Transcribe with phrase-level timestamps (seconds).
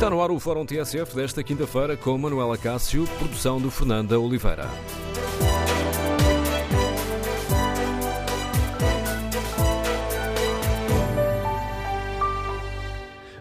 [0.00, 4.66] Está no ar o Fórum TSF desta quinta-feira com Manuela Cássio, produção de Fernanda Oliveira.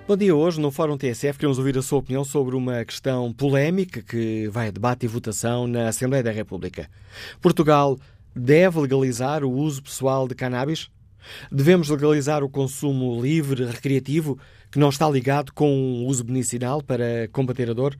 [0.05, 0.35] Bom dia.
[0.35, 4.67] Hoje, no Fórum TSF, queremos ouvir a sua opinião sobre uma questão polémica que vai
[4.67, 6.89] a debate e votação na Assembleia da República.
[7.41, 7.97] Portugal
[8.35, 10.89] deve legalizar o uso pessoal de cannabis?
[11.51, 14.39] Devemos legalizar o consumo livre, recreativo,
[14.71, 17.95] que não está ligado com o uso medicinal para combater a dor?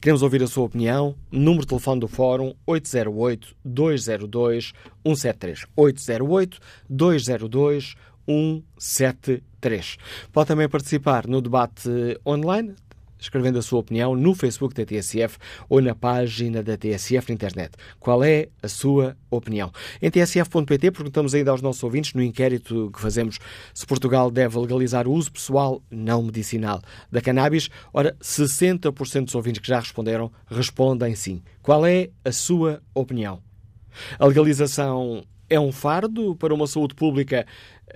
[0.00, 1.14] Queremos ouvir a sua opinião.
[1.30, 5.66] Número de telefone do Fórum 808-202-173.
[5.76, 7.96] 808-202-173.
[8.28, 9.96] 173.
[10.32, 11.88] Pode também participar no debate
[12.26, 12.74] online,
[13.18, 17.72] escrevendo a sua opinião no Facebook da TSF ou na página da TSF na internet.
[17.98, 19.72] Qual é a sua opinião?
[20.00, 23.38] Em tsf.pt perguntamos ainda aos nossos ouvintes no inquérito que fazemos
[23.74, 27.68] se Portugal deve legalizar o uso pessoal não medicinal da cannabis.
[27.92, 31.42] Ora, 60% dos ouvintes que já responderam respondem sim.
[31.62, 33.42] Qual é a sua opinião?
[34.18, 37.46] A legalização é um fardo para uma saúde pública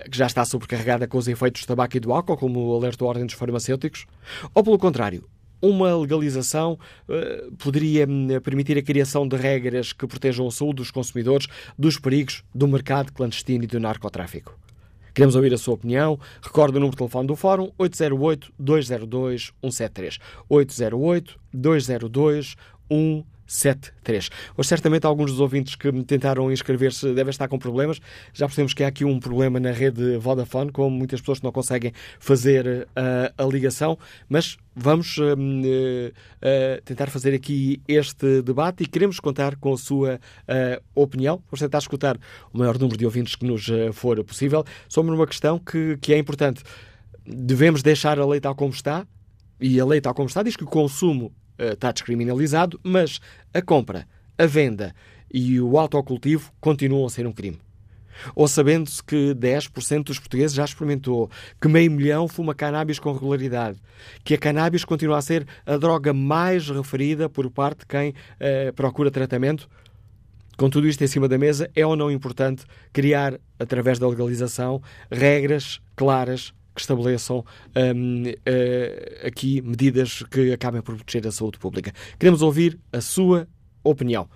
[0.09, 3.09] que já está sobrecarregada com os efeitos do tabaco e do álcool, como alertou a
[3.09, 4.05] Ordem dos Farmacêuticos?
[4.53, 5.27] Ou, pelo contrário,
[5.61, 6.77] uma legalização
[7.07, 11.47] uh, poderia hum, permitir a criação de regras que protejam a saúde dos consumidores
[11.79, 14.59] dos perigos do mercado clandestino e do narcotráfico?
[15.13, 16.19] Queremos ouvir a sua opinião.
[16.41, 20.19] Recorde o número de telefone do Fórum 808-202-173.
[20.49, 22.55] 808-202-173.
[23.45, 24.29] 73.
[24.57, 27.99] Hoje, certamente, alguns dos ouvintes que tentaram inscrever-se devem estar com problemas.
[28.33, 31.51] Já percebemos que há aqui um problema na rede Vodafone, com muitas pessoas que não
[31.51, 38.87] conseguem fazer uh, a ligação, mas vamos uh, uh, tentar fazer aqui este debate e
[38.87, 40.19] queremos contar com a sua
[40.95, 41.41] opinião.
[41.49, 42.17] Vamos tentar escutar
[42.51, 46.17] o maior número de ouvintes que nos for possível sobre uma questão que, que é
[46.17, 46.63] importante.
[47.25, 49.05] Devemos deixar a lei tal como está,
[49.59, 53.19] e a lei tal como está diz que o consumo está descriminalizado, mas
[53.53, 54.07] a compra,
[54.37, 54.93] a venda
[55.33, 57.59] e o autocultivo continuam a ser um crime.
[58.35, 61.29] Ou sabendo-se que 10% dos portugueses já experimentou,
[61.59, 63.81] que meio milhão fuma cannabis com regularidade,
[64.23, 68.73] que a cannabis continua a ser a droga mais referida por parte de quem uh,
[68.75, 69.67] procura tratamento,
[70.57, 74.81] com tudo isto em cima da mesa, é ou não importante criar, através da legalização,
[75.09, 77.45] regras claras que estabeleçam
[77.75, 81.93] um, uh, eh, aqui medidas que acabem por proteger a saúde pública.
[82.17, 83.47] Queremos ouvir a sua
[83.83, 84.27] opinião.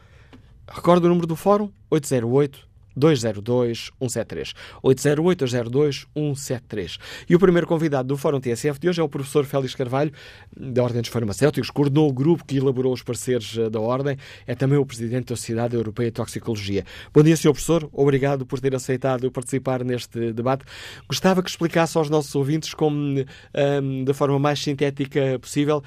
[0.68, 2.67] Recordo o número do Fórum 808
[2.98, 4.54] 202 173.
[4.82, 6.98] 808 202 173.
[7.30, 10.12] E o primeiro convidado do Fórum TSF de hoje é o professor Félix Carvalho,
[10.56, 14.56] da Ordem dos Farmacêuticos, coordenou o grupo que elaborou os pareceres eh, da Ordem, é
[14.56, 16.84] também o presidente da Sociedade Europeia de Toxicologia.
[17.14, 17.52] Bom dia, Sr.
[17.52, 17.90] Professor.
[17.94, 20.66] Obrigado por ter aceitado participar neste debate.
[21.08, 25.84] Gostava que explicasse aos nossos ouvintes, como, um, da forma mais sintética possível,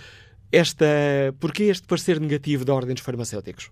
[0.53, 0.87] esta,
[1.39, 3.71] porquê este parecer negativo da Ordem dos Farmacêuticos?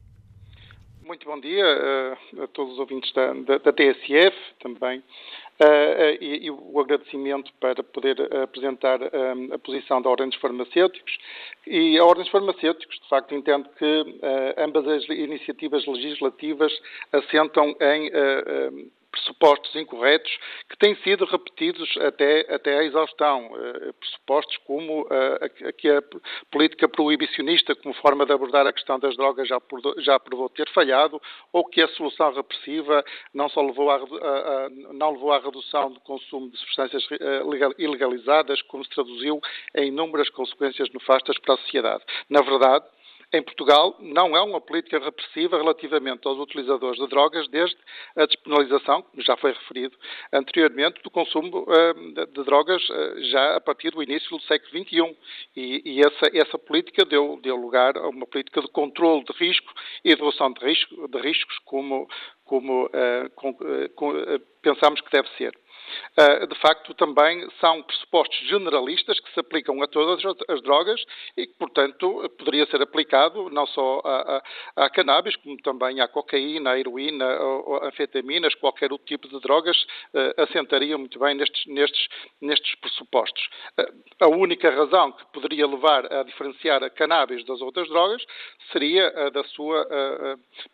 [1.08, 4.98] Muito bom dia uh, a todos os ouvintes da, da, da TSF também.
[4.98, 11.18] Uh, e, e, o agradecimento para poder apresentar a posição da Ordem dos Farmacêuticos.
[11.66, 16.78] E a Ordem dos Farmacêuticos, de facto, entende que uh, ambas as iniciativas legislativas
[17.10, 18.10] assentam em
[19.10, 20.30] pressupostos incorretos
[20.68, 23.46] que têm sido repetidos até, até à exaustão.
[23.52, 26.02] Uh, pressupostos como uh, que a
[26.50, 29.58] política proibicionista como forma de abordar a questão das drogas já,
[29.98, 31.20] já provou ter falhado,
[31.52, 35.90] ou que a solução repressiva não só levou à, a, a, não levou à redução
[35.90, 39.40] do consumo de substâncias uh, legal, ilegalizadas, como se traduziu
[39.74, 42.04] em inúmeras consequências nefastas para a sociedade.
[42.28, 42.84] Na verdade,
[43.32, 47.76] em Portugal não é uma política repressiva relativamente aos utilizadores de drogas desde
[48.16, 49.96] a despenalização, como já foi referido
[50.32, 55.16] anteriormente, do consumo uh, de, drogas uh, já a partir do início do século XXI.
[55.54, 59.72] E, e essa, essa, política deu, deu, lugar a uma política de controle de risco
[60.04, 62.08] e redução de, risco, de riscos como,
[62.44, 63.54] como uh, com,
[63.94, 64.12] com,
[64.62, 65.52] pensamos que deve ser.
[66.16, 71.02] Ah, de facto, também são pressupostos generalistas que se aplicam a todas as drogas
[71.36, 74.42] e que, portanto, poderia ser aplicado não só à,
[74.76, 79.76] à cannabis, como também à cocaína, à heroína, ou anfetaminas, qualquer outro tipo de drogas,
[80.14, 82.08] uh, assentaria muito bem nestes, nestes,
[82.40, 83.48] nestes pressupostos.
[83.78, 88.24] Uh, a única razão que poderia levar a diferenciar a cannabis das outras drogas
[88.72, 89.86] seria a da sua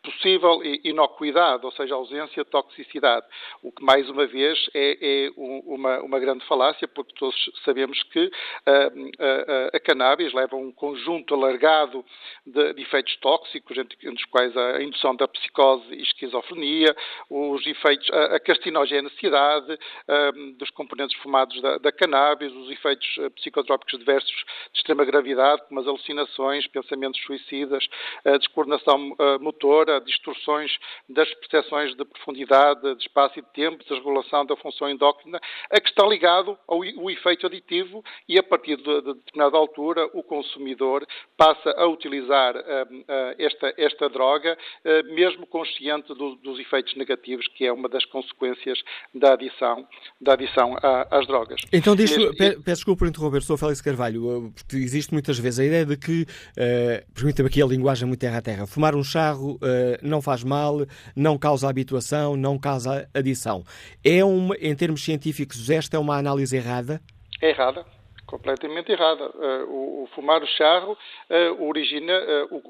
[0.02, 3.26] possível inocuidade, ou seja, ausência de toxicidade,
[3.62, 8.30] o que, mais uma vez, é é, uma, uma, grande falácia, porque todos sabemos que
[8.64, 12.02] a, a, a cannabis leva um conjunto alargado
[12.46, 16.96] de, de efeitos tóxicos, entre, entre, os quais a indução da psicose e esquizofrenia,
[17.28, 19.78] os efeitos, a, a carcinogenicidade
[20.58, 23.06] dos componentes fumados da, da cannabis, os efeitos
[23.36, 24.34] psicotrópicos diversos
[24.72, 27.86] de extrema gravidade, como as alucinações, pensamentos suicidas,
[28.24, 30.78] a descoordenação motora, distorções
[31.08, 35.88] das percepções de profundidade, de espaço e de tempo, desregulação da função endócrina, a que
[35.88, 41.06] está ligado ao, ao efeito aditivo e a partir de, de, determinada altura o consumidor
[41.36, 43.04] passa a utilizar uh, uh,
[43.38, 48.78] esta, esta droga, uh, mesmo consciente do, dos efeitos negativos, que é uma das consequências
[49.14, 49.86] da adição,
[50.20, 51.60] da adição a, às drogas.
[51.72, 52.36] Então, diz, Neste...
[52.36, 56.22] peço desculpa por interromper, sou Félix Carvalho, porque existe muitas vezes a ideia de que,
[56.22, 59.58] uh, permita-me aqui a linguagem muito terra a terra, fumar um charro
[60.02, 63.64] não faz mal, não causa habituação, não causa adição.
[64.04, 67.00] É uma, em termos científicos, esta é uma análise errada?
[67.40, 67.86] É errada
[68.26, 69.30] completamente errada.
[69.30, 72.12] Uh, o, fumar o charro uh, origina
[72.50, 72.60] uh,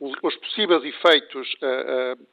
[0.00, 1.48] os possíveis efeitos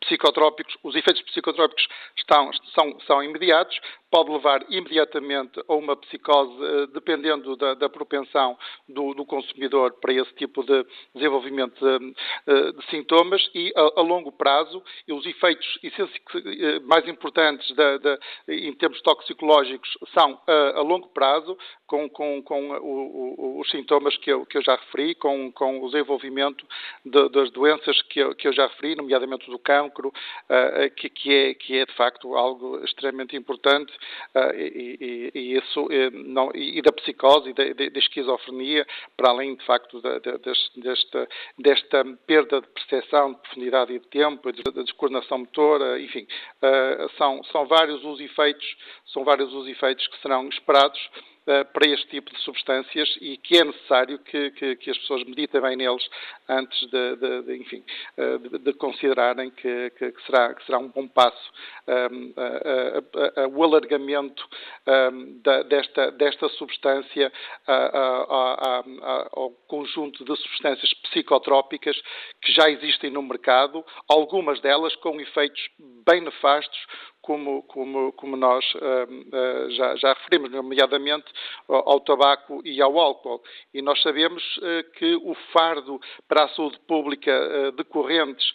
[0.01, 1.87] psicotrópicos, os efeitos psicotrópicos
[2.17, 8.57] estão, são, são imediatos, pode levar imediatamente a uma psicose, dependendo da, da propensão
[8.87, 14.31] do, do, consumidor para esse tipo de desenvolvimento de, de sintomas e, a, a, longo
[14.31, 15.67] prazo, os efeitos
[16.83, 22.69] mais importantes da, da, em termos toxicológicos são a, a longo prazo, com, com, com
[22.71, 26.65] o, o, os sintomas que eu, que eu já referi, com, com o desenvolvimento
[27.05, 30.13] de, das doenças que eu, que eu, já referi, nomeadamente do cancro,
[30.95, 33.96] que, que, é, que é de facto algo extremamente importante,
[34.35, 35.87] uh, e, e, e, isso,
[36.25, 38.85] não, e, da psicose e da, da, esquizofrenia,
[39.15, 40.19] para além de facto da,
[40.75, 41.27] desta,
[41.57, 46.27] desta perda de percepção de profundidade e de tempo, da descoordenação motora, enfim,
[46.61, 50.99] uh, são, são vários os efeitos, são vários os efeitos que serão esperados
[51.71, 55.61] para este tipo de substâncias e que é necessário que, que, que as pessoas meditem
[55.61, 56.07] bem neles
[56.49, 57.83] antes de, de, de enfim,
[58.17, 61.51] uh, de, de, considerarem que, que, será, que será um bom passo
[61.87, 64.43] um, ehm, o alargamento
[64.85, 67.31] um, ehm, da, desta, desta substância
[69.31, 71.95] ao conjunto de substâncias psicotrópicas
[72.41, 75.61] que já existem no mercado, algumas delas com efeitos
[76.05, 76.79] bem nefastos
[77.21, 81.25] como, como, como nós uh, já, já, referimos, nomeadamente
[81.67, 83.41] ao, ao, tabaco e ao álcool.
[83.73, 88.45] E nós sabemos uh, que o fardo para a saúde pública decorrentes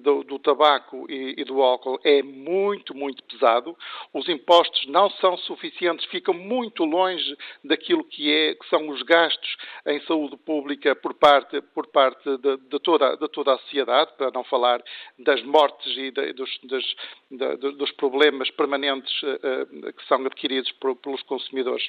[0.00, 3.76] do, do tabaco e, e, do álcool é muito, muito pesado.
[4.12, 9.56] Os impostos não são suficientes, ficam muito longe daquilo que, é, que são os gastos
[9.86, 14.30] em saúde pública por parte, por parte de, de, toda, de toda a sociedade, para
[14.30, 14.82] não falar
[15.18, 16.96] das mortes e de, dos, dos,
[17.76, 21.88] dos, problemas permanentes uh, que são adquiridos por, pelos consumidores.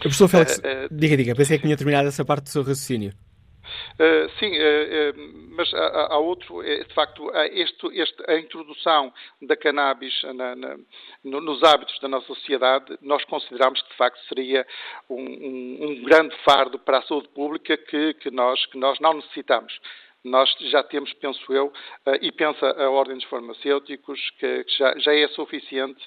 [0.00, 3.12] Professor Félix, uh, uh, diga, diga, pensei que tinha terminado essa parte do seu raciocínio.
[3.94, 9.12] Uh, sim, uh, uh, mas há, há, outro, de facto, este, este, a introdução
[9.42, 10.76] da cannabis na, na,
[11.22, 14.66] nos hábitos da nossa sociedade, nós consideramos que de facto seria
[15.08, 19.14] um, um, um grande fardo para a saúde pública que, que, nós, que nós não
[19.14, 19.78] necessitamos
[20.24, 21.72] nós já temos, penso eu,
[22.20, 26.00] e pensa a Ordem dos Farmacêuticos, que já, já é suficiente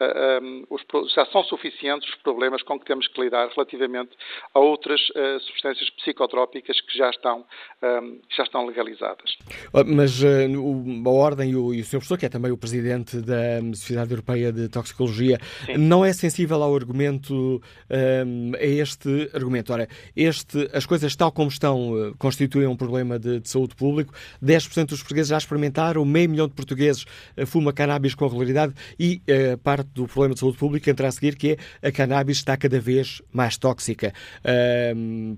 [0.00, 0.82] um, os,
[1.14, 4.10] já são suficientes os problemas com que temos que lidar relativamente
[4.54, 7.44] a outras uh, substâncias psicotrópicas que já estão,
[7.82, 9.36] um, já estão legalizadas.
[9.74, 11.98] Ah, mas uh, a Ordem e o, e o Sr.
[11.98, 15.76] Professor, que é também o Presidente da Sociedade Europeia de Toxicologia, Sim.
[15.76, 19.72] não é sensível ao argumento, um, a este argumento.
[19.72, 24.12] Ora, este, as coisas tal como estão constituem um problema de, de saúde público.
[24.42, 27.04] 10% dos portugueses já experimentaram, meio milhão de portugueses
[27.46, 31.36] fuma cannabis com regularidade e uh, parte do problema de saúde pública entra a seguir,
[31.36, 34.12] que é a cannabis está cada vez mais tóxica,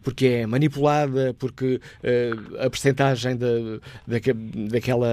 [0.03, 3.81] porque é manipulada, porque ah, a percentagem de,
[4.69, 5.09] daquela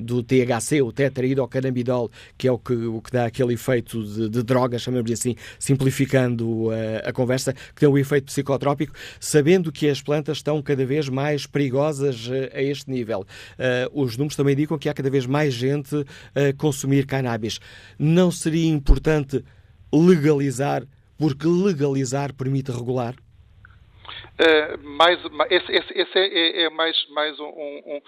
[0.00, 4.42] do THC, o tetraidrocannabidol, que é o que, o que dá aquele efeito de, de
[4.42, 6.68] droga, chamamos assim, simplificando
[7.04, 11.46] a, conversa, que tem o efeito psicotrópico, sabendo que as plantas estão cada vez mais
[11.46, 13.20] perigosas a este nível.
[13.20, 15.96] Uh, os números também indicam que há cada vez mais gente
[16.34, 17.58] a consumir cannabis.
[17.98, 19.44] Não seria seria importante
[19.92, 20.82] legalizar,
[21.18, 23.14] porque legalizar permite regular?
[24.40, 25.18] Uh, mais,
[25.50, 28.00] esse, esse, esse é, é, é, mais, mais um, um,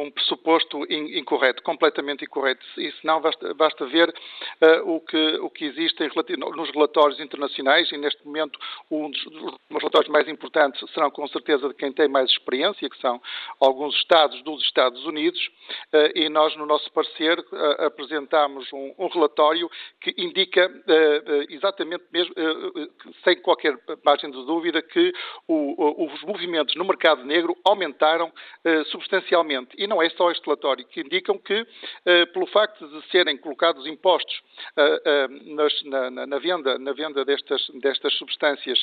[0.00, 2.64] um pressuposto incorreto, completamente incorreto.
[2.78, 7.90] E se não, basta, basta ver uh, o, que, o que existe nos relatórios internacionais,
[7.92, 8.58] e neste momento
[8.90, 12.98] um dos, dos relatórios mais importantes serão com certeza de quem tem mais experiência, que
[12.98, 13.20] são
[13.60, 15.40] alguns Estados dos Estados Unidos,
[15.92, 20.70] uh, e nós, no nosso parecer, uh, apresentamos um, um, relatório que indica
[21.48, 22.32] exatamente mesmo,
[23.24, 25.12] sem qualquer margem de dúvida, que
[25.48, 28.32] o, os movimentos no mercado negro aumentaram
[28.86, 29.74] substancialmente.
[29.76, 31.66] E não é só este relatório, que indicam que,
[32.32, 34.40] pelo facto de serem colocados impostos
[35.46, 38.82] nas, na, na, venda, na venda destas, destas substâncias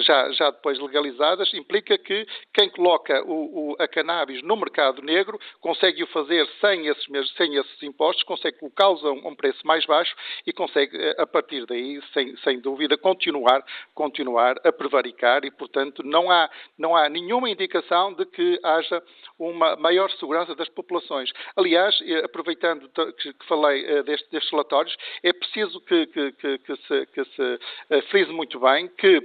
[0.00, 5.38] já, já depois legalizadas, implica que quem coloca o, o, a cannabis no mercado negro
[5.60, 10.14] consegue o fazer sem esses, sem esses impostos, consegue colocá-los a um, preço mais baixo
[10.46, 16.30] e consegue, a partir daí, sem, sem dúvida, continuar, continuar a prevaricar e, portanto, não
[16.30, 19.02] há, não há nenhuma indicação de que haja
[19.38, 21.30] uma maior segurança das populações.
[21.56, 27.06] Aliás, eh, aproveitando que falei eh, destes relatórios, é preciso que, que, que, que se,
[27.06, 27.58] que se
[27.90, 29.20] eh, frise muito bem que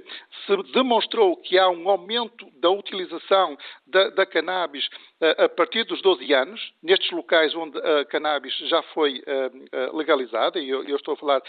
[0.46, 4.88] se demonstrou que há um aumento da utilização da, da cannabis
[5.38, 9.24] a partir dos 12 anos, nestes locais onde a cannabis já foi
[9.94, 11.42] legalizada, e eu, estou a falar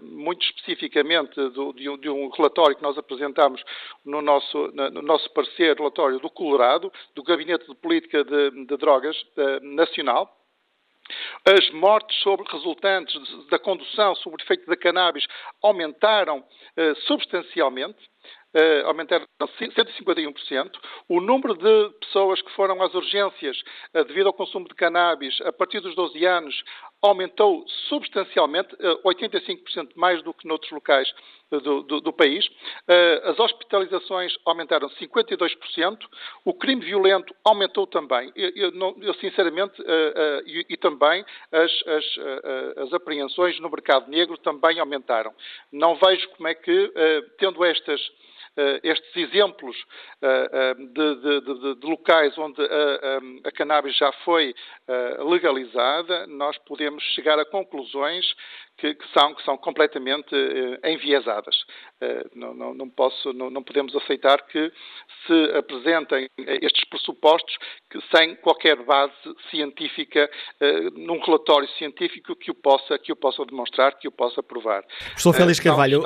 [0.00, 3.62] muito especificamente de, um, relatório que nós apresentamos
[4.02, 9.07] no nosso, no nosso parecer, relatório do Colorado, do Gabinete de Política de, de Drogas
[9.62, 10.34] Nacional,
[11.44, 13.14] as mortes sobre resultantes
[13.48, 15.26] da condução sob o efeito da cannabis
[15.62, 17.98] aumentaram uh, substancialmente
[18.54, 20.70] uh, aumentaram 151%.
[21.08, 23.56] O número de pessoas que foram às urgências
[24.06, 26.62] devido ao consumo de cannabis a partir dos 12 anos
[27.00, 31.08] aumentou substancialmente, uh, eh, 85% mais do que noutros locais
[31.50, 32.46] do, do, do país.
[32.46, 35.98] Uh, as hospitalizações aumentaram 52%.
[36.44, 38.32] O crime violento aumentou também.
[38.34, 39.80] Eu, eu, eu sinceramente,
[40.46, 45.32] e, e, também as, as, as, apreensões no mercado negro também aumentaram.
[45.72, 46.92] Não vejo como é que,
[47.38, 48.27] tendo estas eh,
[48.82, 49.76] estes exemplos
[50.20, 54.54] eh, eh, de, de, de, de, locais onde a, a, cannabis já foi
[55.28, 58.26] legalizada, nós podemos chegar a conclusões
[58.78, 60.34] que, que, são, que são completamente
[60.84, 61.54] enviesadas.
[62.34, 64.72] Não, não, não, posso, não, não, podemos aceitar que
[65.26, 67.54] se apresentem estes pressupostos
[67.90, 69.12] que, sem qualquer base
[69.50, 70.30] científica,
[70.94, 74.82] num relatório científico que o possa, que o possa demonstrar, que o possa provar.
[74.84, 76.02] Professor Félix Carvalho,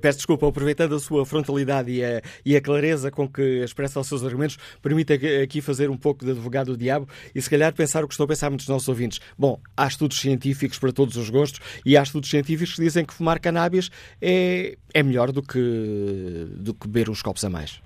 [0.00, 4.06] Peço desculpa, aproveitando a sua frontalidade e a, e a clareza com que expressa os
[4.06, 8.04] seus argumentos, permita aqui fazer um pouco de advogado do diabo e se calhar pensar
[8.04, 9.20] o que estão a pensar muitos dos nossos ouvintes.
[9.38, 13.14] Bom, há estudos científicos para todos os gostos e há estudos científicos que dizem que
[13.14, 17.80] fumar cannabis é, é melhor do que, do que beber uns copos a mais.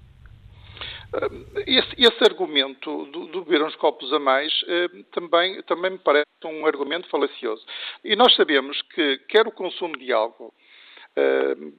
[1.66, 6.64] Esse, esse, argumento do, beber uns copos a mais eh, também, também me parece um
[6.64, 7.64] argumento falacioso.
[8.04, 10.54] E nós sabemos que quer o consumo de álcool,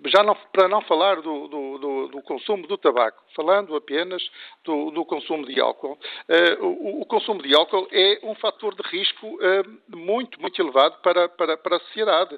[0.07, 4.21] já não, para não falar do, do, do, do, consumo do tabaco, falando apenas
[4.63, 9.27] do, consumo de álcool, uh, o, o, consumo de álcool é um fator de risco
[9.27, 12.37] uh, muito, muito elevado para, para, para a sociedade.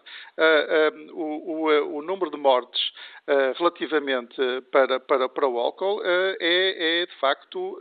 [1.13, 2.81] O, o, o, número de mortes
[3.57, 4.35] relativamente
[4.71, 7.77] para, para, para o álcool é, é, de facto,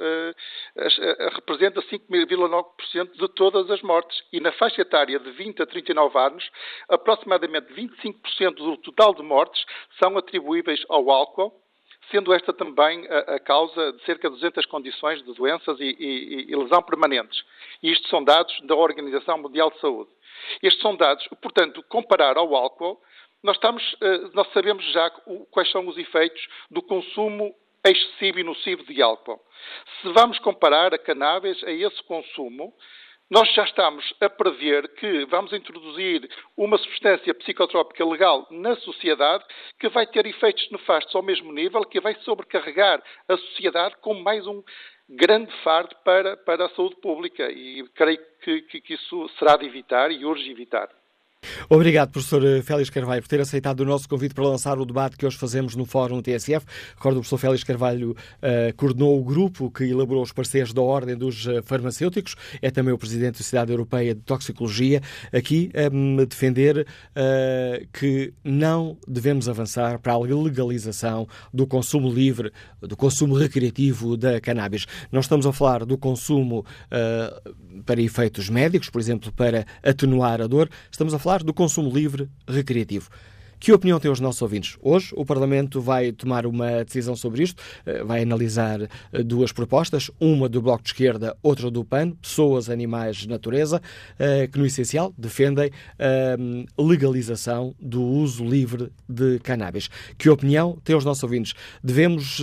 [1.35, 4.23] representa 5,9% de todas as mortes.
[4.33, 6.51] E na faixa etária de 20 a 39 anos,
[6.89, 9.65] aproximadamente 25% do total total de mortes
[9.99, 11.53] são atribuíveis ao álcool,
[12.11, 16.51] sendo esta também a, a, causa de cerca de 200 condições de doenças e, e,
[16.51, 17.43] e, lesão permanentes.
[17.83, 20.11] E isto são dados da Organização Mundial de Saúde.
[20.63, 23.01] Estes são dados, portanto, comparar ao álcool,
[23.43, 25.11] nós, estamos, eh, nós sabemos já
[25.51, 29.41] quais são os efeitos do consumo excessivo e nocivo de álcool.
[30.01, 32.73] Se vamos comparar a cannabis a esse consumo,
[33.31, 39.43] nós já estamos a prever que vamos introduzir uma substância psicotrópica legal na sociedade
[39.81, 44.47] que vai ter efeitos nefastos ao mesmo nível, que vai sobrecarregar a sociedade com mais
[44.47, 44.63] um
[45.09, 47.51] grande fardo para, para a saúde pública.
[47.51, 50.89] E creio que, que, que isso será de evitar e urge evitar.
[51.69, 55.27] Obrigado, professor Félix Carvalho, por ter aceitado o nosso convite para lançar o debate que
[55.27, 56.67] hoje fazemos no Fórum TSF.
[56.97, 60.83] Recordo que o professor Félix Carvalho uh, coordenou o grupo que elaborou os parceiros da
[60.83, 65.01] Ordem dos eh, Farmacêuticos, é também o presidente da Sociedade Europeia de Toxicologia,
[65.33, 72.53] aqui a um, defender uh, que não devemos avançar para a legalização do consumo livre,
[72.81, 74.87] do consumo recreativo da cannabis.
[75.11, 80.47] Não estamos a falar do consumo uh, para efeitos médicos, por exemplo, para atenuar a
[80.47, 83.09] dor, estamos a falar falar do consumo livre recreativo.
[83.59, 84.77] Que opinião têm os nossos ouvintes?
[84.83, 90.11] Hoje o Parlamento vai tomar uma decisão sobre isto, eh, vai analisar eh, duas propostas,
[90.21, 93.81] uma do Bloco de Esquerda, outra do PAN, Pessoas, Animais, Natureza,
[94.19, 99.89] eh, que no essencial defendem a legalização do uso livre de cannabis.
[100.19, 101.55] Que opinião têm os nossos ouvintes?
[101.83, 102.43] Devemos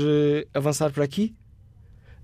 [0.53, 1.35] avançar por aqui?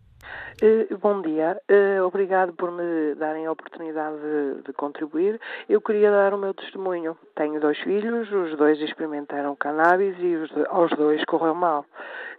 [0.62, 5.40] Uh, bom dia, uh, obrigado por me darem a oportunidade de, de, contribuir.
[5.68, 7.16] Eu queria dar o meu testemunho.
[7.36, 11.86] Tenho dois filhos, os dois experimentaram cannabis e os, aos dois correu mal.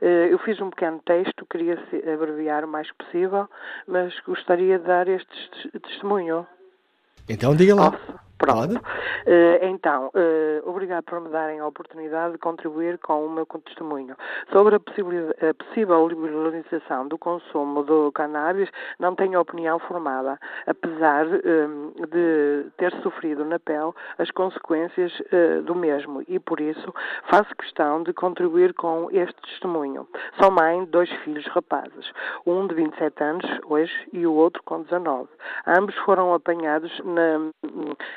[0.01, 1.81] Uh, eu fiz um pequeno texto, queria
[2.13, 3.47] abreviar o mais possível,
[3.87, 6.45] mas gostaria de dar este testemunho.
[7.29, 7.91] Então diga lá.
[7.91, 8.28] Posso?
[8.39, 8.77] Pronto.
[8.77, 14.15] Uh, então, uh, obrigado por me darem a oportunidade de contribuir com o meu testemunho.
[14.53, 22.07] Sobre a, a possível liberalização do consumo do cannabis, não tenho opinião formada, apesar uh,
[22.07, 25.11] de ter sofrido na pele as consequências
[25.65, 26.93] do mesmo e, por isso,
[27.29, 30.07] faço questão de contribuir com este testemunho.
[30.39, 32.11] Sou mãe de dois filhos rapazes,
[32.45, 35.27] um de 27 anos hoje e o outro com 19.
[35.67, 37.51] Ambos foram apanhados na,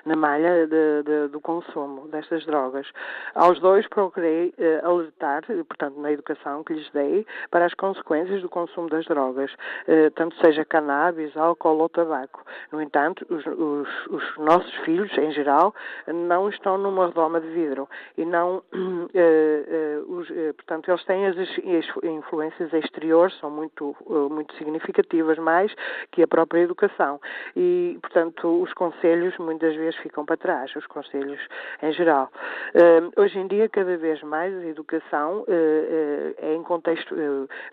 [0.05, 2.87] na na malha de, de, do consumo destas drogas.
[3.35, 8.49] Aos dois procurei eh, alertar, portanto, na educação que lhes dei, para as consequências do
[8.49, 9.51] consumo das drogas,
[9.89, 12.45] eh, tanto seja cannabis, álcool ou tabaco.
[12.71, 15.75] No entanto, os, os, os, nossos filhos, em geral,
[16.07, 17.89] não estão numa redoma de vidro
[18.19, 18.63] e não,
[19.15, 23.97] eh, os, portanto, eles têm as, as influências exteriores, são muito,
[24.31, 25.75] muito significativas mais
[26.11, 27.19] que a própria educação.
[27.57, 31.41] E, portanto, os conselhos muitas vezes ficam para trás, os conselhos
[31.83, 32.31] em geral.
[32.75, 37.15] Uh, hoje em dia, cada vez mais, a educação uh, uh, é em contexto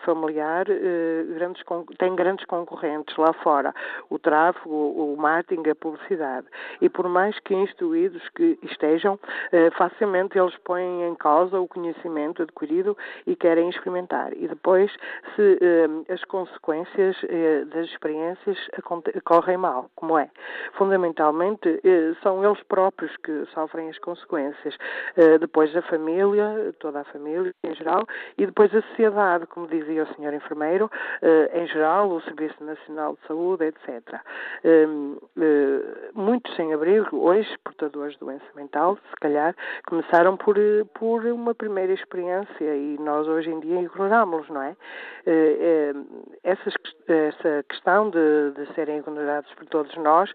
[0.06, 0.65] familiar,
[1.36, 1.63] grandes,
[1.97, 3.73] tem grandes concorrentes lá fora,
[4.10, 6.47] o tráfego, o marketing, a publicidade.
[6.82, 9.19] E por mais que instruídos que estejam,
[9.77, 14.34] facilmente eles põem em causa o conhecimento adquirido e querem experimentar.
[14.34, 14.91] E depois,
[15.36, 15.60] se
[16.12, 17.17] as consequências
[17.71, 18.58] das experiências
[19.23, 20.30] correm mal, como é.
[20.73, 21.80] Fundamentalmente,
[22.21, 24.75] são eles próprios que sofrem as consequências.
[25.17, 28.05] Uh, depois a família, toda a família em geral,
[28.38, 33.13] e depois a sociedade, como dizia o senhor enfermeiro, uh, em geral, o Serviço Nacional
[33.13, 34.21] de Saúde, etc.
[34.63, 35.19] Uh,
[36.13, 39.55] muitos sem-abrigo, hoje portadores de doença mental, se calhar,
[39.88, 40.55] começaram por,
[40.93, 44.75] por uma primeira experiência e nós hoje em dia ignorámos-los, não é?
[46.43, 46.73] Essas,
[47.08, 50.32] essa questão de, de serem ignorados por todos nós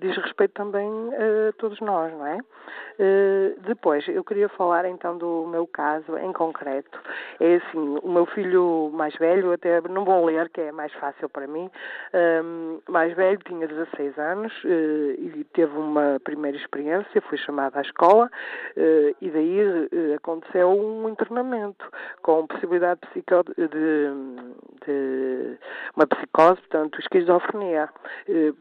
[0.00, 2.38] diz respeito também uh, todos nós, não é?
[2.38, 6.98] Uh, depois, eu queria falar então do meu caso em concreto.
[7.40, 11.28] É assim, o meu filho mais velho, até não vou ler, que é mais fácil
[11.28, 11.70] para mim,
[12.44, 17.80] um, mais velho, tinha 16 anos uh, e teve uma primeira experiência, foi chamado à
[17.80, 18.30] escola
[19.20, 21.88] e daí aconteceu um internamento
[22.22, 23.22] com possibilidade de,
[23.56, 23.66] de,
[24.86, 25.58] de
[25.96, 27.88] uma psicose, portanto, esquizofrenia.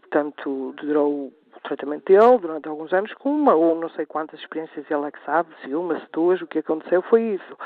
[0.02, 1.32] portanto, durou
[1.63, 5.24] tratamento dele durante alguns anos com uma ou não sei quantas experiências ele é que
[5.26, 7.58] sabe, se uma, se duas, o que aconteceu foi isso.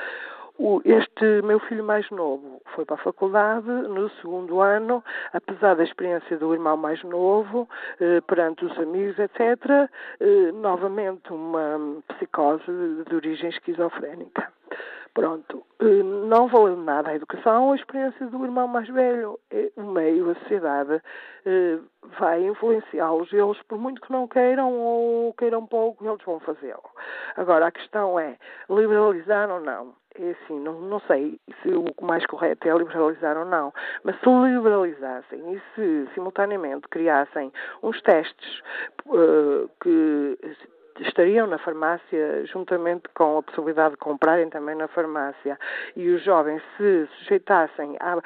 [0.86, 6.38] Este meu filho mais novo foi para a faculdade no segundo ano, apesar da experiência
[6.38, 7.68] do irmão mais novo,
[8.00, 9.90] eh, perante os amigos, etc.,
[10.22, 12.64] eh, novamente uma psicose
[13.06, 14.48] de origem esquizofrénica.
[15.14, 19.38] Pronto, eh, não valeu nada a educação, a experiência do irmão mais velho,
[19.76, 21.02] o meio, a sociedade,
[22.18, 23.32] vai influenciá-los.
[23.34, 26.90] Eles, por muito que não queiram ou queiram pouco, eles vão fazê-lo.
[27.36, 28.38] Agora, a questão é
[28.70, 30.05] liberalizar ou não.
[30.24, 33.74] É assim, não, não sei se o mais correto é liberalizar ou não,
[34.04, 37.52] mas se liberalizassem e se simultaneamente criassem
[37.84, 38.62] uns testes
[39.08, 40.38] uh, que
[41.00, 45.58] estariam na farmácia juntamente com a possibilidade de comprarem também na farmácia
[45.96, 48.18] e os jovens se sujeitassem a,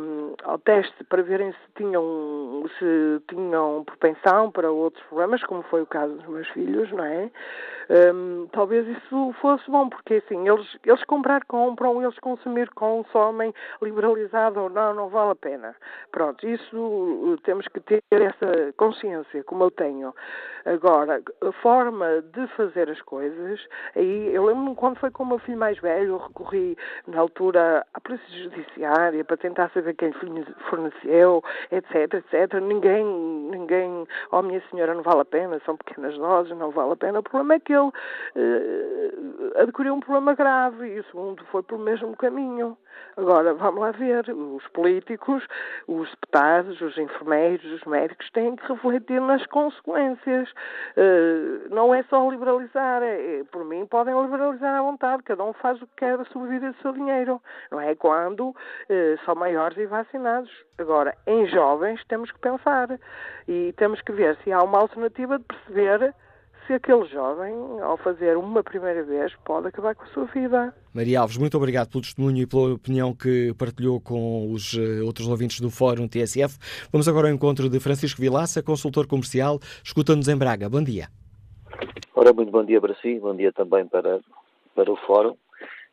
[0.00, 5.82] um, ao teste para verem se tinham, se tinham propensão para outros problemas, como foi
[5.82, 7.30] o caso dos meus filhos, não é?
[7.90, 14.60] Um, talvez isso fosse bom, porque assim, eles, eles comprar compram, eles consumir consomem, liberalizado
[14.60, 15.74] ou não, não vale a pena.
[16.12, 20.14] Pronto, isso uh, temos que ter essa consciência, como eu tenho.
[20.64, 21.99] Agora, a forma
[22.32, 23.60] de fazer as coisas,
[23.94, 27.86] aí eu lembro-me quando foi com o meu filho mais velho, eu recorri na altura
[27.94, 30.12] à Polícia Judiciária para tentar saber quem
[30.68, 32.60] forneceu, etc, etc.
[32.60, 36.96] Ninguém, ninguém, oh minha senhora, não vale a pena, são pequenas doses, não vale a
[36.96, 37.20] pena.
[37.20, 41.80] O problema é que ele uh, adquiriu um problema grave e o segundo foi pelo
[41.80, 42.76] mesmo caminho.
[43.16, 45.46] Agora, vamos lá ver, os políticos,
[45.86, 50.48] os deputados, os enfermeiros, os médicos têm que refletir nas consequências.
[50.96, 55.80] Uh, não é só liberalizar, é, por mim podem liberalizar à vontade, cada um faz
[55.82, 57.94] o que quer sobreviver do seu dinheiro, não é?
[57.94, 58.54] Quando uh,
[59.24, 60.50] são maiores e vacinados.
[60.78, 62.88] Agora, em jovens temos que pensar
[63.46, 66.14] e temos que ver se há uma alternativa de perceber
[66.70, 67.52] se aquele jovem,
[67.82, 70.72] ao fazer uma primeira vez, pode acabar com a sua vida.
[70.94, 75.26] Maria Alves, muito obrigado pelo testemunho e pela opinião que partilhou com os uh, outros
[75.26, 76.56] ouvintes do Fórum TSF.
[76.92, 80.68] Vamos agora ao encontro de Francisco Vilaça, consultor comercial, escuta-nos em Braga.
[80.70, 81.08] Bom dia.
[82.14, 84.20] Ora, muito bom dia para si, bom dia também para,
[84.72, 85.36] para o Fórum.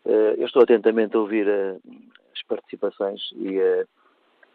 [0.05, 1.81] Uh, eu estou atentamente a ouvir uh,
[2.35, 3.57] as participações e,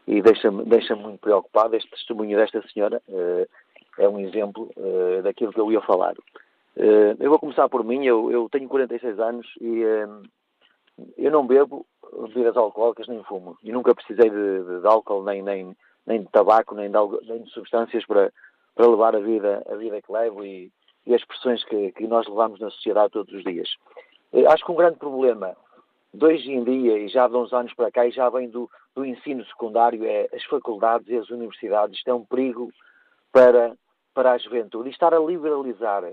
[0.06, 3.02] e deixa-me deixa muito preocupado este testemunho desta senhora
[3.98, 6.14] é um exemplo uh, daquilo que eu ia falar.
[6.76, 10.22] Uh, eu vou começar por mim, eu, eu tenho 46 anos e uh,
[11.16, 11.86] eu não bebo
[12.28, 13.56] bebidas alcoólicas nem fumo.
[13.62, 17.42] E nunca precisei de, de, de álcool, nem, nem, nem de tabaco, nem de, nem
[17.42, 18.32] de substâncias para,
[18.74, 20.70] para levar a vida, a vida que levo e,
[21.06, 23.68] e as pressões que, que nós levamos na sociedade todos os dias.
[24.48, 25.56] acho que um grande problema
[26.14, 28.70] de hoje em dia, e já de uns anos para cá, e já vem do,
[28.94, 31.96] do ensino secundário, é as faculdades e as universidades.
[31.96, 32.70] Isto é um perigo
[33.32, 33.76] para,
[34.14, 36.04] para a juventude e estar a liberalizar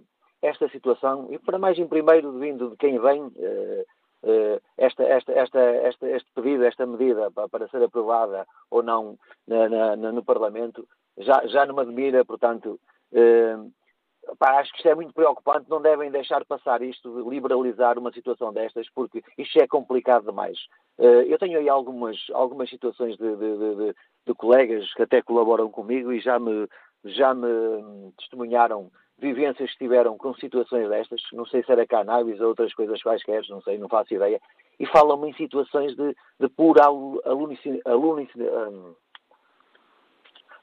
[0.41, 3.85] esta situação, e para mais em primeiro vindo de quem vem, uh,
[4.23, 9.17] uh, esta, esta, esta, esta, este pedido, esta medida para, para ser aprovada ou não
[9.45, 12.79] na, na, no Parlamento, já, já não me admira, portanto,
[13.11, 17.99] uh, pá, acho que isto é muito preocupante, não devem deixar passar isto de liberalizar
[17.99, 20.57] uma situação destas, porque isto é complicado demais.
[20.97, 23.95] eu tenho aí algumas, algumas situações de, de, de,
[24.27, 26.65] de colegas que até colaboram comigo e já me
[27.05, 32.47] já me testemunharam vivências que tiveram com situações destas, não sei se era cannabis ou
[32.47, 34.39] outras coisas quaisquer, não sei, não faço ideia,
[34.79, 36.85] e falam-me em situações de, de pura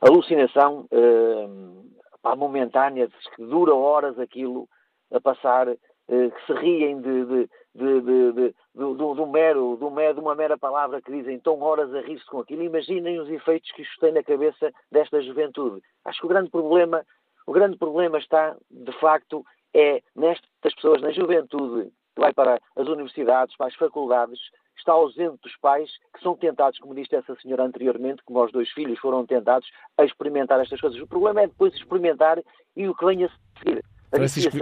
[0.01, 1.90] alucinação um,
[2.37, 4.68] momentânea, que dura horas aquilo
[5.12, 5.77] a passar, uh,
[6.09, 10.57] que se riem de, de, de, de, de, um mero, um mero, de uma mera
[10.57, 12.62] palavra que dizem estão horas a rir-se com aquilo.
[12.62, 15.83] Imaginem os efeitos que isto tem na cabeça desta juventude.
[16.05, 17.05] Acho que o grande problema,
[17.47, 22.89] o grande problema está, de facto, é nestas pessoas, na juventude, que vai para as
[22.89, 24.41] universidades, para as faculdades,
[24.79, 28.71] está ausente dos pais que são tentados, como disse essa senhora anteriormente, como os dois
[28.71, 31.01] filhos foram tentados a experimentar estas coisas.
[31.01, 32.43] O problema é depois experimentar
[32.75, 33.85] e o que vem a seguir.
[34.12, 34.57] A Francisco...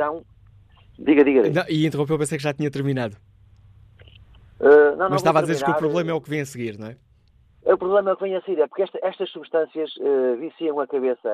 [0.98, 1.50] Diga, diga.
[1.50, 3.16] Não, e interrompeu, pensei que já tinha terminado.
[4.60, 6.46] Uh, não, não Mas estava a dizer que o problema é o que vem a
[6.46, 6.96] seguir, não é?
[7.64, 10.78] O problema é o que vem a seguir, é porque esta, estas substâncias uh, viciam
[10.80, 11.28] a cabeça.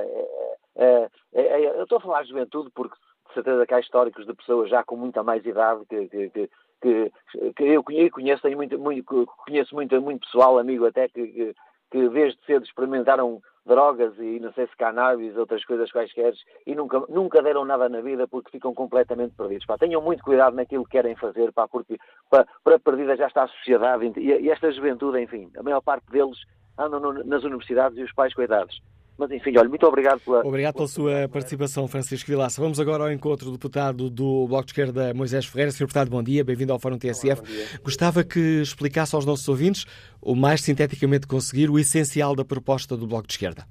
[0.77, 2.96] É, é, é, eu estou a falar de juventude porque,
[3.29, 6.49] de certeza, que há históricos de pessoas já com muita mais idade que, que, que,
[6.81, 11.55] que, que eu conheço, tenho muito, muito, conheço muito, muito pessoal, amigo até, que, que,
[11.90, 16.33] que desde cedo experimentaram drogas e não sei se cannabis, outras coisas quaisquer,
[16.66, 19.66] e nunca, nunca deram nada na vida porque ficam completamente perdidos.
[19.66, 21.98] Pá, tenham muito cuidado naquilo que querem fazer, pá, porque
[22.31, 26.11] pá, para perdida já está a sociedade e, e, esta juventude, enfim, a maior parte
[26.11, 26.38] deles
[26.79, 28.81] andam no, nas universidades e os pais cuidados.
[29.18, 30.40] Mas enfim, olha, muito obrigado pela.
[30.46, 32.61] Obrigado pela sua participação, Francisco Vilaça.
[32.61, 35.70] Vamos agora ao encontro do deputado do Bloco de Esquerda, Moisés Ferreira.
[35.70, 37.40] Senhor deputado, bom dia, bem-vindo ao Fórum TSF.
[37.40, 39.85] Olá, Gostava que explicasse aos nossos ouvintes,
[40.23, 43.64] o mais sinteticamente conseguir, o essencial da proposta do Bloco de Esquerda.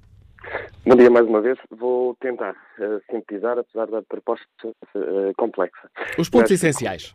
[0.86, 1.58] Bom dia mais uma vez.
[1.70, 5.90] Vou tentar uh, sintetizar, apesar da proposta uh, complexa.
[6.18, 7.14] Os pontos Mas, essenciais.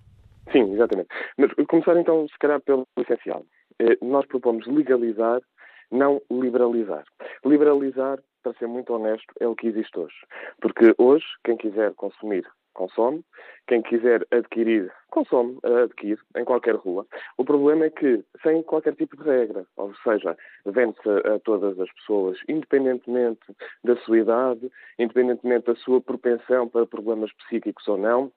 [0.52, 1.10] Sim, exatamente.
[1.38, 3.44] Mas começar então, se calhar, pelo essencial.
[3.82, 5.42] Uh, nós propomos legalizar,
[5.92, 7.04] não liberalizar.
[7.44, 10.16] Liberalizar, para ser muito honesto, é o que existe hoje.
[10.62, 12.46] Porque hoje, quem quiser consumir
[12.76, 13.24] consome.
[13.68, 17.08] Quem quiser adquirir, consome, adquire, em qualquer rua.
[17.38, 21.92] O problema é que, sem qualquer tipo de regra, ou seja, vende-se a todas as
[21.94, 23.42] pessoas, independentemente
[23.84, 28.32] da sua idade, independentemente da sua propensão para problemas psíquicos ou não,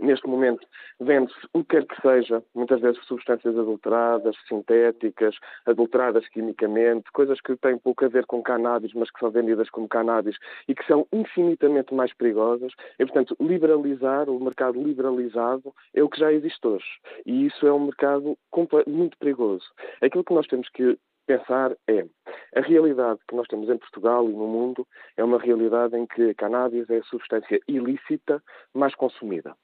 [0.00, 0.66] Neste momento
[0.98, 7.56] vende-se o que quer que seja, muitas vezes substâncias adulteradas, sintéticas, adulteradas quimicamente, coisas que
[7.56, 11.06] têm pouco a ver com cannabis, mas que são vendidas como cannabis e que são
[11.12, 12.72] infinitamente mais perigosas.
[12.98, 16.86] E, portanto, liberalizar, o mercado liberalizado, é o que já existe hoje.
[17.24, 18.36] E isso é um mercado
[18.86, 19.66] muito perigoso.
[20.02, 22.04] Aquilo que nós temos que pensar é
[22.54, 26.30] a realidade que nós temos em Portugal e no mundo é uma realidade em que
[26.30, 28.42] a cannabis é a substância ilícita
[28.74, 29.56] mais consumida.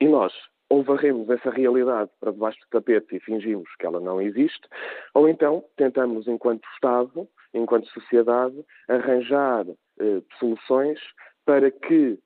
[0.00, 0.32] E nós
[0.68, 4.66] ou varremos essa realidade para debaixo do tapete e fingimos que ela não existe,
[5.14, 9.64] ou então tentamos, enquanto Estado, enquanto sociedade, arranjar
[10.00, 10.98] eh, soluções
[11.44, 12.18] para que,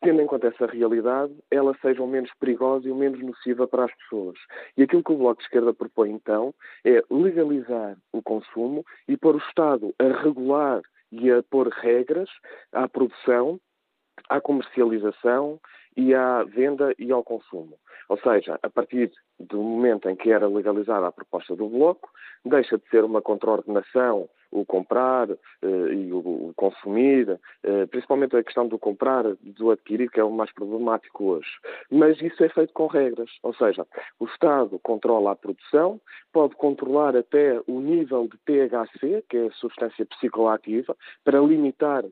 [0.00, 3.84] tendo em conta essa realidade, ela seja o menos perigosa e o menos nociva para
[3.84, 4.38] as pessoas.
[4.76, 9.34] E aquilo que o Bloco de Esquerda propõe, então, é legalizar o consumo e pôr
[9.34, 12.30] o Estado a regular e a pôr regras
[12.72, 13.60] à produção,
[14.28, 15.60] à comercialização
[15.96, 17.78] e à venda e ao consumo.
[18.08, 22.10] Ou seja, a partir do momento em que era legalizada a proposta do Bloco,
[22.44, 28.68] deixa de ser uma contraordenação o comprar eh, e o, consumir, eh, principalmente a questão
[28.68, 31.48] do comprar, do adquirir, que é o mais problemático hoje.
[31.90, 33.86] Mas isso é feito com regras, ou seja,
[34.20, 35.98] o Estado controla a produção,
[36.32, 42.04] pode controlar até o nível de THC, que é a substância psicoativa, para limitar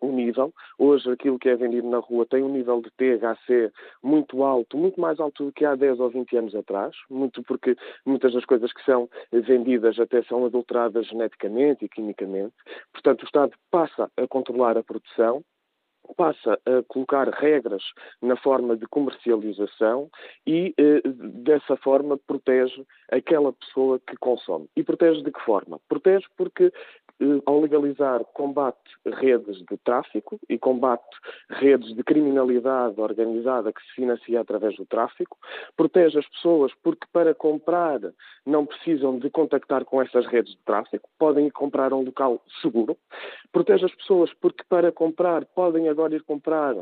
[0.00, 0.52] o nível.
[0.78, 5.00] Hoje, aquilo que é vendido na rua tem um nível de THC muito alto, muito
[5.00, 8.72] mais alto do que há 10 ou 20 anos atrás, muito porque muitas das coisas
[8.72, 12.54] que são vendidas até são adulteradas geneticamente e quimicamente.
[12.92, 15.42] Portanto, o Estado passa a controlar a produção,
[16.12, 17.82] passa a colocar regras
[18.20, 20.10] na forma de comercialização
[20.46, 24.68] e, eh, dessa forma, protege aquela pessoa que consome.
[24.76, 25.78] E protege de que forma?
[25.88, 26.72] Protege porque
[27.22, 31.04] eh, ao legalizar, combate redes de tráfico e combate
[31.48, 35.38] redes de criminalidade organizada que se financia através do tráfico,
[35.76, 38.00] protege as pessoas porque para comprar
[38.44, 42.96] não precisam de contactar com essas redes de tráfico, podem comprar a um local seguro,
[43.52, 46.74] protege as pessoas porque para comprar podem agora ir comprar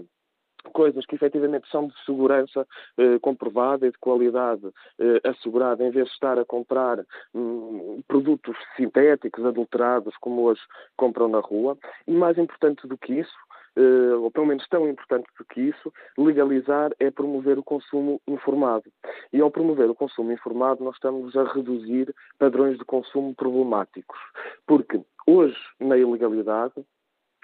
[0.72, 2.66] coisas que efetivamente são de segurança
[2.98, 4.66] eh, comprovada e de qualidade
[4.98, 7.04] eh, assegurada, em vez de estar a comprar
[7.34, 10.60] hum, produtos sintéticos, adulterados, como hoje
[10.96, 11.78] compram na rua.
[12.06, 13.36] E mais importante do que isso,
[13.76, 18.90] eh, ou pelo menos tão importante do que isso, legalizar é promover o consumo informado.
[19.32, 24.18] E ao promover o consumo informado, nós estamos a reduzir padrões de consumo problemáticos.
[24.66, 26.74] Porque hoje, na ilegalidade,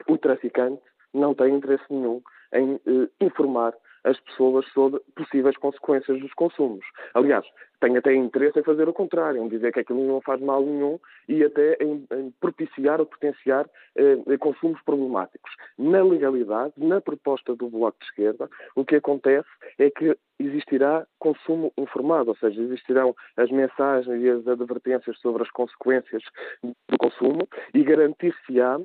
[0.07, 0.83] o traficante
[1.17, 2.21] não tem interesse nenhum
[2.53, 3.75] em eh, informar
[4.07, 6.85] as pessoas sobre possíveis consequências dos consumos.
[7.13, 7.45] Aliás,
[7.81, 10.99] tem até interesse em fazer o contrário, em dizer que aquilo não faz mal nenhum
[11.29, 15.51] e até em, em propiciar ou potenciar eh, consumos problemáticos.
[15.77, 21.73] Na legalidade, na proposta do Bloco de Esquerda, o que acontece é que existirá consumo
[21.77, 26.23] informado, ou seja, existirão as mensagens e as advertências sobre as consequências
[26.63, 28.79] do consumo e garantir-se-á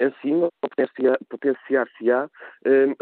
[0.00, 0.48] assim
[1.28, 2.28] potenciar-se-á
[2.64, 2.94] eh,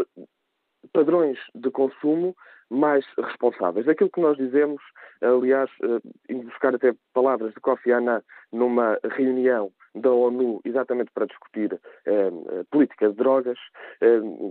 [0.93, 2.35] padrões de consumo
[2.71, 3.89] mais responsáveis.
[3.89, 4.81] Aquilo que nós dizemos,
[5.21, 8.23] aliás, eh, buscar até palavras de Kofi Annan
[8.53, 12.31] numa reunião da ONU exatamente para discutir eh,
[12.71, 13.59] política de drogas,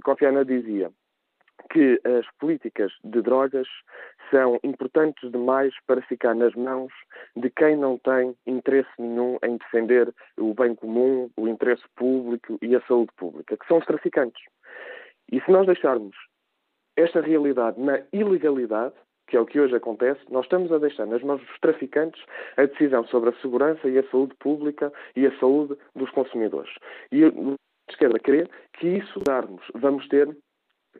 [0.03, 0.91] Kofi Annan dizia
[1.71, 3.67] que as políticas de drogas
[4.31, 6.91] são importantes demais para ficar nas mãos
[7.35, 12.75] de quem não tem interesse nenhum em defender o bem comum, o interesse público e
[12.75, 14.43] a saúde pública, que são os traficantes.
[15.31, 16.15] E se nós deixarmos
[16.95, 18.95] esta realidade na ilegalidade,
[19.27, 22.21] que é o que hoje acontece, nós estamos a deixar nas mãos dos traficantes
[22.57, 26.73] a decisão sobre a segurança e a saúde pública e a saúde dos consumidores.
[27.11, 27.31] E a
[27.89, 30.35] esquerda crê que isso darmos, vamos ter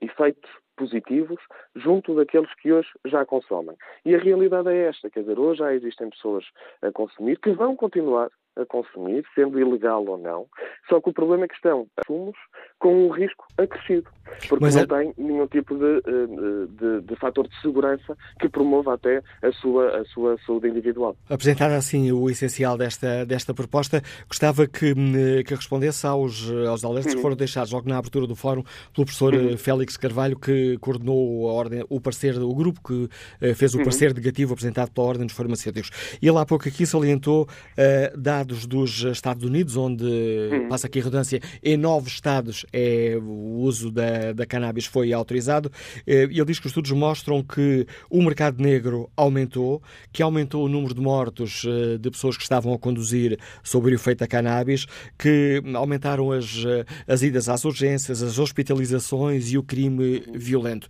[0.01, 1.39] efeitos positivos
[1.75, 3.75] junto daqueles que hoje já consomem.
[4.05, 6.45] E a realidade é esta, quer dizer, hoje já existem pessoas
[6.81, 8.29] a consumir que vão continuar
[8.61, 10.45] a consumir, sendo ilegal ou não,
[10.87, 12.35] só que o problema é que estão consumos
[12.79, 14.09] com um risco acrescido,
[14.47, 14.85] porque Mas não é...
[14.85, 19.99] tem nenhum tipo de, eh, de, de, fator de segurança que promova até a sua,
[19.99, 21.15] a sua saúde individual.
[21.29, 27.15] Apresentar assim o essencial desta, desta proposta, gostava que, hum, que respondesse aos, aos alertas
[27.15, 29.57] que foram deixados logo na abertura do fórum pelo professor uhum.
[29.57, 33.09] Félix Carvalho, que coordenou a ordem, o parecer, o grupo que
[33.41, 33.83] eh, fez o uhum.
[33.83, 35.91] parecer negativo apresentado pela Ordem dos Farmacêuticos.
[36.21, 40.67] E ele há pouco aqui salientou, uh, dado estados dos Estados Unidos, onde, hum.
[40.69, 45.71] passa aqui a redundância, em nove estados é, o uso da, da cannabis foi autorizado.
[46.07, 49.81] Eh, ele diz que os estudos mostram que o mercado negro aumentou,
[50.11, 53.93] que aumentou o número de mortos eh, de pessoas que estavam a conduzir sob o
[53.93, 54.85] efeito da cannabis,
[55.17, 60.87] que aumentaram as, eh, as idas às urgências, as hospitalizações e o crime violento.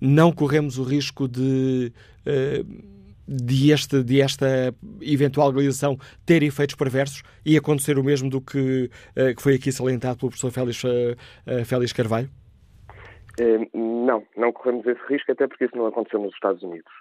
[0.00, 1.92] Não corremos o risco de
[3.30, 8.90] de, este, de esta eventual legalização ter efeitos perversos e acontecer o mesmo do que,
[9.16, 12.28] uh, que foi aqui salientado pelo professor Félix, uh, Félix Carvalho?
[13.72, 16.92] Não, não corremos esse risco, até porque isso não aconteceu nos Estados Unidos.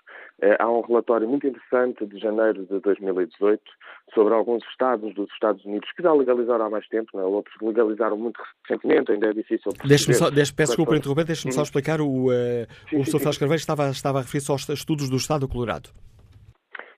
[0.58, 3.62] Há um relatório muito interessante de janeiro de 2018
[4.14, 7.22] sobre alguns estados dos Estados Unidos que já legalizaram há mais tempo, não?
[7.22, 7.26] É?
[7.26, 9.74] outros legalizaram muito recentemente, ainda é difícil.
[9.86, 11.64] Deixe-me só, deixe, peço desculpa interromper, deixe-me só uhum.
[11.64, 12.00] explicar.
[12.00, 12.32] O, uh,
[12.90, 15.90] sim, o professor Félix Carvalho estava, estava a referir-se aos estudos do Estado do Colorado.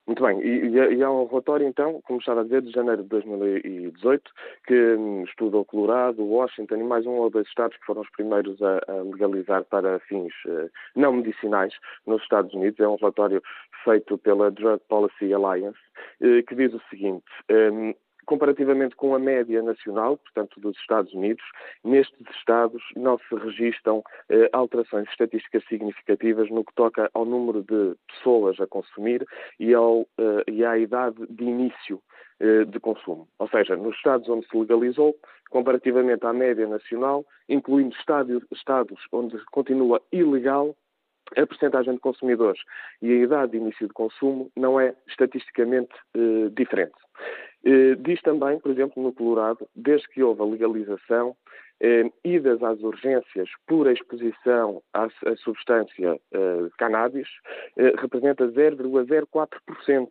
[0.04, 3.08] Muito bem, e, e, há um relatório então, como estava a dizer, de janeiro de
[3.08, 4.32] 2018,
[4.66, 8.10] que hum, estuda o Colorado, Washington e mais um ou dois estados que foram os
[8.10, 11.72] primeiros a, a legalizar para fins uh, não medicinais
[12.04, 12.80] nos Estados Unidos.
[12.80, 13.40] É um relatório
[13.84, 15.78] feito pela Drug Policy Alliance,
[16.20, 17.24] uh, que diz o seguinte.
[17.48, 17.94] Um,
[18.26, 21.42] comparativamente com a média nacional, portanto dos Estados Unidos,
[21.84, 27.94] nestes estados não se registram eh, alterações estatísticas significativas no que toca ao número de
[28.08, 29.26] pessoas a consumir
[29.58, 32.00] e, ao, eh, e à idade de início
[32.40, 33.28] eh, de consumo.
[33.38, 35.14] Ou seja, nos estados onde se legalizou,
[35.48, 40.74] comparativamente à média nacional, incluindo estados, estados onde continua ilegal,
[41.36, 42.60] a percentagem de consumidores
[43.00, 46.94] e a idade de início de consumo não é estatisticamente eh, diferente.
[47.64, 51.36] Eh, diz também, por exemplo, no Colorado, desde que houve a legalização,
[51.80, 57.28] eh, idas às urgências por exposição à, à substância eh, cannabis
[57.76, 60.08] eh, representa 0,04%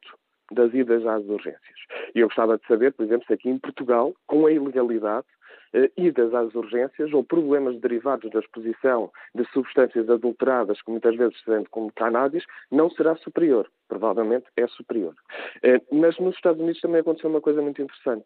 [0.52, 1.80] das idas às urgências.
[2.14, 5.26] E eu gostava de saber, por exemplo, se aqui em Portugal, com a ilegalidade,
[5.74, 11.40] eh, idas às urgências ou problemas derivados da exposição de substâncias adulteradas, que muitas vezes
[11.40, 13.70] se vende como cannabis, não será superior.
[13.88, 15.16] Provavelmente é superior.
[15.64, 18.26] Eh, mas nos Estados Unidos também aconteceu uma coisa muito interessante,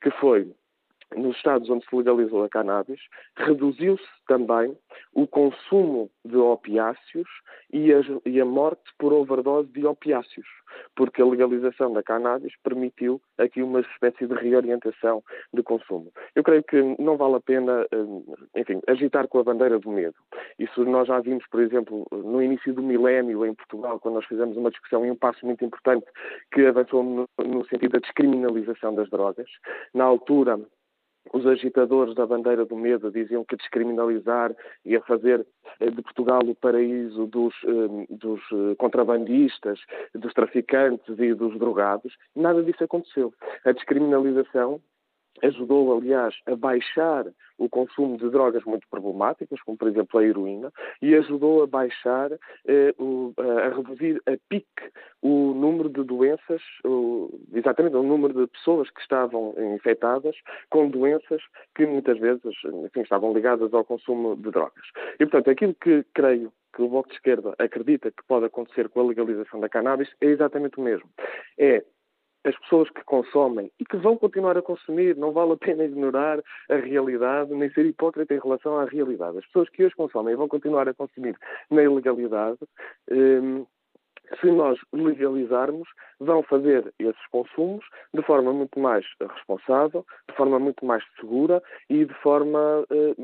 [0.00, 0.50] que foi
[1.14, 3.00] nos estados onde se legalizou a cannabis,
[3.36, 4.76] reduziu-se também
[5.14, 7.28] o consumo de opiáceos
[7.72, 10.46] e a, e a, morte por overdose de opiáceos,
[10.96, 16.12] porque a legalização da cannabis permitiu aqui uma espécie de reorientação de consumo.
[16.34, 20.16] Eu creio que não vale a pena, eh, enfim, agitar com a bandeira do medo.
[20.58, 24.56] Isso nós já vimos, por exemplo, no início do milénio em Portugal, quando nós fizemos
[24.56, 26.06] uma discussão e um passo muito importante
[26.52, 29.48] que avançou no, no sentido da descriminalização das drogas.
[29.94, 30.58] Na altura,
[31.32, 35.46] os agitadores da bandeira do medo diziam que descriminalizar ia fazer
[35.80, 39.78] eh, de Portugal o paraíso dos, eh, dos eh, contrabandistas,
[40.14, 42.16] dos traficantes e dos drogados.
[42.34, 43.32] Nada disso aconteceu.
[43.64, 44.80] A descriminalização
[45.42, 47.26] ajudou, aliás, a baixar
[47.58, 52.30] o consumo de drogas muito problemáticas, como por exemplo a heroína, e ajudou a baixar,
[52.66, 54.90] eh, o, a reduzir a pique
[55.22, 60.36] o número de doenças, o, exatamente o número de pessoas que estavam infectadas
[60.70, 61.42] com doenças
[61.74, 62.42] que muitas vezes
[62.84, 64.84] enfim, estavam ligadas ao consumo de drogas.
[65.14, 69.00] E, portanto, aquilo que creio que o Bloco de Esquerda acredita que pode acontecer com
[69.00, 71.08] a legalização da cannabis é exatamente o mesmo.
[71.58, 71.82] É
[72.46, 76.40] as pessoas que consomem e que vão continuar a consumir, não vale a pena ignorar
[76.70, 79.38] a realidade, nem ser hipócrita em relação à realidade.
[79.38, 81.36] As pessoas que hoje consomem vão continuar a consumir
[81.68, 82.58] na ilegalidade.
[83.10, 83.66] Hum,
[84.40, 87.84] se nós legalizarmos, vão fazer esses consumos
[88.14, 93.14] de forma muito mais responsável, de forma muito mais segura e de forma eh,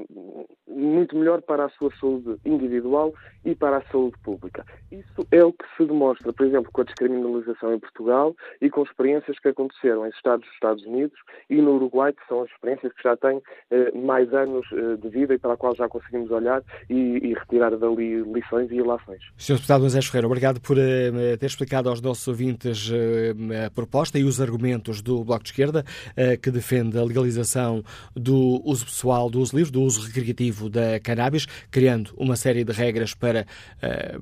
[0.68, 3.12] muito melhor para a sua saúde individual
[3.44, 4.64] e para a saúde pública.
[4.90, 8.82] Isso é o que se demonstra, por exemplo, com a descriminalização em Portugal e com
[8.82, 12.92] experiências que aconteceram em Estados dos Estados Unidos e no Uruguai, que são as experiências
[12.92, 16.30] que já têm eh, mais anos eh, de vida e para a qual já conseguimos
[16.30, 19.22] olhar e, e retirar dali lições e ilações.
[19.36, 19.54] Sr.
[19.54, 20.91] Deputado José Ferreira, obrigado por eh,
[21.38, 25.84] ter explicado aos nossos ouvintes eh, a proposta e os argumentos do Bloco de Esquerda,
[26.16, 27.82] eh, que defende a legalização
[28.14, 32.72] do uso pessoal, do uso livre, do uso recreativo da cannabis, criando uma série de
[32.72, 33.46] regras para,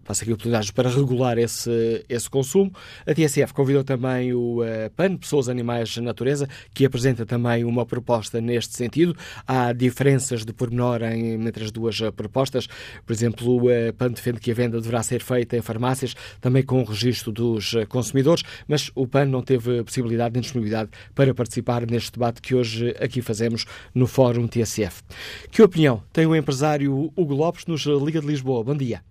[0.04, 2.72] passa aqui utilidades, para regular esse, esse consumo.
[3.06, 4.60] A TSF convidou também o
[4.96, 9.16] PAN, Pessoas, Animais, Natureza, que apresenta também uma proposta neste sentido.
[9.46, 12.66] Há diferenças de pormenor entre as duas propostas.
[13.04, 16.80] Por exemplo, o PAN defende que a venda deverá ser feita em farmácias, também com
[16.80, 21.86] o registro dos eh, consumidores, mas o PAN não teve possibilidade nem disponibilidade para participar
[21.86, 25.02] neste debate que hoje aqui fazemos no Fórum TSF.
[25.50, 28.64] Que opinião tem o empresário Hugo Lopes nos Liga de Lisboa?
[28.64, 29.02] Bom dia.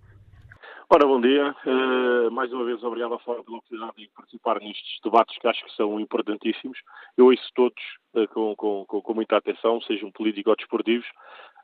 [0.92, 1.54] Ora, bom dia.
[1.64, 5.64] Uh, mais uma vez, obrigado ao Fórum pela oportunidade de participar nestes debates que acho
[5.64, 6.76] que são importantíssimos.
[7.16, 7.80] Eu ouço todos
[8.14, 11.06] uh, com, com, com, muita atenção, sejam políticos ou desportivos,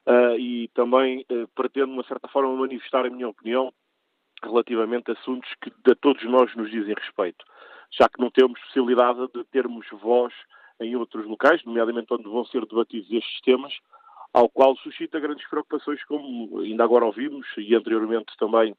[0.06, 3.72] uh, e também pretendo, de uma certa forma, manifestar a minha opinião
[4.42, 7.44] relativamente a assuntos que a todos nós nos dizem respeito,
[7.90, 10.32] já que não temos possibilidade de termos voz
[10.80, 13.72] em outros locais, nomeadamente onde vão ser debatidos estes temas,
[14.32, 18.76] ao qual suscita grandes preocupações, como ainda agora ouvimos, e anteriormente também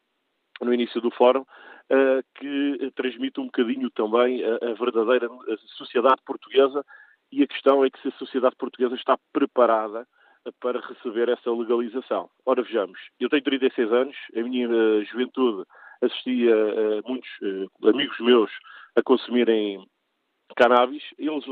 [0.61, 5.27] no início do fórum, uh, que transmite um bocadinho também a, verdadeira
[5.77, 6.85] sociedade portuguesa
[7.31, 10.07] e a questão é que se a sociedade portuguesa está preparada
[10.59, 12.29] para receber essa legalização.
[12.45, 15.63] Ora, vejamos, eu tenho 36 anos, a minha uh, juventude
[16.01, 18.51] assistia uh, muitos uh, amigos meus
[18.95, 19.87] a consumirem
[20.55, 21.43] cannabis, eles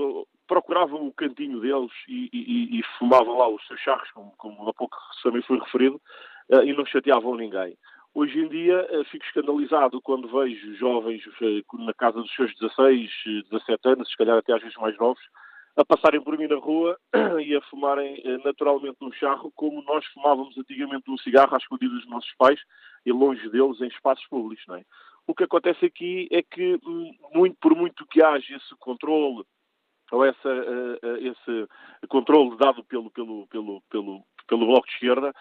[0.47, 4.73] procuravam o cantinho deles e, e, e, fumavam lá os seus charros, como, como há
[4.73, 6.01] pouco também foi referido,
[6.63, 7.77] e não chateavam ninguém.
[8.15, 13.11] Hoje em dia eh, fico escandalizado quando vejo jovens eh, na casa dos seus 16,
[13.51, 15.21] 17 anos, se calhar até às vezes mais novos,
[15.75, 16.97] a passarem por mim na rua
[17.43, 21.99] e a fumarem eh, naturalmente um charro, como nós fumávamos antigamente um cigarro às escondidas
[21.99, 22.59] dos nossos pais
[23.05, 24.63] e longe deles em espaços públicos.
[24.67, 24.85] Não é?
[25.27, 29.43] O que acontece aqui é que, hum, muito por muito que haja esse controle
[30.11, 30.49] ou essa,
[31.19, 31.67] esse
[32.07, 35.33] controle dado pelo, pelo, pelo, pelo, pelo Bloco de Esquerda,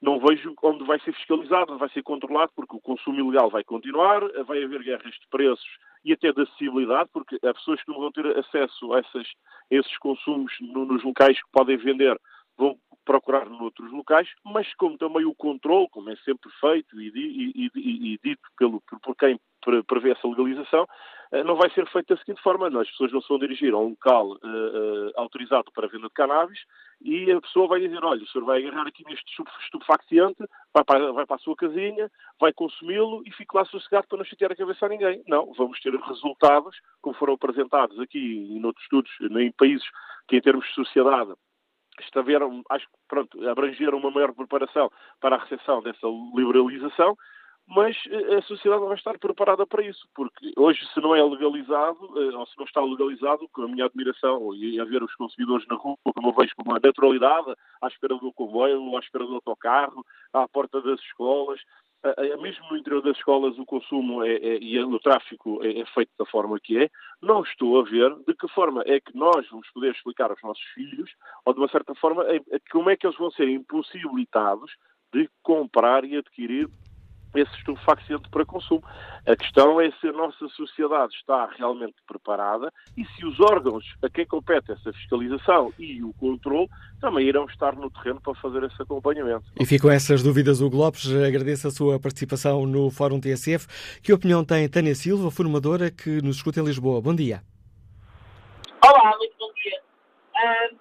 [0.00, 3.62] não vejo onde vai ser fiscalizado, onde vai ser controlado, porque o consumo ilegal vai
[3.62, 5.68] continuar, vai haver guerras de preços
[6.04, 9.26] e até de acessibilidade, porque há pessoas que não vão ter acesso a, essas,
[9.70, 12.18] a esses consumos no, nos locais que podem vender,
[12.56, 17.70] vão procurar noutros locais, mas como também o controle, como é sempre feito e, e,
[17.74, 19.38] e, e dito pelo, por quem
[19.86, 20.86] prevê essa legalização,
[21.44, 22.66] não vai ser feito da seguinte forma.
[22.80, 26.58] As pessoas não se vão dirigir a um local uh, autorizado para venda de cannabis
[27.00, 29.24] e a pessoa vai dizer, olha, o senhor vai agarrar aqui neste
[29.64, 34.18] estupefaciente, vai para, vai para a sua casinha, vai consumi-lo e fique lá sossegado para
[34.18, 35.22] não chatear a cabeça a ninguém.
[35.26, 39.86] Não, vamos ter resultados, como foram apresentados aqui e noutros estudos, em países
[40.28, 41.32] que em termos de sociedade
[42.00, 47.16] estiveram, acho que, pronto, abrangeram uma maior preparação para a recepção dessa liberalização
[47.70, 51.98] mas eh, a sociedade vai estar preparada para isso, porque hoje, se não é legalizado,
[52.20, 55.64] eh, ou se não está legalizado, com a minha admiração e a ver os consumidores
[55.68, 59.36] na rua, como eu vejo com uma naturalidade, à espera do comboio, à espera do
[59.36, 61.60] autocarro, à porta das escolas,
[62.40, 66.10] mesmo no interior das escolas o consumo é, é, e o tráfico é, é, feito
[66.18, 66.90] da forma que é,
[67.20, 70.64] não estou a ver de que forma é que nós vamos poder explicar aos nossos
[70.74, 71.10] filhos,
[71.44, 72.24] ou de uma certa forma,
[72.72, 74.72] como é que eles vão ser impossibilitados
[75.12, 76.68] de comprar e adquirir
[77.34, 78.82] esse estupefaciente para consumo.
[79.26, 84.08] A questão é se a nossa sociedade está realmente preparada e se os órgãos a
[84.08, 86.68] quem compete essa fiscalização e o controle
[87.00, 89.44] também irão estar no terreno para fazer esse acompanhamento.
[89.58, 91.10] E ficam essas dúvidas, Hugo Lopes.
[91.12, 94.00] Agradeço a sua participação no Fórum TSF.
[94.02, 97.00] Que opinião tem Tânia Silva, formadora que nos escuta em Lisboa?
[97.00, 97.42] Bom dia.
[98.84, 99.80] Olá, muito bom dia.
[100.34, 100.76] Uh,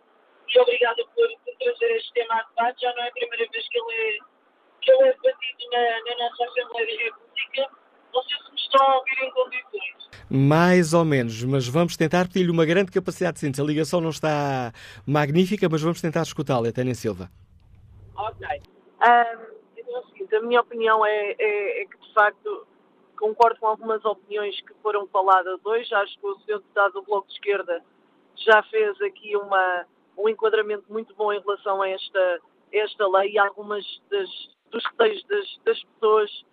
[0.47, 2.82] e obrigada por, por trazer este tema à debate.
[2.82, 4.39] Já não é a primeira vez que ele é
[4.82, 7.80] que ele é debatido na, na nossa Assembleia da República.
[8.14, 10.10] Não sei se me estão a ouvir em condições.
[10.30, 13.62] Mais ou menos, mas vamos tentar pedir-lhe uma grande capacidade de síntese.
[13.62, 14.72] A ligação não está
[15.06, 17.30] magnífica, mas vamos tentar escutá-la, Tânia Silva.
[18.16, 18.48] Ok.
[18.48, 22.68] Um, então é o seguinte, a minha opinião é, é, é, que, de facto,
[23.18, 25.94] concordo com algumas opiniões que foram faladas hoje.
[25.96, 26.60] Acho que o Sr.
[26.60, 27.84] Deputado do Bloco de Esquerda
[28.36, 29.86] já fez aqui uma,
[30.18, 32.40] um enquadramento muito bom em relação a esta,
[32.72, 34.30] esta lei e algumas das,
[34.72, 36.45] dos receios das, das pessoas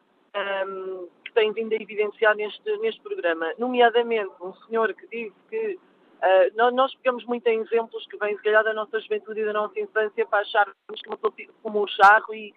[0.66, 3.52] um, que têm vindo a evidenciar neste, neste programa.
[3.58, 8.42] Nomeadamente, um senhor que disse que uh, nós pegamos muito em exemplos que vêm, se
[8.42, 11.88] calhar, da nossa juventude e da nossa infância para acharmos que uma pessoa fuma um
[11.88, 12.54] charro e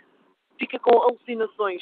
[0.58, 1.82] fica com alucinações.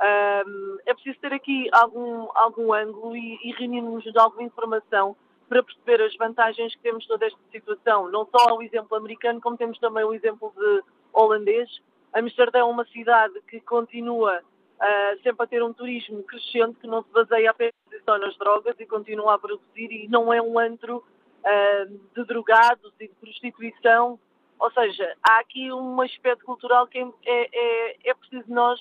[0.00, 5.16] Um, é preciso ter aqui algum, algum ângulo e, e reunirmos de alguma informação
[5.48, 8.08] para perceber as vantagens que temos toda esta situação.
[8.10, 11.68] Não só o exemplo americano, como temos também o exemplo de holandês,
[12.12, 17.02] Amsterdão é uma cidade que continua uh, sempre a ter um turismo crescente, que não
[17.02, 20.98] se baseia apenas só nas drogas e continua a produzir e não é um antro
[20.98, 24.18] uh, de drogados e de prostituição.
[24.58, 28.80] Ou seja, há aqui um aspecto cultural que é, é, é preciso nós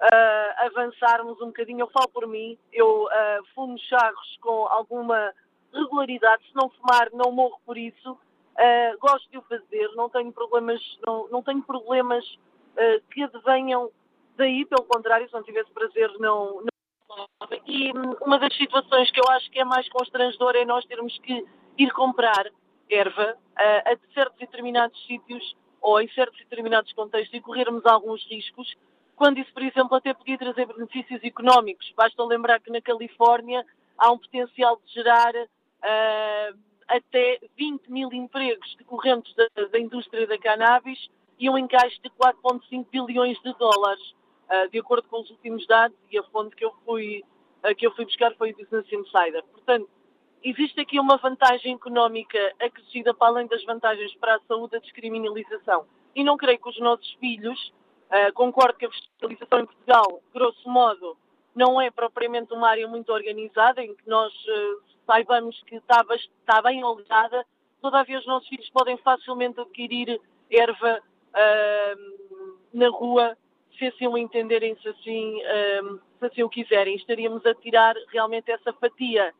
[0.00, 1.80] uh, avançarmos um bocadinho.
[1.80, 3.06] Eu falo por mim, eu
[3.54, 5.32] fumo charros com alguma
[5.72, 6.42] regularidade.
[6.48, 8.18] Se não fumar, não morro por isso.
[9.00, 12.24] gosto de o fazer, não tenho problemas, não, não tenho problemas
[12.72, 13.90] uh, que advenham
[14.36, 17.28] daí, pelo contrário, se não tivesse prazer, não, não.
[17.66, 21.18] E hum, uma das situações que eu acho que é mais constrangedora é nós termos
[21.18, 21.44] que
[21.78, 22.46] ir comprar
[22.90, 28.74] erva uh, a certos determinados sítios ou em certos determinados contextos e corrermos alguns riscos
[29.16, 31.92] quando isso, por exemplo, até podia trazer benefícios económicos.
[31.96, 33.64] Basta lembrar que na Califórnia
[33.96, 36.58] há um potencial de gerar uh,
[36.88, 41.08] até 20 mil empregos decorrentes da, da, indústria da cannabis
[41.42, 44.14] e um encaixe de 4,5 bilhões de dólares,
[44.48, 47.24] uh, de acordo com os últimos dados e a fonte que eu fui,
[47.64, 49.42] uh, que eu fui buscar foi o Business Insider.
[49.50, 49.90] Portanto,
[50.44, 55.84] existe aqui uma vantagem económica acrescida para além das vantagens para a saúde, a descriminalização.
[56.14, 57.72] E não creio que os nossos filhos,
[58.06, 61.16] uh, concordo que a fiscalização em Portugal, grosso modo,
[61.56, 66.62] não é propriamente uma área muito organizada, em que nós uh, saibamos que está, está
[66.62, 67.44] bem alinhada,
[67.80, 71.02] todavia os nossos filhos podem facilmente adquirir erva
[71.34, 73.36] uh, na rua,
[73.78, 75.38] se assim o entenderem, se assim,
[76.18, 76.94] se assim o quiserem.
[76.96, 79.32] Estaríamos a tirar realmente essa fatia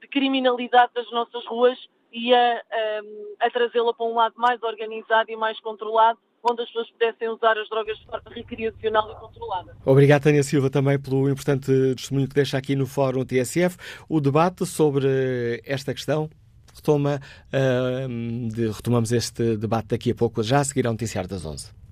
[0.00, 1.78] de criminalidade das nossas ruas
[2.12, 6.68] e a, a, a trazê-la para um lado mais organizado e mais controlado, onde as
[6.68, 9.76] pessoas pudessem usar as drogas de forma recreacional e controlada.
[9.84, 11.66] Obrigado, Tânia Silva, também pelo importante
[11.96, 13.76] testemunho que deixa aqui no Fórum TSF.
[14.08, 16.30] O debate sobre esta questão
[16.74, 17.20] retoma,
[17.52, 21.83] uh, de, retomamos este debate daqui a pouco, já a seguir ao noticiário das 11.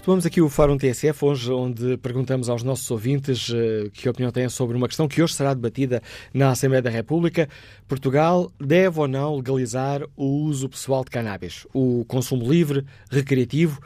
[0.00, 4.48] Retomamos aqui o Fórum TSF, hoje, onde perguntamos aos nossos ouvintes uh, que opinião têm
[4.48, 7.46] sobre uma questão que hoje será debatida na Assembleia da República.
[7.86, 11.66] Portugal deve ou não legalizar o uso pessoal de cannabis?
[11.74, 13.78] O consumo livre, recreativo,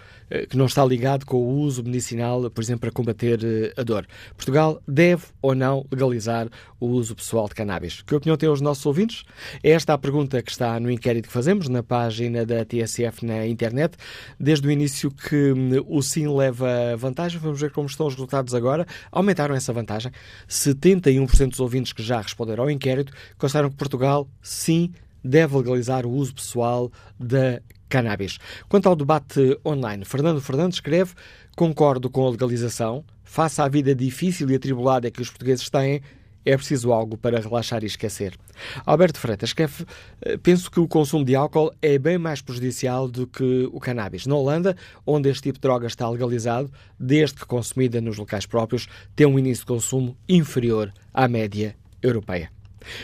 [0.49, 4.07] que não está ligado com o uso medicinal, por exemplo, para combater uh, a dor.
[4.37, 6.49] Portugal deve ou não legalizar
[6.81, 8.03] o uso pessoal de cannabis?
[8.03, 9.25] Que opinião têm os nossos ouvintes?
[9.63, 13.47] É esta a pergunta que está no inquérito que fazemos na página da TSF na
[13.47, 13.97] internet.
[14.39, 17.39] Desde o início que um, o sim leva vantagem.
[17.39, 18.87] Vamos ver como estão os resultados agora.
[19.11, 20.11] Aumentaram essa vantagem.
[20.49, 24.93] 71% dos ouvintes que já responderam ao inquérito consideram que Portugal, sim,
[25.25, 27.61] deve legalizar o uso pessoal da
[27.95, 28.39] cannabis.
[28.69, 31.13] Quanto ao debate online, Fernando Fernandes escreve:
[31.57, 33.05] Concordo com a legalização.
[33.23, 36.03] Face à vida difícil e atribulada que os portugueses têm,
[36.45, 38.37] é preciso algo para relaxar e esquecer.
[38.85, 39.87] Alberto Freitas escreve:
[40.23, 44.27] eh, Penso que o consumo de álcool é bem mais prejudicial do que o cannabis.
[44.27, 44.77] Na Holanda,
[45.07, 49.39] onde este tipo de droga está legalizado, desde que consumida nos locais próprios, tem um
[49.39, 52.54] início de consumo inferior à média europeia.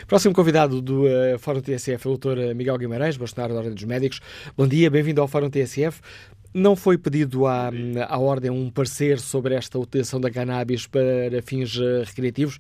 [0.07, 2.55] Próximo convidado do uh, Fórum TSF é o Dr.
[2.55, 4.21] Miguel Guimarães, bastonário da Ordem dos Médicos.
[4.57, 6.01] Bom dia, bem-vindo ao Fórum TSF.
[6.53, 7.71] Não foi pedido à,
[8.09, 12.59] à Ordem um parecer sobre esta utilização da cannabis para fins uh, recreativos.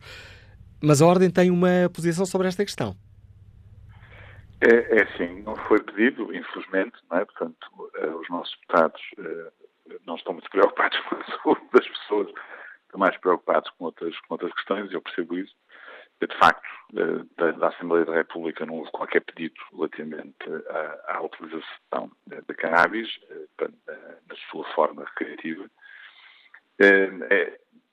[0.82, 2.96] Mas a Ordem tem uma posição sobre esta questão.
[4.60, 7.24] É, é sim, não foi pedido, infelizmente, não é?
[7.24, 7.56] Portanto,
[8.20, 9.00] os nossos deputados
[10.06, 14.34] não estão muito preocupados com a saúde das pessoas, estão mais preocupados com outras, com
[14.34, 15.54] outras questões, eu percebo isso.
[16.20, 16.68] De facto,
[17.36, 23.08] da, da, Assembleia da República não houve qualquer pedido relativamente à, à utilização da cannabis
[23.58, 25.70] na sua forma recreativa.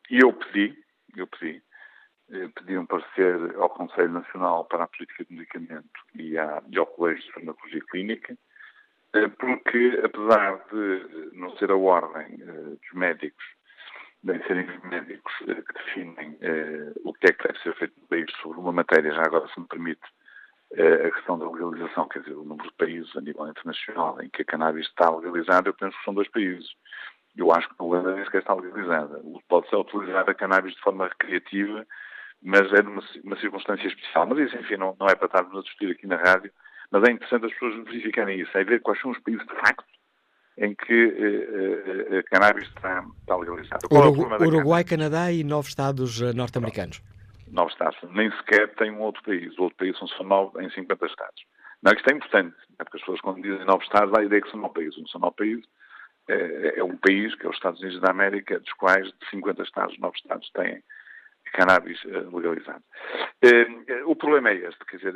[0.09, 0.78] E eu pedi,
[1.17, 1.61] eu pedi,
[2.32, 6.78] eh, pedi um parecer ao Conselho Nacional para a Política de Medicamento e, à, e
[6.78, 8.38] ao Colégio de Farmacologia Clínica,
[9.13, 13.43] eh, porque, apesar de não ser a ordem eh, dos médicos,
[14.47, 16.38] serem os médicos que definem
[17.03, 19.59] o que é que deve ser feito no país sobre uma matéria, já agora se
[19.59, 20.01] me permite,
[20.74, 24.41] a questão da legalização, quer dizer, o número de países a nível internacional em que
[24.41, 26.68] a cannabis está legalizada, eu penso que são dois países.
[27.38, 29.22] Eu acho que a Holanda nem sequer está legalizada.
[29.47, 31.86] Pode ser utilizada a cannabis de forma recreativa
[32.41, 34.28] mas é numa uma circunstância especial.
[34.28, 36.51] Mas isso, enfim, não, não é para estarmos a discutir aqui na rádio,
[36.91, 39.86] mas é interessante as pessoas verificarem isso, é ver quais são os países de facto
[40.58, 43.88] em que eh, eh, a cannabis está, está legalizada.
[43.91, 47.01] Urugu é Uruguai, Canadá e nove Estados eh, norte-americanos.
[47.47, 47.97] Nove Estados.
[48.12, 49.55] Nem sequer tem um outro país.
[49.58, 51.45] O outro país são só nove em 50 Estados.
[51.84, 54.41] Não, isto é importante, é porque as pessoas quando dizem nove Estados dá a ideia
[54.41, 54.97] que são nove países.
[54.97, 55.66] Não são nove países.
[56.28, 59.62] É, é um país, que é os Estados Unidos da América, dos quais de 50
[59.62, 60.84] Estados, nove Estados têm
[61.53, 62.84] cannabis legalizado.
[64.05, 65.16] O problema é este, quer dizer,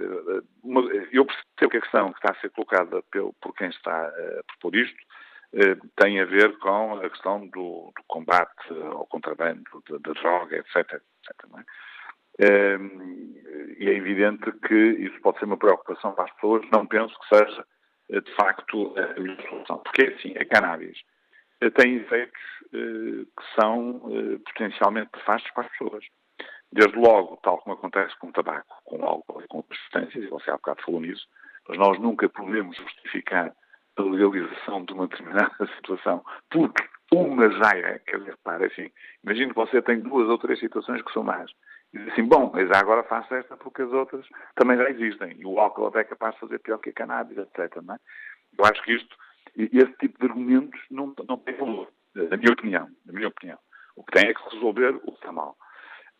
[1.11, 3.03] eu percebo que a questão que está a ser colocada
[3.41, 4.97] por quem está a propor isto
[5.97, 10.77] tem a ver com a questão do, do combate ao contrabando, da, droga, etc.
[10.77, 11.65] etc
[12.39, 12.77] é?
[13.77, 17.37] e é evidente que isso pode ser uma preocupação para as pessoas, não penso que
[17.37, 17.65] seja
[18.09, 19.77] de facto a melhor solução.
[19.79, 20.97] Porque, assim, a cannabis
[21.75, 22.41] tem efeitos
[22.71, 24.01] que são
[24.45, 26.05] potencialmente nefastos para as pessoas.
[26.71, 30.23] Desde logo, tal como acontece com o tabaco, com o álcool e com outras substâncias,
[30.23, 31.27] e você há bocado falou nisso,
[31.67, 33.53] mas nós nunca podemos justificar
[33.97, 36.83] a legalização de uma determinada situação, porque
[37.13, 38.89] uma já é, quer dizer, repare, assim,
[39.23, 41.51] imagino que você tem duas ou três situações que são más.
[41.93, 44.25] E diz assim, bom, mas agora faço esta porque as outras
[44.55, 45.35] também já existem.
[45.37, 47.81] E o álcool até é capaz de fazer pior que a cannabis, etc.
[47.83, 47.97] Não é?
[48.57, 49.15] Eu acho que isto,
[49.57, 52.87] esse tipo de argumentos não, não tem valor, na minha opinião.
[53.05, 53.59] Na minha opinião.
[53.97, 55.57] O que tem é que resolver o que está mal.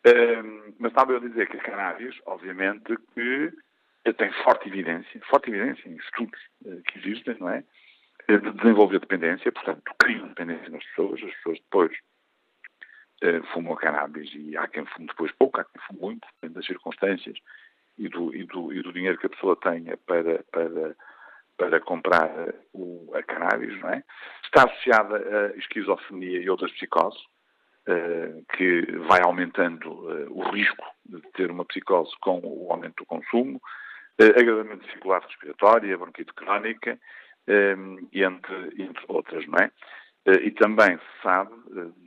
[0.05, 3.53] Um, mas estava eu a dizer que a cannabis, obviamente, que
[4.17, 7.63] tem forte evidência, forte evidência em estudos uh, que existem, não é?
[8.27, 11.91] De desenvolver dependência, portanto, criam dependência nas pessoas, as pessoas depois
[13.23, 16.65] uh, fumam cannabis e há quem fume depois pouco, há quem fume muito, depende das
[16.65, 17.37] circunstâncias
[17.97, 20.95] e do, e do, e do dinheiro que a pessoa tenha para, para,
[21.57, 22.31] para comprar
[22.73, 24.03] o, a cannabis, não é?
[24.43, 27.21] Está associada a esquizofrenia e outras psicoses,
[28.55, 29.89] que vai aumentando
[30.31, 33.59] o risco de ter uma psicose com o aumento do consumo,
[34.24, 36.99] agravamento de dificuldade respiratória, bronquite crónica,
[37.47, 39.72] entre, entre outras, não é?
[40.43, 41.51] E também se sabe,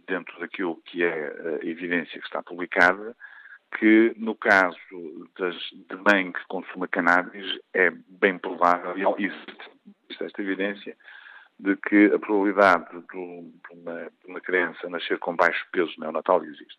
[0.07, 3.17] dentro daquilo que é a evidência que está publicada,
[3.79, 4.79] que no caso
[5.39, 9.71] das, de mãe que consuma cannabis é bem provável, e existe,
[10.21, 10.97] esta evidência,
[11.59, 16.45] de que a probabilidade de, de, uma, de uma, criança nascer com baixo peso neonatal
[16.45, 16.79] existe.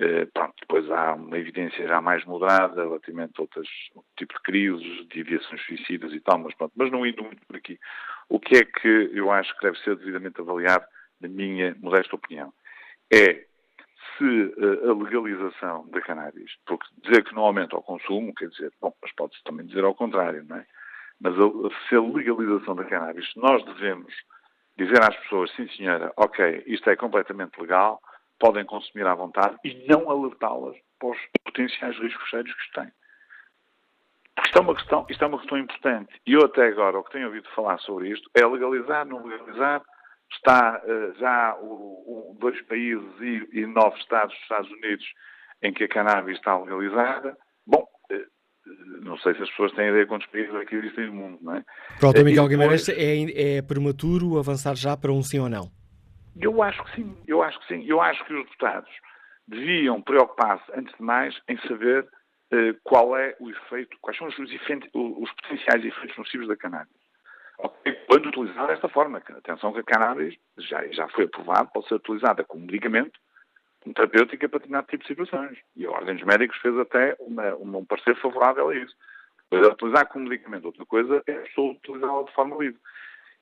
[0.00, 4.40] Eh, pronto, depois há uma evidência já mais moderada relativamente a outros outro tipo de
[4.40, 7.78] crises, de ideações suicidas e tal, mas pronto, mas não indo muito por aqui.
[8.26, 10.86] O que é que eu acho que deve ser devidamente avaliado,
[11.20, 12.50] na minha modesta opinião,
[13.12, 13.44] é
[14.16, 18.72] se uh, a legalização da cannabis, porque dizer que não aumenta o consumo, quer dizer,
[18.80, 20.66] bom, mas pode-se também dizer ao contrário, não é?
[21.20, 24.14] Mas a, se a legalização da cannabis, nós devemos
[24.78, 28.00] dizer às pessoas, sim senhora, ok, isto é completamente legal,
[28.40, 32.92] podem consumir à vontade e não alertá-las para os potenciais riscos sérios que.
[34.34, 36.20] Porque isto é, uma questão, isto é uma questão importante.
[36.26, 39.82] E eu até agora, o que tenho ouvido falar sobre isto é legalizar, não legalizar.
[40.32, 45.04] Está uh, já o, o, dois países e, e nove estados dos Estados Unidos
[45.62, 47.36] em que a cannabis está legalizada.
[47.66, 51.14] Bom, uh, não sei se as pessoas têm ideia de quantos países aqui existem no
[51.14, 51.64] mundo, não é?
[51.98, 55.79] Pronto, Miguel Guimarães, é, é prematuro avançar já para um sim ou não?
[56.38, 57.84] Eu acho que sim, eu acho que sim.
[57.86, 58.90] Eu acho que os deputados
[59.46, 64.38] deviam preocupar-se, antes de mais, em saber uh, qual é o efeito, quais são os,
[64.38, 67.00] os potenciais efeitos nocivos da cannabis.
[67.58, 67.92] Okay.
[68.06, 72.44] Quando utilizada desta forma, atenção que a cannabis já, já foi aprovado, pode ser utilizada
[72.44, 73.18] como medicamento,
[73.94, 75.58] terapêutica para determinado tipo de situações.
[75.76, 78.94] E a Ordem dos Médicos fez até uma, uma, um parecer favorável a isso.
[79.50, 82.80] É utilizar como medicamento, outra coisa é a pessoa utilizá-la de forma livre.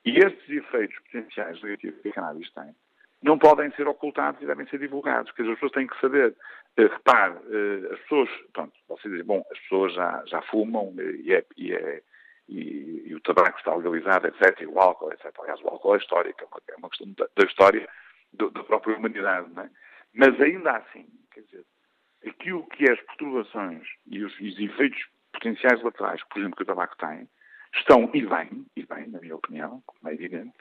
[0.05, 2.73] E estes efeitos potenciais negativos que a cannabis tem
[3.21, 5.31] não podem ser ocultados e devem ser divulgados.
[5.33, 6.35] Quer dizer, as pessoas têm que saber.
[6.77, 11.33] Uh, repare, uh, as pessoas, pronto, você diz, bom, as pessoas já, já fumam e,
[11.33, 12.01] é, e, é,
[12.47, 15.33] e, e, o tabaco está legalizado, etc., e o álcool, etc.
[15.39, 17.89] Aliás, o álcool é histórico, é uma questão da, da história
[18.33, 19.69] do, da própria humanidade, não é?
[20.13, 21.65] Mas ainda assim, quer dizer,
[22.25, 26.65] aquilo que é as perturbações e os, os efeitos potenciais laterais, por exemplo, que o
[26.65, 27.29] tabaco tem,
[27.73, 30.53] estão, e bem, e bem, na minha opinião, como é evidente,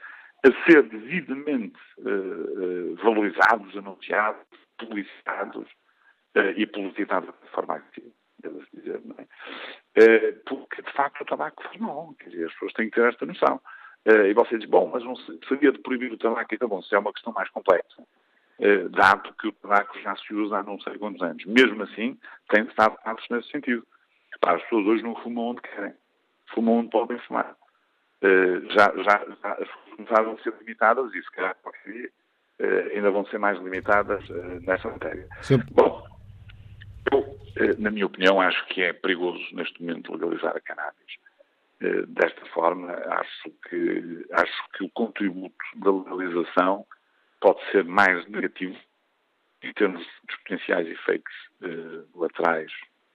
[0.45, 4.41] a ser devidamente uh, valorizados, anunciados,
[4.79, 5.67] publicitados
[6.37, 8.07] uh, e publicitados de forma ativa,
[8.41, 9.27] devo dizer, não é?
[10.47, 12.15] porque, de facto, o tabaco faz mal.
[12.21, 13.61] Quer dizer, as pessoas têm que ter esta noção.
[14.07, 15.17] e você diz, bom, mas não
[15.49, 18.05] seria de proibir o tabaco, então, bom, se é uma questão mais complexa.
[18.91, 21.45] Dado que o tabaco já se usa há não sei quantos anos.
[21.47, 22.17] Mesmo assim,
[22.49, 23.85] tem de estar passos nesse sentido.
[24.41, 25.95] Para as pessoas hoje não fumam onde querem.
[26.55, 27.57] Fumam onde podem fumar.
[28.23, 32.11] Uh, já, já, já, as começaram a ser limitadas e, se calhar, qualquer dia,
[32.61, 35.29] uh, ainda vão ser mais limitadas uh, nessa matéria.
[35.43, 35.59] Sim.
[35.73, 36.05] Bom,
[37.13, 41.19] eu, na minha opinião, acho que é perigoso neste momento legalizar a cannabis.
[42.09, 46.85] desta forma, acho que, acho que o contributo da legalização
[47.41, 48.77] pode ser mais negativo
[49.63, 52.73] em termos dos potenciais efeitos eh, laterais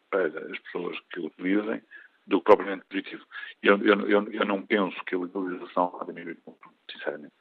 [0.10, 1.82] para as pessoas que o utilizem
[2.28, 3.24] do que propriamente positivo.
[3.62, 7.34] Eu, eu, eu, eu não penso que a legalização vá diminuir o consumo, sinceramente.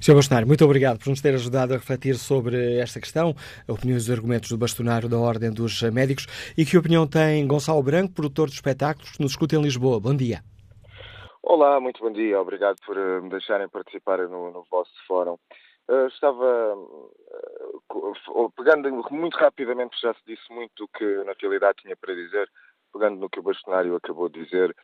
[0.00, 0.14] Sr.
[0.14, 3.34] Bastonário, muito obrigado por nos ter ajudado a refletir sobre esta questão,
[3.68, 6.26] opiniões e argumentos do bastonário da Ordem dos Médicos.
[6.56, 10.00] E que opinião tem Gonçalo Branco, produtor de espetáculos, que nos escuta em Lisboa?
[10.00, 10.42] Bom dia.
[11.42, 12.40] Olá, muito bom dia.
[12.40, 15.38] Obrigado por eh, me deixarem participar no, no vosso fórum.
[15.88, 21.94] Uh, estava uh, pegando muito rapidamente, já se disse muito o que a Natalidade tinha
[21.94, 22.50] para dizer,
[22.96, 24.74] pegando no que o bastonário acabou de dizer.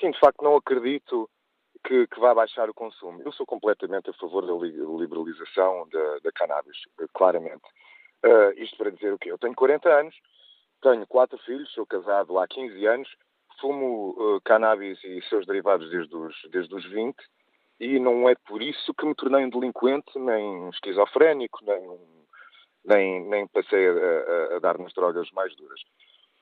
[0.00, 1.28] Sim, de facto, não acredito
[1.84, 3.20] que, que vá baixar o consumo.
[3.24, 6.76] Eu sou completamente a favor da liberalização da, da cannabis,
[7.12, 7.64] claramente.
[8.24, 9.30] Uh, isto para dizer o quê?
[9.30, 10.14] Eu tenho 40 anos,
[10.80, 13.08] tenho quatro filhos, sou casado há 15 anos,
[13.60, 17.16] fumo cannabis e seus derivados desde os, desde os 20
[17.80, 21.98] e não é por isso que me tornei um delinquente, nem um esquizofrénico, nem,
[22.84, 25.80] nem, nem passei a, a, a dar nas drogas mais duras.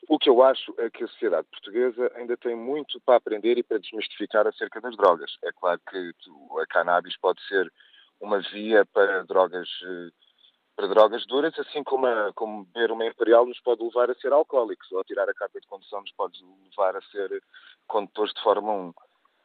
[0.09, 3.63] O que eu acho é que a sociedade portuguesa ainda tem muito para aprender e
[3.63, 5.37] para desmistificar acerca das drogas.
[5.43, 6.13] É claro que
[6.61, 7.73] a cannabis pode ser
[8.21, 10.11] uma via para drogas eh,
[10.77, 14.33] para drogas duras, assim como, a, como beber uma imperial nos pode levar a ser
[14.33, 17.43] alcoólicos, ou tirar a carta de condução nos pode levar a ser
[17.87, 18.95] condutores de Fórmula 1.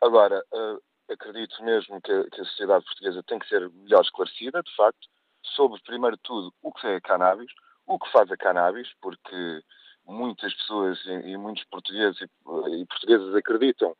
[0.02, 0.82] Agora, uh,
[1.12, 5.08] acredito mesmo que, que, a sociedade portuguesa tem que ser melhor esclarecida, de facto,
[5.44, 7.52] sobre, primeiro de tudo, o que é a cannabis,
[7.86, 9.64] o que faz a cannabis, porque
[10.10, 13.96] muitas pessoas e, muitos portugueses e, portuguesas acreditam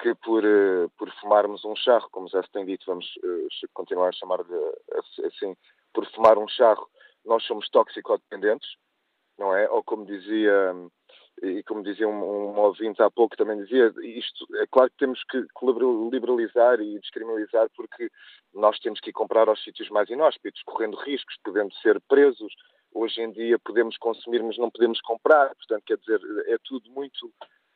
[0.00, 4.08] que por, uh, por fumarmos um charro, como já se tem dito, vamos uh, continuar
[4.08, 4.44] a chamar-lhe
[5.26, 5.56] assim,
[5.92, 6.88] por fumar um charro,
[7.24, 8.68] nós somos toxicodependentes,
[9.38, 9.68] não é?
[9.70, 10.74] Ou como dizia,
[11.42, 15.22] e como dizia um, um ouvinte há pouco também dizia, isto é claro que temos
[15.24, 15.44] que
[16.10, 18.10] liberalizar e descriminalizar porque
[18.52, 22.52] nós temos que ir comprar aos sítios mais inóspitos, correndo riscos, podendo ser presos.
[22.94, 25.54] Hoje em dia podemos consumir, mas não podemos comprar.
[25.56, 27.32] Portanto, quer dizer, é tudo muito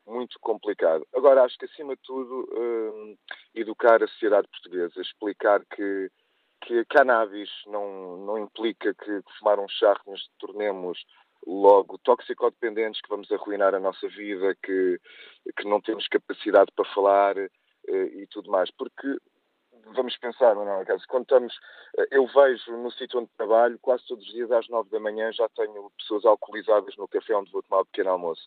[0.07, 1.07] muito complicado.
[1.15, 3.15] Agora, acho que, acima de tudo, hum,
[3.55, 6.11] educar a sociedade portuguesa, explicar que
[6.63, 10.99] que cannabis não, não implica que, fumar um charro nos tornemos
[11.47, 15.01] logo toxicodependentes, que vamos arruinar a nossa vida, que,
[15.57, 17.51] que não temos capacidade para falar eh,
[17.89, 18.71] e tudo mais.
[18.73, 19.19] Porque
[19.95, 20.85] vamos pensar, não é?
[21.09, 21.55] Quando estamos,
[21.99, 25.33] eh, eu vejo no sítio onde trabalho, quase todos os dias às nove da manhã
[25.33, 28.47] já tenho pessoas alcoolizadas no café onde vou tomar o pequeno almoço.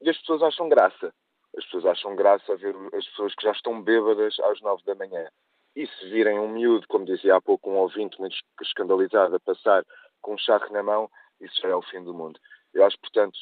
[0.00, 1.12] E as pessoas acham graça.
[1.56, 4.94] As pessoas acham graça a ver as pessoas que já estão bêbadas às nove da
[4.94, 5.28] manhã.
[5.74, 9.84] E se virem um miúdo, como dizia há pouco um ouvinte muito escandalizado, a passar
[10.20, 11.10] com um charro na mão,
[11.40, 12.38] isso já é o fim do mundo.
[12.74, 13.38] Eu acho, portanto,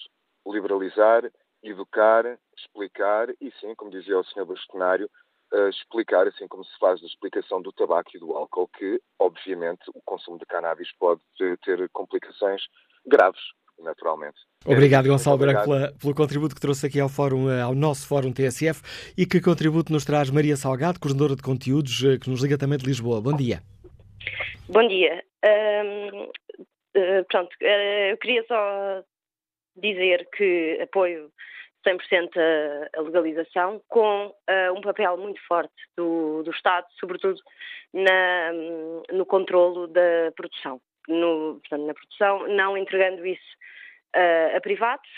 [0.47, 1.31] liberalizar,
[1.63, 4.45] educar, explicar e sim, como dizia o Sr.
[4.45, 5.11] Bastonário,
[5.53, 9.83] uh, explicar, assim como se faz a explicação do tabaco e do álcool, que, obviamente,
[9.95, 11.21] o consumo de cannabis pode
[11.65, 12.63] ter complicações
[13.07, 13.41] graves
[13.79, 14.39] naturalmente.
[14.65, 18.33] Obrigado, Gonçalo Branco, pela, pelo contributo que trouxe aqui ao, fórum, eh, ao nosso Fórum
[18.33, 18.83] TSF
[19.17, 22.79] e que contributo nos traz Maria Salgado, coordenadora de conteúdos, eh, que nos liga também
[22.79, 23.21] de Lisboa.
[23.21, 23.63] Bom dia.
[24.69, 25.23] Bom dia.
[25.45, 29.03] uh, pronto, uh, eu queria só
[29.77, 31.31] dizer que apoio
[31.87, 37.41] 100% a, a legalização, com uh, um papel muito forte do, do Estado, sobretudo
[37.93, 38.53] na,
[39.13, 43.57] no controlo da produção no, portanto, na produção, não entregando isso
[44.15, 45.09] uh, a privados.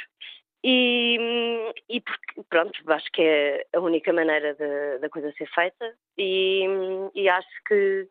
[0.65, 4.57] E, e porque, pronto, acho que é a única maneira
[5.01, 6.65] da coisa ser feita e,
[7.15, 8.09] e acho que,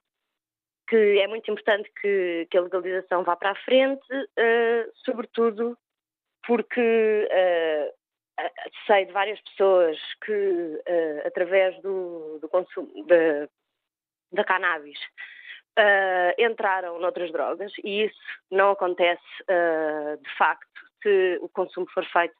[0.88, 5.78] que é muito importante que, que a legalização vá para a frente, uh, sobretudo
[6.46, 7.94] porque uh,
[8.86, 12.90] sei de várias pessoas que, uh, através do, do consumo
[14.32, 15.00] da, cannabis,
[15.78, 18.20] uh, entraram noutras drogas e isso
[18.52, 20.68] não acontece uh, de facto
[21.02, 22.36] se o consumo for feito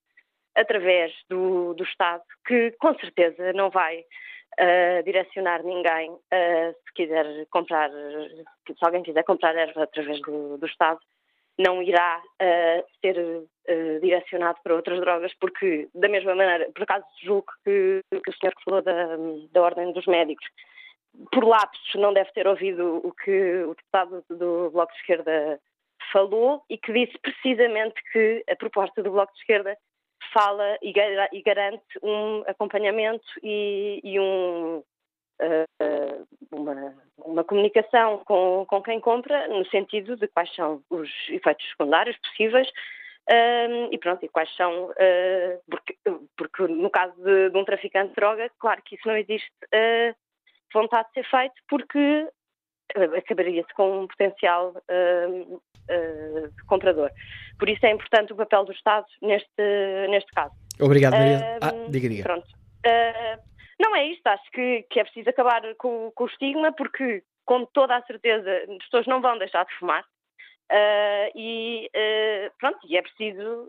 [0.56, 7.92] através do, do Estado, que com certeza não vai uh, direcionar ninguém se quiser comprar,
[7.92, 11.00] se alguém quiser comprar erva através do, do Estado,
[11.58, 12.22] não irá
[13.02, 13.16] ser
[14.02, 18.54] direcionado para outras drogas, porque da mesma maneira, por acaso julgo que, que o senhor
[18.56, 19.18] que falou da,
[19.52, 20.46] da Ordem dos Médicos
[21.32, 25.60] por lapsos não deve ter ouvido o que o deputado do Bloco de Esquerda
[26.12, 29.78] falou e que disse precisamente que a proposta do Bloco de Esquerda
[30.34, 30.92] fala e,
[31.42, 34.86] garante um acompanhamento e, e um, uh,
[36.52, 42.18] uma, uma, comunicação com, com, quem compra no sentido de quais são os efeitos secundários
[42.18, 45.98] possíveis uh, e pronto, e quais são, uh, porque,
[46.36, 49.52] porque, no caso de, de, um traficante de droga, claro que isso não existe
[50.74, 52.28] vontade de ser feito porque
[53.18, 57.12] acabaria-se com um potencial uh, uh, comprador.
[57.60, 60.54] Por isso é importante o papel do Estado neste, neste caso.
[60.80, 61.38] Obrigado, Maria.
[61.38, 62.24] Uh, ah, diga, diga.
[62.24, 62.48] Pronto.
[63.80, 67.66] Não é isto, acho que, que é preciso acabar com, com, o estigma, porque, com
[67.66, 70.04] toda a certeza, as pessoas não vão deixar de fumar.
[71.36, 71.90] e
[72.60, 73.68] pronto, e é preciso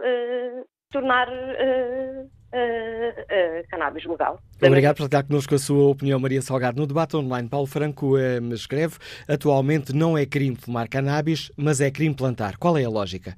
[0.91, 4.41] tornar uh, uh, uh, cannabis legal.
[4.63, 6.81] Obrigado por estar connosco a sua opinião, Maria Salgado.
[6.81, 8.19] No debate online, Paulo Franco
[8.53, 8.97] escreve:
[9.29, 12.57] atualmente não é crime fumar cannabis, mas é crime plantar.
[12.57, 13.37] Qual é a lógica?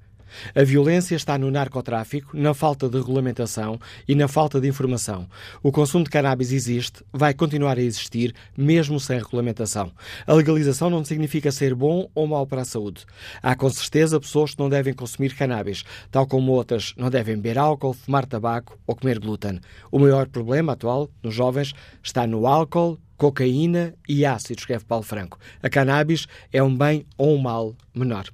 [0.54, 5.28] A violência está no narcotráfico, na falta de regulamentação e na falta de informação.
[5.62, 9.92] O consumo de cannabis existe, vai continuar a existir, mesmo sem regulamentação.
[10.26, 13.04] A legalização não significa ser bom ou mau para a saúde.
[13.42, 17.58] Há com certeza pessoas que não devem consumir cannabis, tal como outras não devem beber
[17.58, 19.60] álcool, fumar tabaco ou comer glúten.
[19.90, 25.38] O maior problema atual nos jovens está no álcool, cocaína e ácido, escreve Paulo Franco.
[25.62, 28.24] A cannabis é um bem ou um mal menor.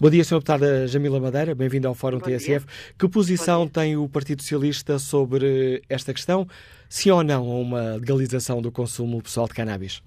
[0.00, 0.34] Bom dia, Sr.
[0.34, 2.66] Deputada Jamila Madeira, bem-vindo ao Fórum Bom TSF.
[2.66, 2.94] Dia.
[2.98, 6.46] Que posição tem o Partido Socialista sobre esta questão?
[6.88, 10.02] Sim ou não a uma legalização do consumo pessoal de cannabis?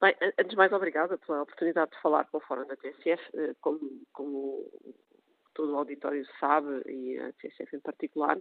[0.00, 3.22] Bem, antes de mais, obrigada pela oportunidade de falar com o Fórum da TSF.
[3.34, 3.78] Eh, como,
[4.12, 4.70] como
[5.54, 8.38] todo o auditório sabe, e a TSF em particular,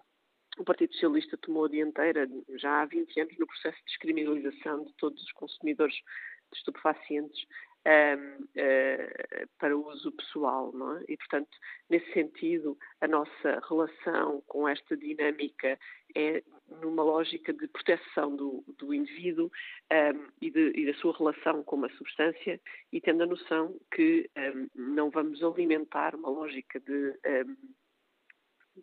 [0.57, 2.27] o Partido Socialista tomou a dianteira
[2.57, 7.45] já há 20 anos no processo de descriminalização de todos os consumidores de estupefacientes
[7.85, 11.03] um, uh, eh, para uso pessoal, não é?
[11.07, 11.49] E, portanto,
[11.89, 15.79] nesse sentido, a nossa relação com esta dinâmica
[16.15, 16.43] é
[16.81, 19.51] numa lógica de proteção do, do indivíduo
[19.91, 22.59] um, e, de, e, da sua relação com uma substância
[22.91, 27.17] e tendo a noção que um, não vamos alimentar uma lógica de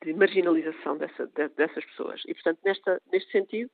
[0.04, 2.22] de marginalização dessa, de, dessas pessoas.
[2.26, 3.70] E, portanto, nesta, neste sentido,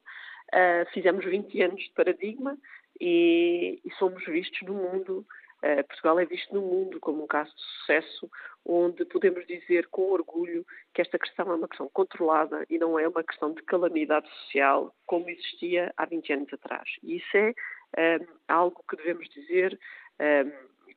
[0.54, 2.56] uh, fizemos 20 anos de paradigma
[3.01, 5.26] e, e somos vistos no mundo,
[5.62, 8.30] uh, Portugal é visto no mundo como um caso de sucesso,
[8.64, 10.64] onde podemos dizer com orgulho
[10.95, 14.95] que esta questão é uma questão controlada e não é uma questão de calamidade social
[15.07, 16.88] como existia há 20 anos atrás.
[17.03, 19.78] E isso é uh, algo que devemos dizer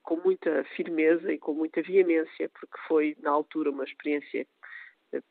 [0.03, 4.45] com muita firmeza e com muita veemência, porque foi, na altura, uma experiência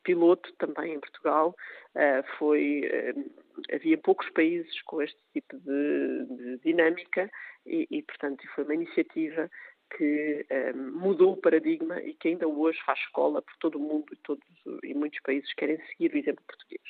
[0.03, 1.55] piloto também em Portugal.
[1.95, 7.29] Uh, foi, uh, havia poucos países com este tipo de, de dinâmica
[7.65, 9.49] e, e, portanto, foi uma iniciativa
[9.95, 14.05] que uh, mudou o paradigma e que ainda hoje faz escola por todo o mundo
[14.11, 14.45] e, todos,
[14.83, 16.81] e muitos países querem seguir o exemplo português.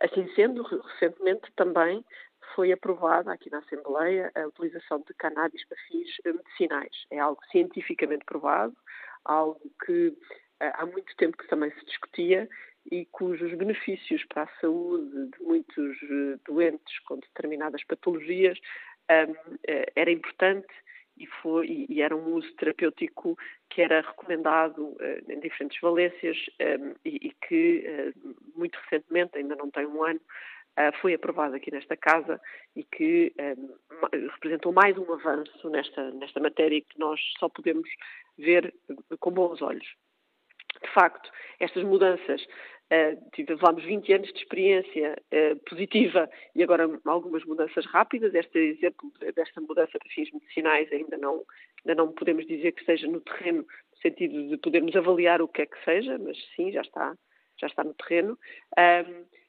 [0.00, 2.04] Assim sendo, recentemente também
[2.54, 7.06] foi aprovada aqui na Assembleia a utilização de cannabis para fins medicinais.
[7.10, 8.74] É algo cientificamente provado,
[9.24, 10.16] algo que
[10.60, 12.48] há muito tempo que também se discutia
[12.90, 18.58] e cujos benefícios para a saúde de muitos eh, doentes com determinadas patologias
[19.10, 20.68] um, eh, era importante
[21.16, 23.36] e, foi, e era um uso terapêutico
[23.68, 24.98] que era recomendado uh,
[25.32, 30.20] em diferentes valências um, e, e, que uh, muito recentemente, ainda não tem um ano,
[30.78, 32.40] uh, foi aprovado aqui nesta casa
[32.74, 37.88] e que um, representou mais um avanço nesta, nesta matéria que nós só podemos
[38.38, 38.72] ver
[39.18, 39.86] com bons olhos
[40.82, 47.44] de facto, estas mudanças, uh, tivemos 20 anos de experiência uh, positiva e agora algumas
[47.44, 48.34] mudanças rápidas.
[48.34, 51.44] Este exemplo desta mudança para fins medicinais ainda não,
[51.84, 55.62] ainda não podemos dizer que esteja no terreno, no sentido de podermos avaliar o que
[55.62, 57.14] é que seja, mas sim, já está,
[57.58, 58.38] já está no terreno.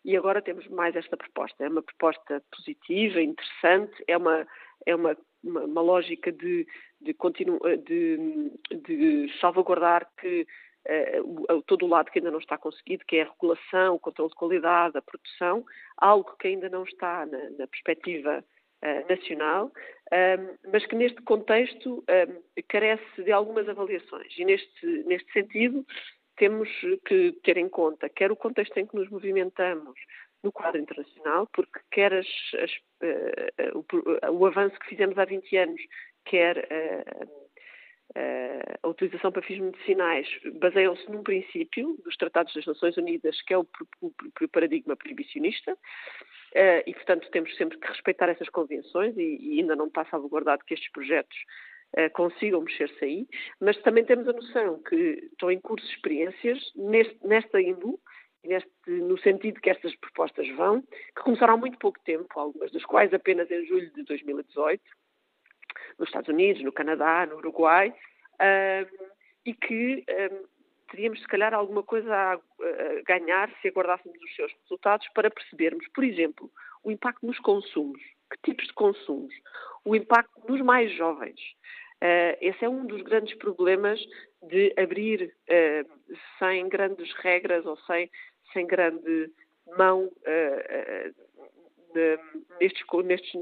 [0.04, 1.64] E agora temos mais esta proposta.
[1.64, 4.48] É uma proposta positiva, interessante, é uma,
[4.86, 6.68] é uma, uma, uma lógica de,
[7.00, 10.48] de, continu, de, de salvaguardar que
[10.88, 14.30] uh, todo o lado que ainda não está conseguido, que é a regulação, o controle
[14.30, 15.66] de qualidade, a produção,
[15.98, 18.44] algo que ainda não está na, na perspectiva
[18.84, 24.34] uh, nacional, um, ehm, mas que neste contexto um, ehm, carece de algumas avaliações.
[24.38, 25.86] E neste, neste sentido,
[26.38, 26.70] temos
[27.06, 30.00] que ter em conta quer o contexto em que nos movimentamos
[30.44, 32.28] no quadro internacional, porque quer as,
[32.60, 32.72] as,
[33.04, 35.82] uh, o, o, avanço que fizemos há 20 anos,
[36.26, 37.41] quer uh,
[38.84, 40.28] a utilização para fins medicinais
[40.60, 43.66] baseiam-se num princípio dos Tratados das Nações Unidas, que é o,
[44.02, 44.08] o,
[44.42, 49.88] o paradigma proibicionista, uh, e, portanto, temos sempre que respeitar essas convenções e, ainda não
[49.88, 51.38] está salvaguardado que estes projetos
[51.98, 53.28] uh, consigam mexer-se aí,
[53.60, 56.60] mas também temos a noção que estão em curso experiências
[57.24, 57.98] nesta índole,
[58.44, 62.84] Neste, no sentido que estas propostas vão, que começaram há muito pouco tempo, algumas das
[62.86, 64.82] quais apenas em julho de 2018,
[65.98, 67.94] nos Estados Unidos, no Canadá, no Uruguai,
[69.46, 70.06] e que
[70.92, 72.40] teríamos, se calhar, alguma coisa a,
[73.06, 76.52] ganhar se aguardássemos os seus resultados para percebermos, por exemplo,
[76.84, 79.34] o impacto nos consumos, que tipos de consumos,
[79.86, 81.40] o impacto nos mais jovens.
[82.02, 84.00] Uh, esse é um dos grandes problemas
[84.42, 88.10] de abrir uh, sem grandes regras ou sem,
[88.54, 89.32] sem grande
[89.78, 91.16] mão uh,
[92.60, 93.34] nestes, nestes,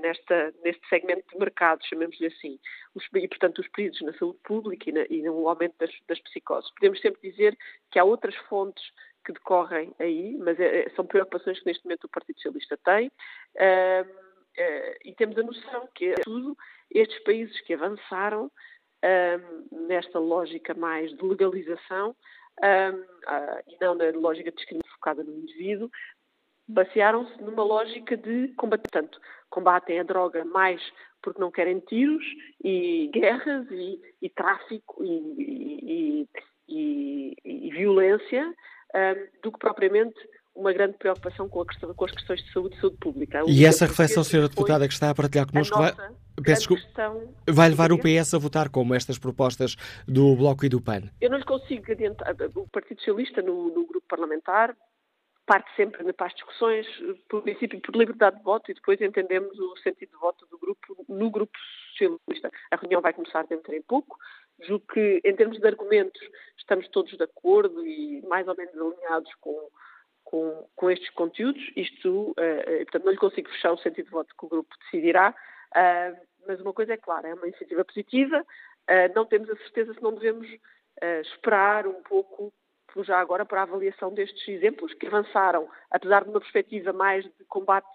[0.00, 2.58] nesta, neste segmento de mercado, chamemos-lhe assim,
[2.94, 6.20] os, e portanto os períodos na saúde pública e, na, e no aumento das, das
[6.20, 6.72] psicoses.
[6.74, 7.56] Podemos sempre dizer
[7.90, 8.84] que há outras fontes
[9.28, 13.08] que decorrem aí, mas é, são preocupações que neste momento o Partido Socialista tem.
[13.08, 16.56] Uh, uh, e temos a noção que, tudo,
[16.90, 22.16] estes países que avançaram uh, nesta lógica mais de legalização
[23.68, 25.88] e não na lógica de discriminação focada no indivíduo,
[26.68, 28.82] basearam-se numa lógica de combate.
[28.82, 29.18] Portanto,
[29.50, 30.80] combatem a droga mais
[31.22, 32.24] porque não querem tiros
[32.62, 36.28] e guerras e, e tráfico e,
[36.68, 38.46] e, e violência
[38.94, 40.14] um, do que propriamente
[40.54, 43.42] uma grande preocupação com, questão, com, as questões de saúde e saúde pública.
[43.46, 45.92] E essa reflexão, senhora deputada, que está a partilhar connosco, vai,
[46.44, 50.80] peço questão, vai levar o PS a votar como estas propostas do Bloco e do
[50.80, 51.02] PAN?
[51.20, 52.34] Eu não lhe consigo adiantar.
[52.56, 54.74] O Partido Socialista, no, no grupo parlamentar,
[55.48, 56.86] parte sempre para as discussões,
[57.26, 61.04] por princípio, por liberdade de voto e depois entendemos o sentido de voto do grupo
[61.08, 61.56] no grupo
[61.90, 62.50] socialista.
[62.70, 64.18] A reunião vai começar dentro em pouco.
[64.60, 66.20] Julgo que, em termos de argumentos,
[66.58, 69.70] estamos todos de acordo e mais ou menos alinhados com,
[70.22, 71.62] com, com estes conteúdos.
[71.74, 75.34] Isto, uh, portanto, não lhe consigo fechar o sentido de voto que o grupo decidirá,
[75.74, 78.42] uh, mas uma coisa é clara, é uma iniciativa positiva.
[78.42, 80.46] Uh, não temos a certeza se não devemos
[81.22, 82.52] esperar um pouco
[83.04, 87.44] já agora para a avaliação destes exemplos que avançaram, apesar de uma perspectiva mais de
[87.46, 87.88] combate,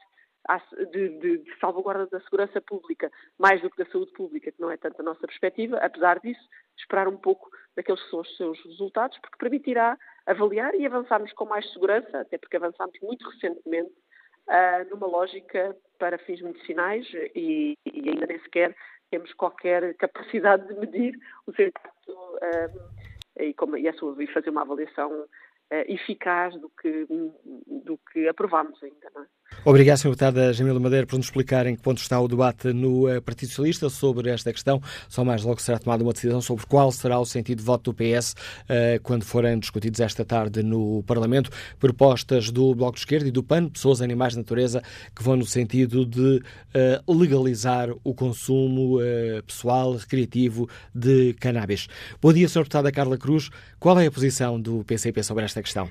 [0.92, 4.70] de, de, de, salvaguarda da segurança pública, mais do que da saúde pública, que não
[4.70, 6.42] é tanto a nossa perspectiva, apesar disso,
[6.78, 11.46] esperar um pouco daqueles que são os seus resultados, porque permitirá avaliar e avançarmos com
[11.46, 13.92] mais segurança, até porque avançámos muito recentemente
[14.50, 18.76] uh, numa lógica para fins medicinais e, e, ainda nem sequer
[19.10, 21.18] temos qualquer capacidade de medir
[21.48, 22.12] o seu impacto.
[22.12, 23.03] Uh,
[23.38, 25.28] e, como, e, e fazer uma avaliação uh,
[25.88, 27.06] eficaz do que,
[27.68, 29.12] do que aprovámos ainda.
[29.14, 29.28] Não é?
[29.66, 30.10] Obrigado, Sr.
[30.10, 33.48] Deputada Jamila Madeira, por nos explicar em que ponto está o debate no eh, Partido
[33.48, 34.82] Socialista sobre esta questão.
[35.08, 37.96] Só mais logo será tomada uma decisão sobre qual será o sentido de voto do
[37.96, 38.36] PS uh,
[38.68, 41.50] eh, quando forem discutidos esta tarde no Parlamento.
[41.80, 44.84] Propostas do Bloco de Esquerda e do PAN, Pessoas, Animais, Natureza,
[45.16, 46.44] que vão no sentido de
[47.08, 51.88] uh, legalizar o consumo uh, pessoal, recreativo de cannabis.
[52.22, 52.64] Bom dia, Sr.
[52.64, 53.50] Deputada Carla Cruz.
[53.80, 55.90] Qual é a posição do PCP sobre esta questão?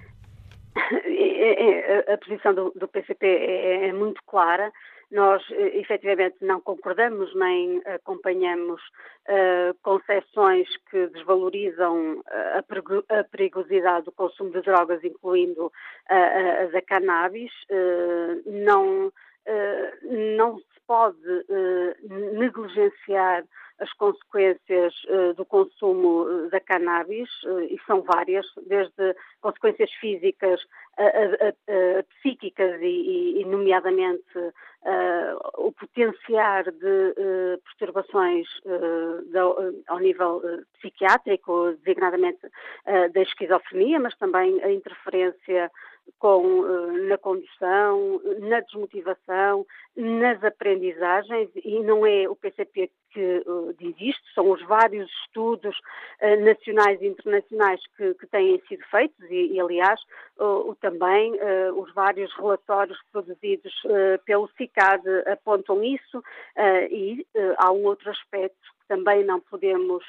[2.13, 4.73] A posição do, do PCP é, é, muito clara.
[5.11, 8.81] Nós, eh, efetivamente, não concordamos nem acompanhamos
[9.29, 16.81] uh, concessões que desvalorizam a, a, perigosidade do consumo de drogas, incluindo uh, as a
[16.81, 17.53] cannabis.
[17.71, 19.13] Uh, não,
[20.38, 21.45] não se pode
[22.38, 23.45] negligenciar
[23.82, 27.28] as consequências uh, do consumo eh, da cannabis,
[27.68, 30.61] e são várias, desde consequências físicas
[30.97, 34.53] a, a, a psíquicas e, e nomeadamente,
[35.59, 37.14] o potenciar de
[37.64, 38.49] perturbações
[39.86, 40.43] ao nível
[40.78, 42.40] psiquiátrico, designadamente
[42.84, 45.70] da esquizofrenia, mas também a interferência
[46.18, 46.62] com,
[47.09, 54.22] na condução, na desmotivação, nas aprendizagens, e não é o PCP que uh, diz isto,
[54.34, 59.61] são os vários estudos uh, nacionais e internacionais que, que, têm sido feitos e, e
[59.61, 60.00] aliás,
[60.38, 61.32] uh, também
[61.76, 63.72] os vários relatórios produzidos
[64.24, 66.22] pelo CICAD apontam isso
[66.90, 67.26] e
[67.59, 70.05] há um outro aspecto que também não podemos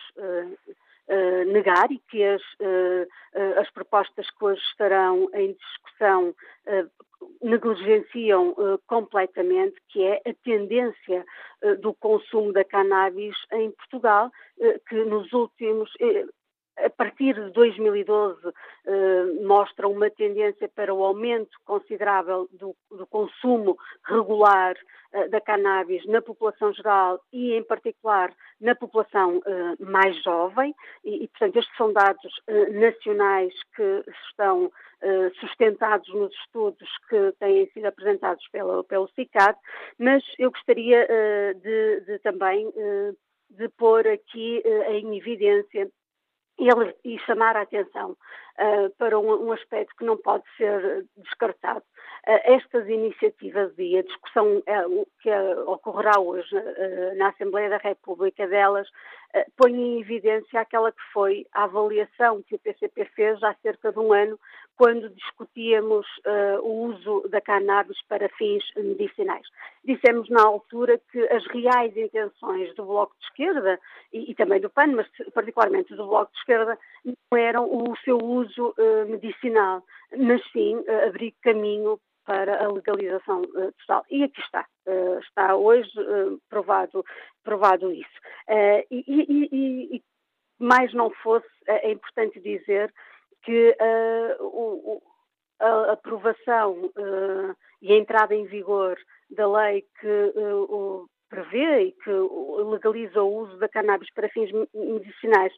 [1.05, 6.33] Uh, negar e que as, uh, as propostas que hoje estarão em discussão
[7.41, 8.55] negligenciam
[8.87, 11.25] completamente, que é a tendência
[11.79, 14.31] do consumo da cannabis em Portugal,
[14.87, 15.89] que nos últimos
[16.77, 18.41] a partir de 2012
[19.43, 24.75] mostra uma tendência para o aumento considerável do, do consumo regular
[25.29, 29.39] da cannabis na população geral e, em particular, na população
[29.79, 30.73] mais jovem.
[31.05, 34.71] E, e, portanto, estes são dados nacionais que estão
[35.05, 39.59] eh, sustentados nos estudos que têm sido apresentados pelo, pelo CICAD,
[39.99, 42.71] mas eu gostaria uh, de, de, também
[43.49, 45.91] de pôr aqui em evidência
[46.57, 48.15] ele, e chamar a atenção
[48.59, 51.83] uh, para um, um, aspecto que não pode ser descartado.
[52.27, 55.29] Uh, estas iniciativas e a discussão uh, que
[55.67, 56.53] ocorrerá hoje
[57.15, 58.87] na Assembleia da República delas
[59.57, 63.97] põe em evidência aquela que foi a avaliação que o PCP fez há cerca de
[63.97, 64.39] um ano
[64.75, 66.05] quando discutíamos
[66.61, 69.47] o uso da cannabis para fins medicinais.
[69.83, 73.79] Dissemos na altura que as reais intenções do Bloco de Esquerda
[74.11, 78.17] e, e também do PAN, mas particularmente do Bloco de Esquerda, não eram o seu
[78.17, 79.83] uso uh, medicinal,
[80.17, 84.05] mas sim uh, abrir caminho para a legalização uh, total.
[84.09, 84.65] E aqui está,
[85.21, 85.91] está hoje
[86.49, 87.05] provado,
[87.43, 88.19] provado isso.
[88.49, 90.03] E, e, e, e,
[90.59, 92.93] mais não fosse, é importante dizer
[93.43, 93.75] que
[95.59, 96.89] a aprovação
[97.81, 98.97] e a entrada em vigor
[99.29, 100.33] da lei que
[101.29, 102.11] prevê e que
[102.69, 105.53] legaliza o uso da cannabis para fins medicinais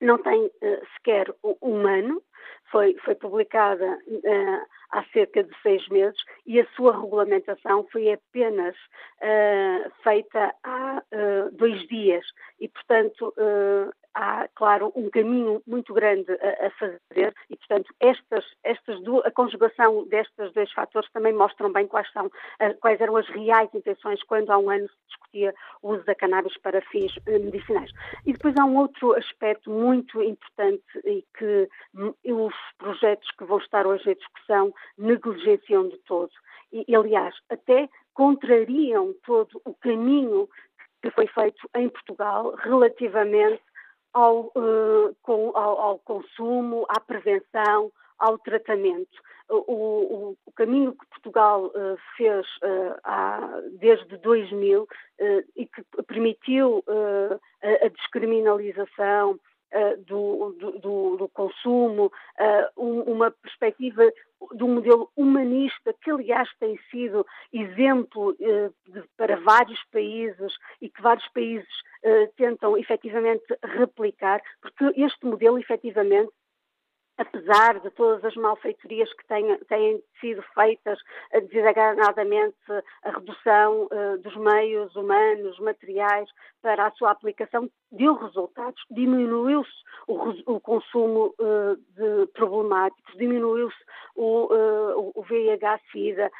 [0.00, 0.50] não tem
[0.94, 1.26] sequer
[1.62, 2.22] um ano,
[2.70, 3.98] foi, foi publicada
[4.90, 11.50] há cerca de seis meses e a sua regulamentação foi apenas uh, feita há uh,
[11.52, 12.24] dois dias.
[12.60, 18.44] E, portanto, uh, há, claro, um caminho muito grande a, a fazer e, portanto, estas,
[18.62, 22.30] estas a conjugação destes dois fatores também mostram bem quais, são,
[22.80, 26.56] quais eram as reais intenções quando há um ano se discutia o uso da cannabis
[26.58, 27.90] para fins eh, medicinais.
[28.26, 31.68] E depois há um outro aspecto muito importante e que
[32.24, 36.32] os projetos que vão estar hoje em discussão negligenciam de todo.
[36.72, 40.48] E, aliás, até contrariam todo o caminho
[41.02, 43.62] que foi feito em Portugal relativamente
[44.12, 49.18] ao, uh, com, ao, ao, consumo, à prevenção, ao tratamento.
[49.48, 54.86] O, o, o caminho que Portugal uh, fez uh, há, desde 2000
[55.56, 59.38] e que permitiu a, a descriminalização,
[60.06, 62.12] do, do, do, consumo,
[62.76, 64.10] um, uma perspectiva
[64.52, 71.02] de um modelo humanista que, aliás, tem sido exemplo de, para vários países e que
[71.02, 71.68] vários países
[72.36, 76.32] tentam efetivamente replicar, porque este modelo efetivamente
[77.20, 80.98] apesar de todas as malfeitorias que têm, têm sido feitas,
[81.50, 82.56] designadamente
[83.02, 86.28] a redução uh, dos meios humanos, materiais
[86.62, 89.70] para a sua aplicação, deu resultados, diminuiu-se
[90.06, 93.76] o, o, consumo uh, de problemáticos, diminuiu-se
[94.16, 96.30] o, uh, o VIH-Sida,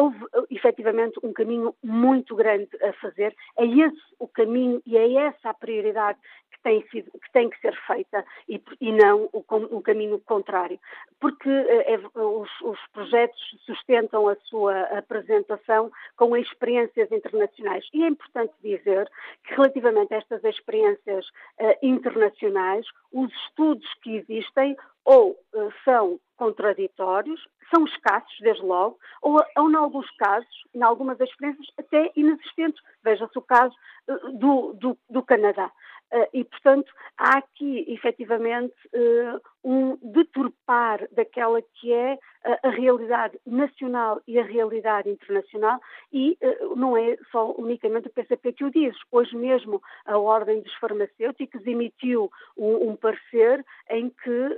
[0.00, 0.18] houve
[0.50, 5.54] efetivamente um caminho muito grande a fazer, é esse o caminho e é essa a
[5.54, 6.18] prioridade
[6.66, 9.44] tem, sido, que tem que ser feita e, e não o,
[9.76, 10.80] o, caminho contrário.
[11.20, 17.88] Porque é, os, os, projetos sustentam a sua apresentação com experiências internacionais.
[17.94, 19.08] E é importante dizer
[19.44, 27.40] que, relativamente a estas experiências uh, internacionais, os estudos que existem ou uh, são contraditórios,
[27.72, 32.80] são escassos, desde logo, ou, ou, em alguns casos, em algumas experiências, até inexistentes.
[33.02, 33.74] Veja-se o caso
[34.08, 35.70] uh, do, do, do Canadá.
[36.12, 43.36] Uh, e, portanto, há aqui, efetivamente, uh, um deturpar daquela que é a, a, realidade
[43.44, 45.80] nacional e a realidade internacional,
[46.12, 46.38] e
[46.76, 48.96] não é só unicamente o PCP que o diz.
[49.10, 54.56] Hoje mesmo, a Ordem dos Farmacêuticos emitiu um, um parecer em que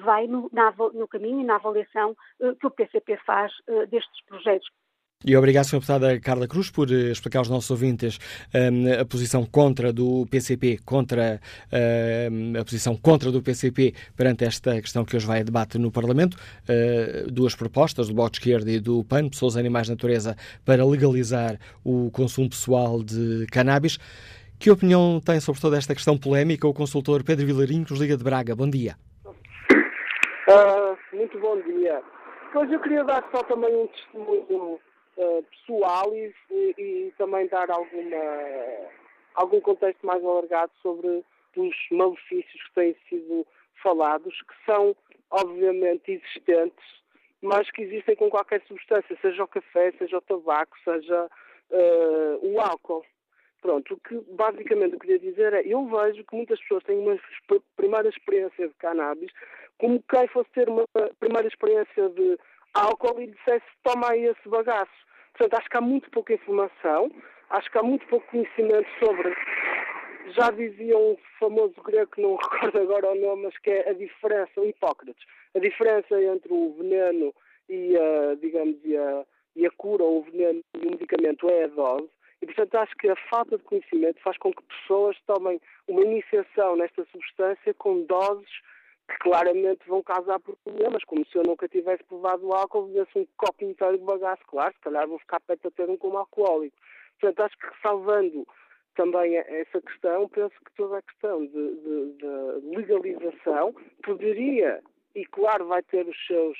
[0.00, 2.14] vai no, na, no, caminho e na avaliação
[2.60, 3.50] que o PCP faz
[3.88, 4.68] destes projetos.
[5.26, 5.78] E obrigado, Sra.
[5.78, 8.18] Deputada Carla Cruz, por eh, explicar aos nossos ouvintes
[8.54, 11.40] um, a posição contra do PCP, contra
[12.30, 15.90] um, a posição contra do PCP perante esta questão que hoje vai a debate no
[15.90, 16.36] Parlamento.
[16.68, 21.58] Uh, duas propostas, do Bloco de Esquerda e do PAN, Pessoas, Animais, Natureza, para legalizar
[21.82, 23.98] o consumo pessoal de cannabis.
[24.58, 28.14] Que opinião tem sobre toda esta questão polémica o consultor Pedro Vilarinho, que nos liga
[28.14, 28.54] de Braga?
[28.54, 28.94] Bom dia.
[29.26, 32.02] Uh, muito bom dia.
[32.52, 34.78] Pois eu queria dar só também um testemunho
[35.50, 38.16] pessoal e, e, e, também dar alguma,
[39.34, 41.24] algum contexto mais alargado sobre
[41.56, 43.46] os malefícios que têm sido
[43.82, 44.96] falados, que são
[45.30, 46.84] obviamente existentes,
[47.42, 51.28] mas que existem com qualquer substância, seja o café, seja o tabaco, seja
[51.70, 53.04] uh, o álcool.
[53.60, 57.18] Pronto, o que basicamente eu queria dizer é, eu vejo que muitas pessoas têm uma
[57.76, 59.30] primeira experiência de cannabis
[59.78, 60.86] como quem fosse ter uma
[61.18, 62.38] primeira experiência de
[62.74, 64.90] álcool e dissesse toma esse bagaço.
[65.32, 67.10] Portanto, acho que há muito pouca informação,
[67.50, 69.34] acho que há muito pouco conhecimento sobre.
[70.36, 73.92] Já dizia um famoso grego que não recordo agora o nome, mas que é a
[73.92, 77.34] diferença, o Hipócrates, a diferença entre o veneno
[77.68, 79.24] e a, digamos, e a,
[79.56, 82.08] e a cura, ou o veneno e o medicamento é a dose.
[82.42, 86.76] E, portanto, acho que a falta de conhecimento faz com que pessoas tomem uma iniciação
[86.76, 88.50] nesta substância com doses
[89.08, 93.64] que claramente vão causar problemas, como se eu nunca tivesse provado álcool, bebesse um copo
[93.64, 96.76] inteiro de bagaço, claro, se calhar vou ficar perto a ter um como alcoólico.
[97.20, 98.46] Portanto, acho que salvando
[98.94, 104.80] também essa questão, penso que toda a questão de, de, de legalização poderia,
[105.14, 106.56] e claro vai ter os seus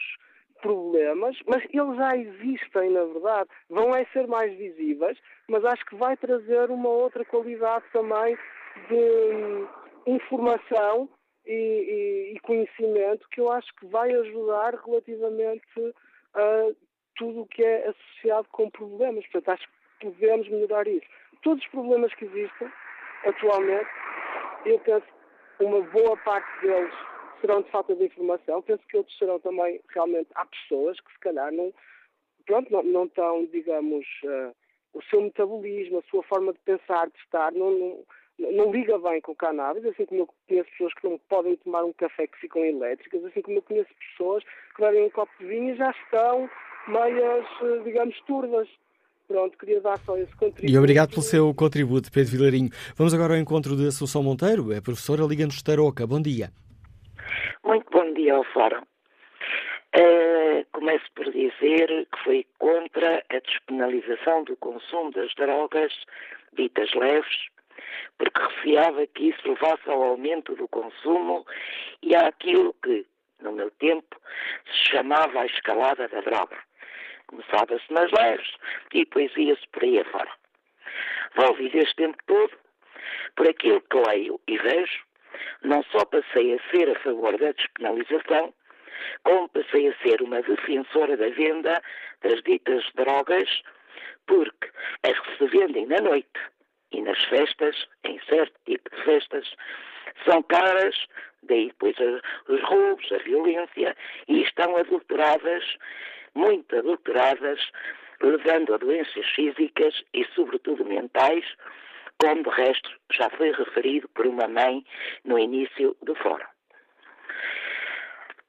[0.60, 3.50] problemas, mas eles já existem, na verdade.
[3.68, 5.18] Vão é ser mais visíveis,
[5.48, 8.36] mas acho que vai trazer uma outra qualidade também
[8.88, 9.66] de
[10.06, 11.08] informação
[11.46, 15.94] e, e, conhecimento que eu acho que vai ajudar relativamente
[16.34, 16.70] a
[17.16, 19.26] tudo o que é associado com problemas.
[19.28, 21.06] Portanto, acho que podemos melhorar isso.
[21.42, 22.72] Todos os problemas que existem
[23.24, 23.88] atualmente,
[24.66, 25.06] eu penso
[25.60, 26.94] uma boa parte deles
[27.40, 28.62] serão de falta de informação.
[28.62, 31.72] Penso que outros serão também realmente há pessoas que se calhar não,
[32.46, 34.54] pronto, não, não estão, digamos, uh,
[34.94, 38.04] o seu metabolismo, a sua forma de pensar, de estar, não, não
[38.38, 41.84] não liga bem com o cannabis, assim como eu conheço pessoas que não podem tomar
[41.84, 44.42] um café que ficam elétricas, assim como eu conheço pessoas
[44.74, 46.50] que bebem um copo de vinho e já estão
[46.88, 48.68] meias, eh, digamos, turvas.
[49.26, 50.70] Pronto, queria dar só esse contributo.
[50.70, 52.70] E obrigado pelo seu contributo, Pedro Vilarinho.
[52.94, 56.06] Vamos agora ao encontro de Assunção Monteiro, a professora Liga-nos Tarouca.
[56.06, 56.50] Bom dia.
[57.64, 58.82] Muito bom dia ao Fórum.
[59.96, 65.92] Uh, começo por dizer que fui contra a despenalização do consumo das drogas
[66.56, 67.48] ditas leves,
[68.18, 71.46] porque refiava que isso levasse ao aumento do consumo
[72.02, 73.06] e àquilo que,
[73.40, 74.20] no meu tempo,
[74.66, 76.58] se chamava a escalada da droga.
[77.26, 78.52] Começava-se nas leves
[78.92, 80.30] e depois ia-se por aí afora.
[81.36, 82.52] Envolvido este tempo todo,
[83.36, 85.04] por aquilo que leio e vejo,
[85.62, 88.54] não só passei a ser a favor da despenalização,
[89.24, 91.82] como passei a ser uma defensora da venda
[92.22, 93.62] das ditas drogas,
[94.26, 94.70] porque
[95.02, 96.40] as que se vendem na noite
[96.94, 99.50] e nas festas, em certo tipo de festas,
[100.28, 100.94] são caras,
[101.42, 101.96] daí depois
[102.48, 103.96] os roubos, a violência,
[104.28, 105.64] e estão adulteradas,
[106.34, 107.60] muito adulteradas,
[108.20, 111.44] levando a doenças físicas e, sobretudo, mentais,
[112.18, 114.84] como de resto já foi referido por uma mãe
[115.24, 116.46] no início do fórum.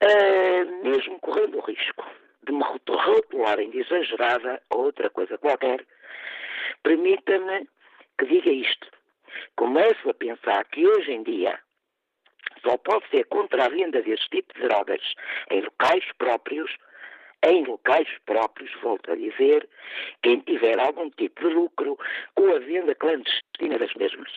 [0.03, 2.05] Uh, mesmo correndo o risco
[2.43, 5.83] de me rotularem de exagerada ou outra coisa qualquer,
[6.83, 7.67] permita-me
[8.17, 8.87] que diga isto.
[9.55, 11.59] Começo a pensar que hoje em dia
[12.61, 15.01] só pode ser contra a venda deste tipo de drogas
[15.51, 16.71] em locais próprios,
[17.43, 19.67] em locais próprios, volto a dizer,
[20.23, 21.97] quem tiver algum tipo de lucro
[22.33, 24.31] com a venda clandestina das mesmas.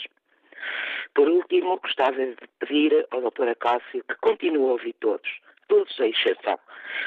[1.15, 3.49] Por último, gostava de pedir ao Dr.
[3.49, 5.29] Acácio que continue a ouvir todos,
[5.69, 6.59] todos sem exceção,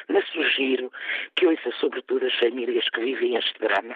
[0.08, 0.92] mas sugiro
[1.36, 3.96] que ouça sobretudo as famílias que vivem este drama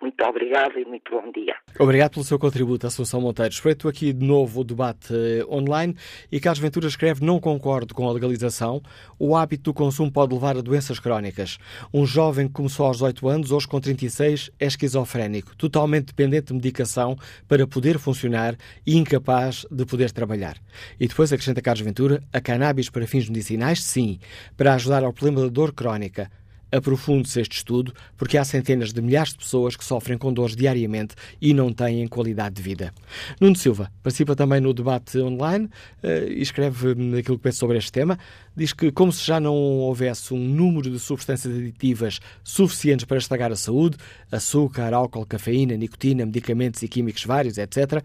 [0.00, 1.54] muito obrigado e muito bom dia.
[1.78, 3.52] Obrigado pelo seu contributo, Assunção Monteiro.
[3.52, 5.94] Espreito aqui de novo o debate eh, online
[6.32, 8.82] e Carlos Ventura escreve não concordo com a legalização.
[9.18, 11.58] O hábito do consumo pode levar a doenças crónicas.
[11.92, 16.54] Um jovem que começou aos 18 anos, hoje com 36, é esquizofrénico, totalmente dependente de
[16.54, 17.16] medicação
[17.46, 18.56] para poder funcionar
[18.86, 20.56] e incapaz de poder trabalhar.
[20.98, 24.18] E depois acrescenta Carlos Ventura, a cannabis para fins medicinais, sim,
[24.56, 26.30] para ajudar ao problema da dor crónica
[26.72, 31.14] Aprofunde-se este estudo porque há centenas de milhares de pessoas que sofrem com dores diariamente
[31.40, 32.94] e não têm qualidade de vida.
[33.40, 37.90] Nuno Silva participa também no debate online uh, e escreve aquilo que pensa sobre este
[37.90, 38.18] tema.
[38.56, 43.50] Diz que, como se já não houvesse um número de substâncias aditivas suficientes para estragar
[43.50, 43.96] a saúde,
[44.30, 48.02] açúcar, álcool, cafeína, nicotina, medicamentos e químicos vários, etc.,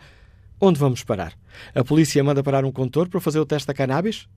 [0.60, 1.34] onde vamos parar?
[1.74, 4.28] A polícia manda parar um condutor para fazer o teste da cannabis?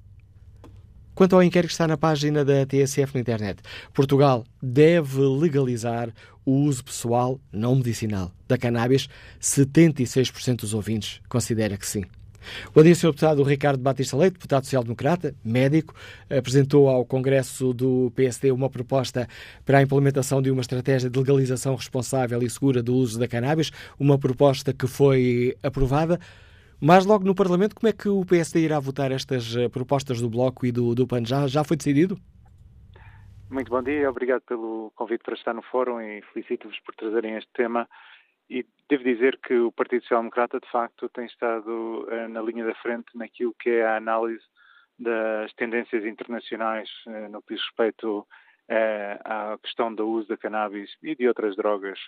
[1.18, 3.60] Quanto ao inquérito que está na página da TSF na internet,
[3.92, 6.10] Portugal deve legalizar
[6.46, 9.08] o uso pessoal não medicinal da cannabis.
[9.42, 12.04] 76% dos ouvintes considera que sim.
[12.72, 13.08] O dia Sr.
[13.08, 15.92] Deputado Ricardo Batista Leite, deputado social-democrata, médico,
[16.30, 19.28] apresentou ao Congresso do PSD uma proposta
[19.66, 23.72] para a implementação de uma estratégia de legalização responsável e segura do uso da cannabis,
[23.98, 26.20] uma proposta que foi aprovada.
[26.80, 30.30] Mas logo no Parlamento, como é que o PSD irá votar estas eh, propostas do
[30.30, 31.24] Bloco e do, do PAN?
[31.24, 32.16] Já, já foi decidido?
[33.50, 37.50] Muito bom dia, obrigado pelo convite para estar no fórum e felicito-vos por trazerem este
[37.52, 37.88] tema.
[38.48, 42.64] E devo dizer que o Partido Social Democrata, de facto, tem estado uh, na linha
[42.64, 44.44] da frente naquilo que é a análise
[44.96, 48.24] das tendências internacionais uh, no que diz respeito
[49.24, 51.98] à questão do uso da cannabis e de outras drogas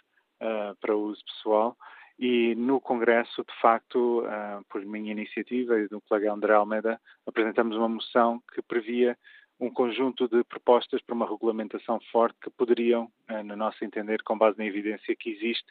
[0.78, 1.74] para uso pessoal.
[2.20, 7.78] E no Congresso, de facto, uh, por minha iniciativa e do colega André Almeida, apresentamos
[7.78, 9.16] uma moção que previa
[9.58, 14.36] um conjunto de propostas para uma regulamentação forte que poderiam, uh, no nosso entender, com
[14.36, 15.66] base na evidência que existe,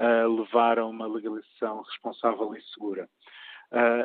[0.00, 3.08] uh, levar a uma legalização responsável e segura.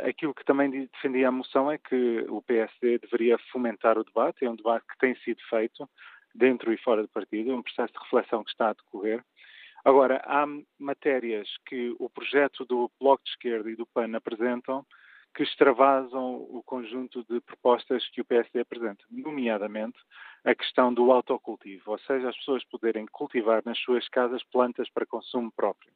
[0.07, 4.49] aquilo que também defendia a moção é que o PSD deveria fomentar o debate, é
[4.49, 5.89] um debate que tem sido feito
[6.35, 9.23] dentro e fora do partido, é um processo de reflexão que está a decorrer,
[9.87, 10.45] Agora, há
[10.77, 14.85] matérias que o projeto do Bloco de Esquerda e do PAN apresentam
[15.33, 19.97] que extravasam o conjunto de propostas que o PSD apresenta, nomeadamente
[20.43, 25.05] a questão do autocultivo, ou seja, as pessoas poderem cultivar nas suas casas plantas para
[25.05, 25.93] consumo próprio.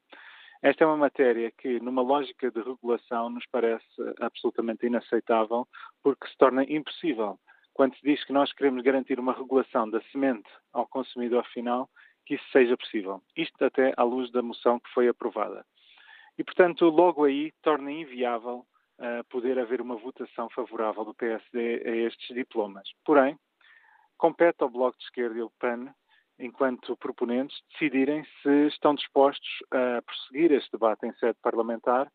[0.62, 3.84] Esta é uma matéria que, numa lógica de regulação, nos parece
[4.22, 5.68] absolutamente inaceitável,
[6.02, 7.38] porque se torna impossível.
[7.74, 11.90] Quando se diz que nós queremos garantir uma regulação da semente ao consumidor final,
[12.24, 13.22] que isso seja possível.
[13.36, 15.64] Isto até à luz da moção que foi aprovada.
[16.38, 18.66] E, portanto, logo aí torna inviável
[18.98, 22.88] uh, poder haver uma votação favorável do PSD a estes diplomas.
[23.04, 23.38] Porém,
[24.16, 25.92] compete ao Bloco de Esquerda e ao PAN,
[26.38, 32.10] enquanto proponentes, decidirem se estão dispostos a prosseguir este debate em sede parlamentar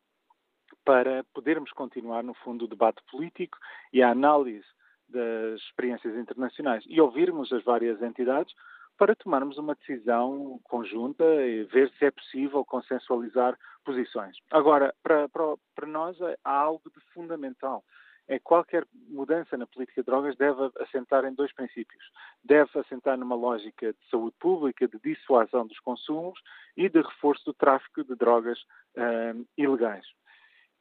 [0.83, 3.57] para podermos continuar, no fundo, o debate político
[3.93, 4.65] e a análise
[5.09, 8.53] das experiências internacionais e ouvirmos as várias entidades,
[8.97, 14.37] para tomarmos uma decisão conjunta e ver se é possível consensualizar posições.
[14.51, 17.83] Agora, para, para, para nós há algo de fundamental
[18.27, 22.03] é que qualquer mudança na política de drogas deve assentar em dois princípios.
[22.43, 26.39] Deve assentar numa lógica de saúde pública, de dissuasão dos consumos
[26.75, 28.59] e de reforço do tráfico de drogas
[28.97, 30.05] uh, ilegais.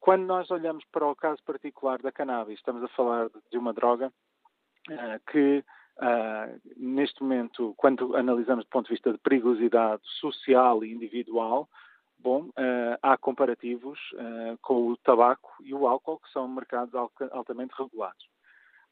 [0.00, 4.12] Quando nós olhamos para o caso particular da cannabis, estamos a falar de uma droga
[4.90, 5.64] uh, que,
[5.98, 11.68] uh, neste momento, quando analisamos do ponto de vista de perigosidade social e individual,
[12.18, 16.92] Bom, uh, há comparativos uh, com o tabaco e o álcool, que são mercados
[17.30, 18.26] altamente regulados.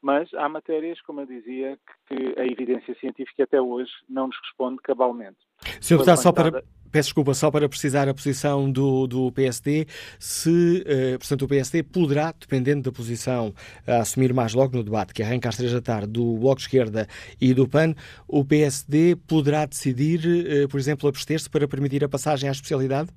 [0.01, 1.77] Mas há matérias, como eu dizia,
[2.07, 5.37] que, que a evidência científica até hoje não nos responde cabalmente.
[5.81, 5.95] Sr.
[5.95, 6.63] Deputado, só para,
[6.95, 9.85] peço desculpa, só para precisar a posição do, do PSD,
[10.17, 13.53] se, uh, portanto, o PSD poderá, dependendo da posição
[13.85, 16.61] a assumir mais logo no debate, que arranca às três da tarde, do Bloco de
[16.61, 17.05] Esquerda
[17.41, 17.95] e do PAN,
[18.29, 23.09] o PSD poderá decidir, uh, por exemplo, abster-se para permitir a passagem à especialidade?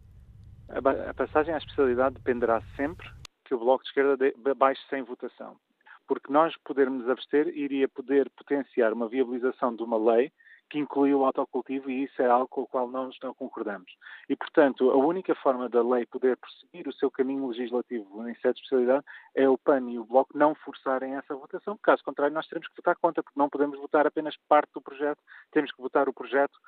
[0.71, 3.09] A, passagem à especialidade dependerá sempre
[3.45, 4.17] que o Bloco de Esquerda
[4.57, 5.55] baixe sem votação.
[6.09, 10.33] Porque nós podermos abster iria poder potenciar uma viabilização de uma lei
[10.69, 13.90] que inclui o autocultivo e isso é algo com o qual nós não concordamos.
[14.28, 18.49] E, portanto, a única forma da lei poder prosseguir o seu caminho legislativo em de
[18.49, 19.05] especialidade
[19.35, 22.77] é o PAN e o Bloco não forçarem essa votação, caso contrário nós teremos que
[22.77, 25.19] votar contra, porque não podemos votar apenas parte do projeto,
[25.51, 26.59] temos que votar o projeto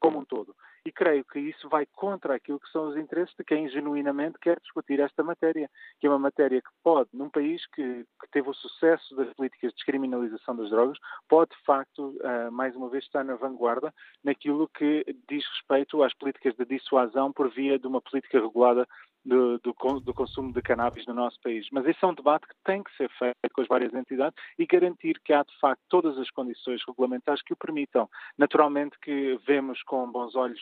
[0.00, 0.54] como um todo.
[0.84, 4.58] E creio que isso vai contra aquilo que são os interesses de quem genuinamente quer
[4.60, 5.68] discutir esta matéria,
[6.00, 9.70] que é uma matéria que pode, num país que, que teve o sucesso das políticas
[9.70, 10.98] de descriminalização das drogas,
[11.28, 13.92] pode de facto, uh, mais uma vez, estar na vanguarda
[14.24, 18.88] naquilo que diz respeito às políticas de dissuasão por via de uma política regulada
[19.24, 21.66] do, do, do, consumo de cannabis no nosso país.
[21.72, 24.66] Mas esse é um debate que tem que ser feito com as várias entidades e
[24.66, 28.08] garantir que há, de facto, todas as condições regulamentares que o permitam.
[28.38, 30.60] Naturalmente que vemos com bons olhos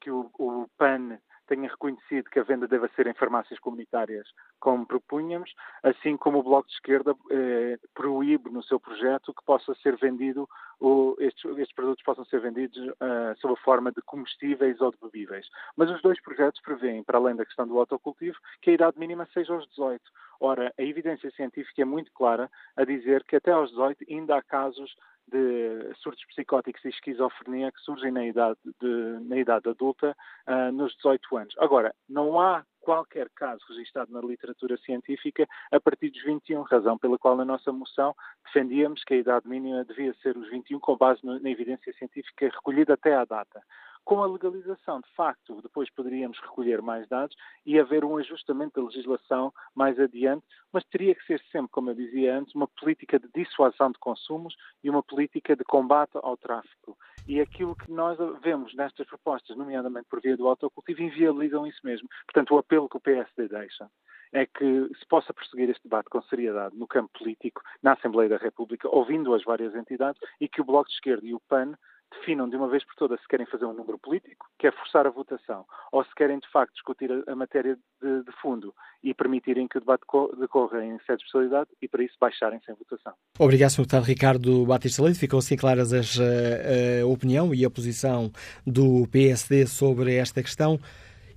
[0.00, 1.18] que o, o PAN
[1.48, 4.28] tenha reconhecido que a venda deve ser em farmácias comunitárias,
[4.60, 5.52] como propunhamos,
[5.82, 10.48] assim como o Bloco de Esquerda eh, proíbe no seu projeto que possa ser vendido,
[10.78, 14.98] ou estes, estes produtos possam ser vendidos uh, sob a forma de comestíveis ou de
[15.02, 15.46] bebíveis.
[15.76, 19.26] Mas os dois projetos prevêem, para além da questão do autocultivo, que a idade mínima
[19.32, 20.00] seja aos 18.
[20.40, 24.42] Ora, a evidência científica é muito clara a dizer que até aos 18 ainda há
[24.42, 24.94] casos
[25.30, 30.94] de surtos psicóticos e esquizofrenia que surgem na idade, de, na idade adulta uh, nos
[30.96, 31.54] 18 anos.
[31.58, 37.18] Agora, não há qualquer caso registrado na literatura científica a partir dos 21, razão pela
[37.18, 38.14] qual na nossa moção
[38.46, 42.94] defendíamos que a idade mínima devia ser os 21 com base na evidência científica recolhida
[42.94, 43.62] até à data.
[44.08, 47.36] Com a legalização, de facto, depois poderíamos recolher mais dados
[47.66, 51.94] e haver um ajustamento da legislação mais adiante, mas teria que ser sempre, como eu
[51.94, 56.96] dizia antes, uma política de dissuasão de consumos e uma política de combate ao tráfico.
[57.28, 62.08] E aquilo que nós vemos nestas propostas, nomeadamente por via do autocultivo, inviabilizam isso mesmo.
[62.24, 63.90] Portanto, o apelo que o PSD deixa
[64.32, 68.38] é que se possa prosseguir este debate com seriedade no campo político, na Assembleia da
[68.38, 71.74] República, ouvindo as várias entidades e que o Bloco de Esquerda e o PAN
[72.10, 75.06] definam de uma vez por todas se querem fazer um número político, que é forçar
[75.06, 79.12] a votação, ou se querem de facto discutir a, a matéria de, de, fundo e
[79.14, 80.02] permitirem que o debate
[80.38, 83.12] decorra em sede de especialidade e para isso baixarem sem votação.
[83.38, 83.82] Obrigado, Sr.
[83.82, 85.18] Deputado Ricardo Batista Leite.
[85.18, 88.30] Ficou assim claras as, a, eh, a opinião e a posição
[88.66, 90.78] do PSD sobre esta questão.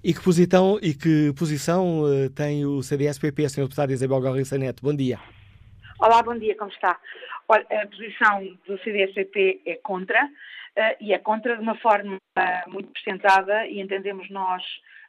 [0.03, 3.61] E que posição, e que posição uh, tem o CDS-PP, Sr.
[3.63, 4.81] Deputado Isabel Galriça Neto?
[4.81, 5.19] Bom dia.
[5.99, 6.99] Olá, bom dia, como está?
[7.47, 10.19] Olha, a posição do CDS-PP é contra.
[10.77, 14.63] Uh, e é contra de uma forma uh, muito presentada e entendemos nós,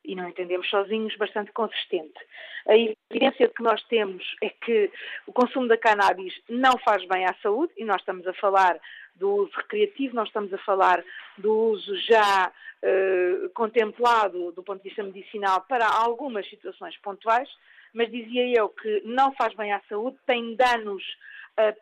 [0.05, 2.18] e não entendemos sozinhos, bastante consistente.
[2.66, 4.90] A evidência que nós temos é que
[5.24, 8.76] o consumo da cannabis não faz bem à saúde, e nós estamos a falar
[9.14, 11.05] do uso recreativo, nós estamos a falar
[11.39, 17.48] do uso já uh, contemplado do ponto de vista medicinal para algumas situações pontuais,
[17.94, 21.05] mas dizia eu que não faz bem à saúde, tem danos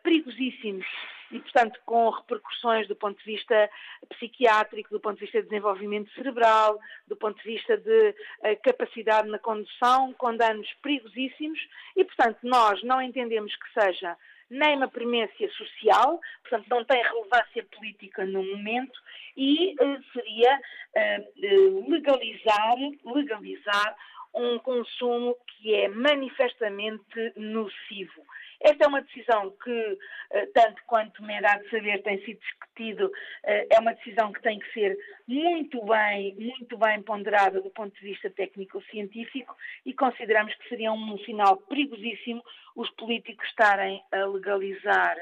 [0.03, 0.85] perigosíssimos
[1.31, 3.69] e, portanto, com repercussões do ponto de vista
[4.09, 9.29] psiquiátrico, do ponto de vista de desenvolvimento cerebral, do ponto de vista de uh, capacidade
[9.29, 11.59] na condução, com danos perigosíssimos
[11.95, 14.17] e, portanto, nós não entendemos que seja
[14.49, 18.99] nem uma premência social, portanto, não tem relevância política no momento
[19.37, 22.75] e uh, seria uh, legalizar,
[23.05, 23.95] legalizar
[24.33, 28.25] um consumo que é manifestamente nocivo.
[28.63, 29.97] Esta é uma decisão que,
[30.31, 33.11] eh, tanto quanto me dá de saber, tem sido discutido,
[33.43, 34.95] eh, é uma decisão que tem que ser
[35.27, 39.55] muito bem, muito bem ponderada do ponto de vista técnico-científico
[39.85, 42.43] e consideramos que seria um sinal perigosíssimo
[42.75, 45.17] os políticos estarem a legalizar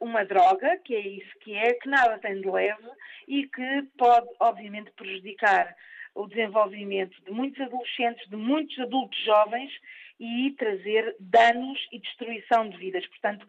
[0.00, 2.88] uma droga, que é isso que é, que nada tem de leve
[3.28, 5.72] e que pode, obviamente, prejudicar
[6.14, 9.72] o desenvolvimento de muitos adolescentes, de muitos adultos jovens
[10.24, 13.04] e trazer danos e destruição de vidas.
[13.08, 13.44] Portanto,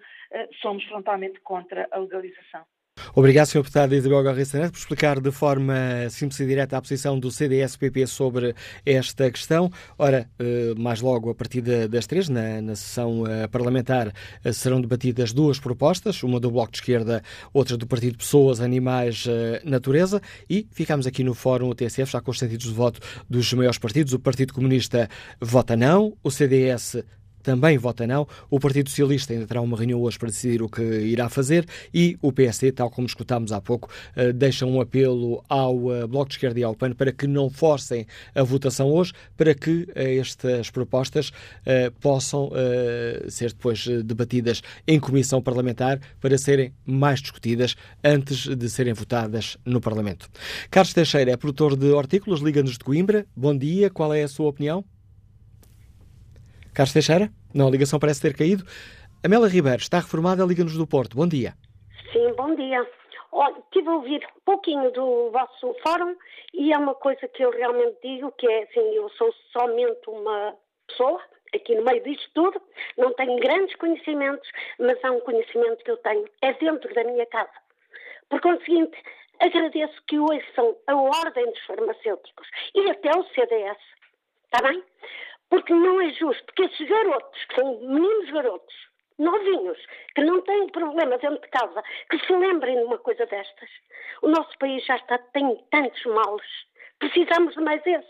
[0.59, 2.65] somos frontalmente contra a legalização.
[3.15, 3.59] Obrigado, Sr.
[3.59, 5.75] Deputado Isabel Garriça por explicar de forma
[6.09, 9.71] simples e direta a posição do CDS-PP sobre esta questão.
[9.99, 14.11] Ora, eh, mais logo, a partir das três, na, na sessão eh, parlamentar,
[14.43, 17.21] eh, serão debatidas duas propostas, uma do Bloco de Esquerda,
[17.53, 19.25] outra do Partido Pessoas, Animais,
[19.63, 20.19] Natureza,
[20.49, 22.99] e ficamos aqui no Fórum TSF, já com os sentidos de voto
[23.29, 24.13] dos maiores partidos.
[24.13, 25.07] O Partido Comunista
[25.39, 26.97] vota não, o CDS
[27.43, 28.27] também vota não.
[28.49, 32.17] O Partido Socialista ainda terá uma reunião hoje para decidir o que irá fazer e
[32.21, 36.35] o PSD, tal como escutámos há pouco, eh, deixa um apelo ao eh, Bloco de
[36.35, 40.69] Esquerda e ao PAN para que não forcem a votação hoje, para que eh, estas
[40.69, 41.31] propostas
[41.99, 42.51] possam
[43.27, 49.81] ser depois debatidas em comissão parlamentar para serem mais discutidas antes de serem votadas no
[49.81, 50.29] Parlamento.
[50.71, 53.25] Carlos Teixeira é produtor de hortícolas, Liga-nos de Coimbra.
[53.35, 54.85] Bom dia, qual é a sua opinião?
[56.73, 57.29] Carlos Teixeira?
[57.53, 58.63] Não, a ligação parece ter caído.
[59.23, 61.15] Amélia Ribeiro, está reformada, Liga-nos do Porto.
[61.15, 61.53] Bom dia.
[62.11, 62.85] Sim, bom dia.
[63.31, 66.15] Olha, estive a ouvir um pouquinho do vosso fórum
[66.53, 70.55] e é uma coisa que eu realmente digo, que é assim, eu sou somente uma
[70.87, 71.19] pessoa
[71.55, 72.61] aqui no meio disto tudo,
[72.97, 74.47] não tenho grandes conhecimentos,
[74.79, 77.51] mas há um conhecimento que eu tenho, é dentro da minha casa.
[78.29, 78.97] Por conseguinte,
[79.39, 83.77] agradeço que ouçam a Ordem dos Farmacêuticos e até o CDS,
[84.45, 84.83] está bem?
[85.53, 88.73] Porque não é justo que esses garotos, que são meninos garotos,
[89.19, 89.77] novinhos,
[90.15, 93.69] que não têm problema dentro de casa, que se lembrem de uma coisa destas.
[94.23, 96.47] O nosso país já está, tem tantos males.
[96.97, 98.07] Precisamos de mais esse.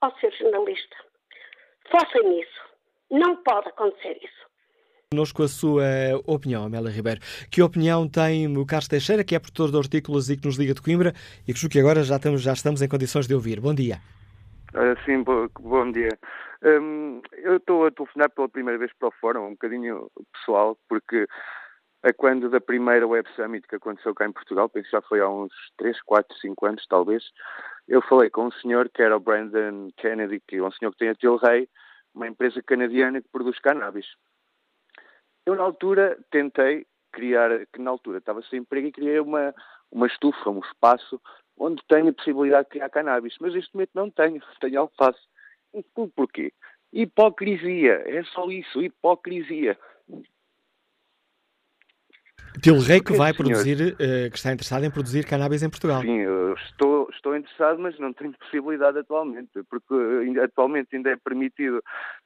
[0.00, 0.96] Ó ser jornalista,
[1.90, 2.62] fossem nisso.
[3.10, 4.42] Não pode acontecer isso.
[5.10, 5.84] Conosco a sua
[6.26, 7.20] opinião, Amélia Ribeiro.
[7.50, 10.72] Que opinião tem o Carlos Teixeira, que é produtor de hortícolas e que nos liga
[10.72, 11.12] de Coimbra
[11.46, 13.60] e que que agora já estamos, já estamos em condições de ouvir.
[13.60, 14.00] Bom dia.
[15.04, 16.18] Sim, bo bom dia.
[16.64, 21.26] Um, eu estou a telefonar pela primeira vez para o fórum, um bocadinho pessoal, porque
[22.02, 25.20] a quando da primeira Web Summit que aconteceu cá em Portugal, penso que já foi
[25.20, 27.22] há uns 3, 4, 5 anos talvez,
[27.86, 30.98] eu falei com um senhor que era o Brandon Kennedy, que é um senhor que
[30.98, 31.68] tem a Tilray,
[32.14, 34.06] uma empresa canadiana que produz cannabis.
[35.44, 39.54] Eu na altura tentei criar, que na altura estava sem emprego e criei uma,
[39.90, 41.20] uma estufa, um espaço
[41.62, 45.20] onde tenho a possibilidade de criar cannabis, mas neste momento não tenho, tenho alface.
[46.14, 46.52] Porquê?
[46.92, 49.78] Hipocrisia, é só isso, hipocrisia.
[52.60, 56.02] Tilrei que vai produzir, uh, que está interessado em produzir cannabis em Portugal.
[56.02, 56.20] Sim,
[56.66, 61.78] estou, estou interessado, mas não tenho possibilidade atualmente, porque eh, atualmente ainda é permitido.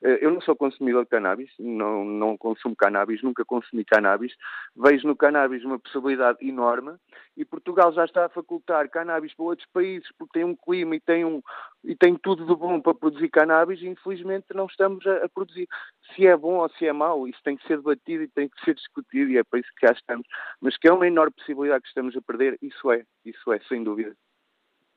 [0.03, 4.33] Uh, eu não sou consumidor de cannabis, não, não consumo cannabis, nunca consumi cannabis.
[4.77, 6.93] Vejo no cannabis uma possibilidade enorme
[7.37, 11.01] e Portugal já está a facultar cannabis para outros países porque tem um clima e
[11.01, 11.43] tem, um,
[11.87, 15.69] e tem tudo de bom para produzir cannabis e infelizmente não estamos a, a produzir.
[16.15, 18.65] Se é bom ou se é mau, isso tem que ser debatido e tem que
[18.65, 20.27] ser discutido e é para isso que cá estamos.
[20.61, 23.85] Mas que é uma enorme possibilidade que estamos a perder, isso é, isso é, sem
[23.85, 24.15] dúvida.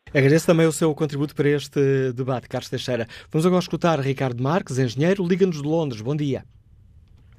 [0.10, 3.06] Agradeço também o seu contributo para este debate, Carlos Teixeira.
[3.32, 6.02] Vamos agora escutar Ricardo Marques, engenheiro, Liga-nos de Londres.
[6.02, 6.44] Bom dia.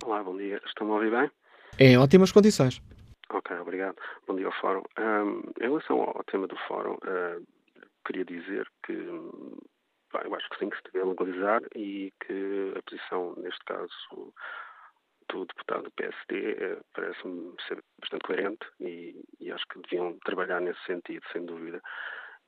[0.04, 0.60] Olá, bom dia.
[0.64, 1.28] Estão a ouvir bem?
[1.80, 2.80] Em ótimas condições.
[3.32, 3.96] Ok, obrigado.
[4.26, 4.82] Bom dia ao Fórum.
[4.98, 7.44] Um, em relação ao, tema do Fórum, uh,
[8.04, 12.82] queria dizer que bem, eu acho que sim, que se deve legalizar e que a
[12.82, 14.34] posição, neste caso,
[15.28, 20.60] do deputado do PSD eh, parece-me ser bastante coerente e, e, acho que deviam trabalhar
[20.60, 21.80] nesse sentido, sem dúvida.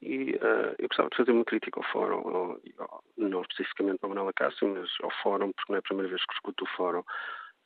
[0.00, 4.08] E uh, eu gostava de fazer uma crítica ao Fórum, ao, ao, não especificamente para
[4.08, 6.76] a Manuela Cássio, mas ao Fórum, porque não é a primeira vez que escuto o
[6.76, 7.04] Fórum.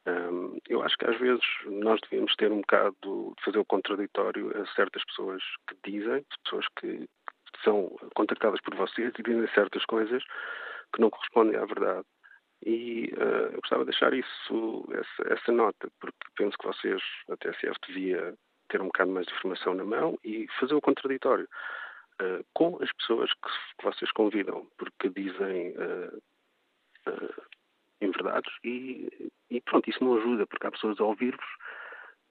[0.06, 4.50] Um, eu acho que às vezes nós devíamos ter um bocado de fazer o contraditório
[4.56, 7.08] a certas pessoas que dizem, pessoas que
[7.64, 10.23] são contactadas por vocês e dizem certas coisas
[10.94, 12.06] que não correspondem à verdade.
[12.64, 17.36] E uh, eu gostava de deixar isso, essa, essa, nota, porque penso que vocês, a
[17.36, 18.35] TSF, devia
[18.68, 21.48] ter um bocado mais de informação na mão e fazer o contraditório
[22.20, 26.23] uh, com as pessoas que, que, vocês convidam, porque dizem uh,
[28.01, 31.47] inverdades e, e pronto, isso não ajuda, porque há pessoas a ouvir-vos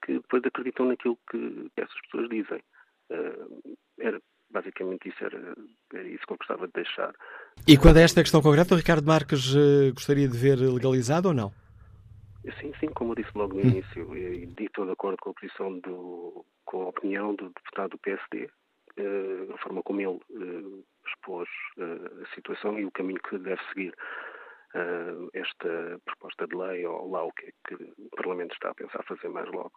[0.04, 2.62] que depois acreditam naquilo que essas pessoas dizem.
[3.10, 4.20] Uh, era,
[4.50, 5.54] basicamente isso era,
[5.92, 7.14] era, isso que eu gostava de deixar.
[7.66, 11.34] E quando é esta questão concreta, o Ricardo Marques uh, gostaria de ver legalizado ou
[11.34, 11.52] não?
[12.60, 13.68] Sim, sim, como eu disse logo no hum.
[13.68, 17.98] início, e, estou de acordo com a posição do, com a opinião do deputado do
[17.98, 18.44] PSD,
[18.98, 20.20] uh, a forma como ele
[21.06, 21.48] expôs
[21.78, 23.94] a situação e o caminho que deve seguir.
[24.74, 28.74] uh, esta proposta de lei ou lá o que é que o Parlamento está a
[28.74, 29.72] pensar fazer mais logo.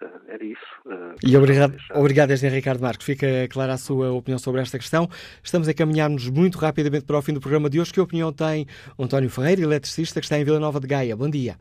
[0.00, 0.62] Uh, era isso.
[0.86, 3.04] Uh, e obrigado, obrigado, desde Ricardo Marcos.
[3.04, 5.08] Fica clara a sua opinião sobre esta questão.
[5.42, 7.92] Estamos a caminhar-nos muito rapidamente para o fim do programa de hoje.
[7.92, 8.66] Que opinião tem
[8.98, 11.16] António Ferreira, eletricista, que está em Vila Nova de Gaia?
[11.16, 11.56] Bom dia.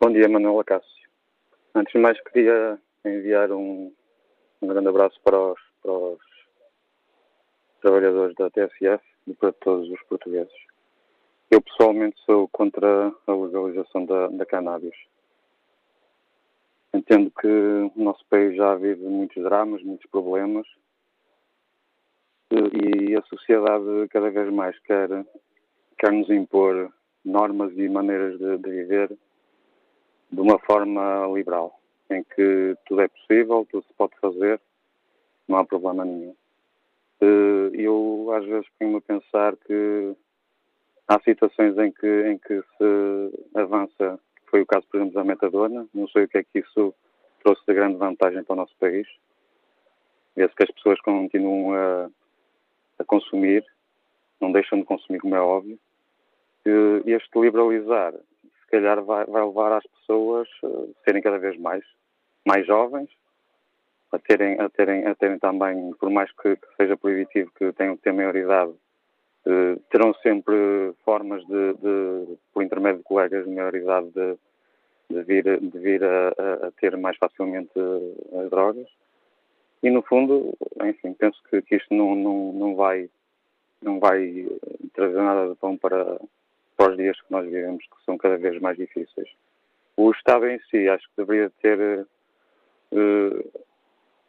[0.00, 0.90] Bom dia, Manuela Cássio.
[1.74, 3.92] Antes de mais, queria enviar um,
[4.60, 6.18] um grande abraço para os, para os
[7.80, 10.52] trabalhadores da TSF e para todos os portugueses.
[11.50, 14.94] Eu pessoalmente sou contra a legalização da, da cannabis.
[16.94, 20.66] Entendo que o nosso país já vive muitos dramas, muitos problemas
[22.50, 25.08] e a sociedade cada vez mais quer,
[25.98, 26.92] quer nos impor
[27.24, 29.16] normas e maneiras de, de viver
[30.30, 31.78] de uma forma liberal,
[32.10, 34.60] em que tudo é possível, tudo se pode fazer,
[35.48, 36.34] não há problema nenhum.
[37.20, 40.14] Eu às vezes ponho-me a pensar que
[41.08, 44.18] há situações em que, em que se avança,
[44.52, 46.94] foi o caso, por exemplo, da metadona, não sei o que é que isso
[47.42, 49.08] trouxe de grande vantagem para o nosso país.
[50.36, 52.10] Vê-se que as pessoas continuam a,
[52.98, 53.64] a, consumir,
[54.38, 55.78] não deixam de consumir, como é óbvio.
[56.66, 61.82] E este liberalizar, se calhar, vai, vai levar as pessoas a serem cada vez mais,
[62.46, 63.08] mais jovens,
[64.12, 68.02] a terem, a terem, a terem também, por mais que, seja proibitivo que tenham que
[68.02, 68.76] ter maioridade, eh,
[69.90, 74.36] terão sempre formas de, de, por intermédio de colegas de maioridade, de,
[75.10, 77.72] de vir, de vir a, a, ter mais facilmente
[78.40, 78.88] as drogas.
[79.82, 83.10] E no fundo, enfim, penso que, que isto não, não, não, vai,
[83.82, 84.46] não vai
[84.94, 86.20] trazer nada de bom para,
[86.76, 89.28] para os dias que nós vivemos, que são cada vez mais difíceis.
[89.96, 92.06] O Estado em si acho que deveria ter
[92.92, 93.50] uh,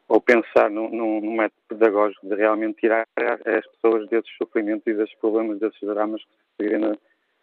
[0.07, 5.15] ou pensar num, num, método pedagógico de realmente tirar as pessoas desses sofrimentos e desses
[5.19, 6.95] problemas, desses dramas que se vivem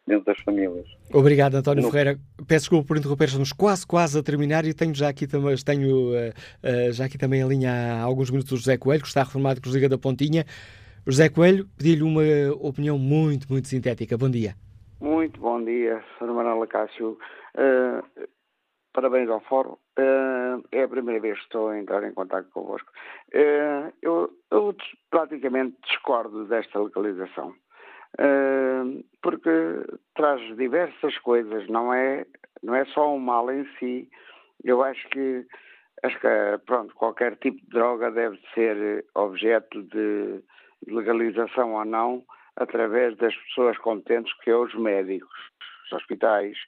[0.07, 0.87] dentro das famílias.
[1.13, 1.91] Obrigado, António no...
[1.91, 2.19] Ferreira.
[2.47, 6.13] Peço desculpa por interromper, estamos quase, quase a terminar e tenho já aqui, tenho, uh,
[6.19, 9.61] uh, já aqui também a linha há alguns minutos o José Coelho, que está reformado
[9.61, 10.45] com Liga da Pontinha.
[11.07, 12.23] José Coelho, pedi-lhe uma
[12.61, 14.19] opinião muito, muito sintética.
[14.19, 14.55] Bom dia.
[15.01, 16.33] Muito bom dia, Sra.
[16.33, 17.17] Manuela Cássio.
[17.55, 18.05] Uh,
[19.01, 19.79] parabéns ao Fórum.
[19.99, 22.93] Uh, é a primeira vez que estou a entrar em contato convosco.
[23.35, 24.77] Uh, eu, eu,
[25.11, 27.49] praticamente discordo desta localização,
[28.19, 29.51] uh, porque
[30.15, 32.27] traz diversas coisas, não é,
[32.63, 34.07] não é só um mal em si.
[34.63, 35.47] Eu acho que,
[36.03, 36.29] acho que
[36.67, 40.43] pronto, qualquer tipo de droga deve ser objeto de
[40.87, 42.23] legalização ou não
[42.57, 45.39] através das pessoas competentes que é os médicos,
[45.87, 46.59] os hospitais,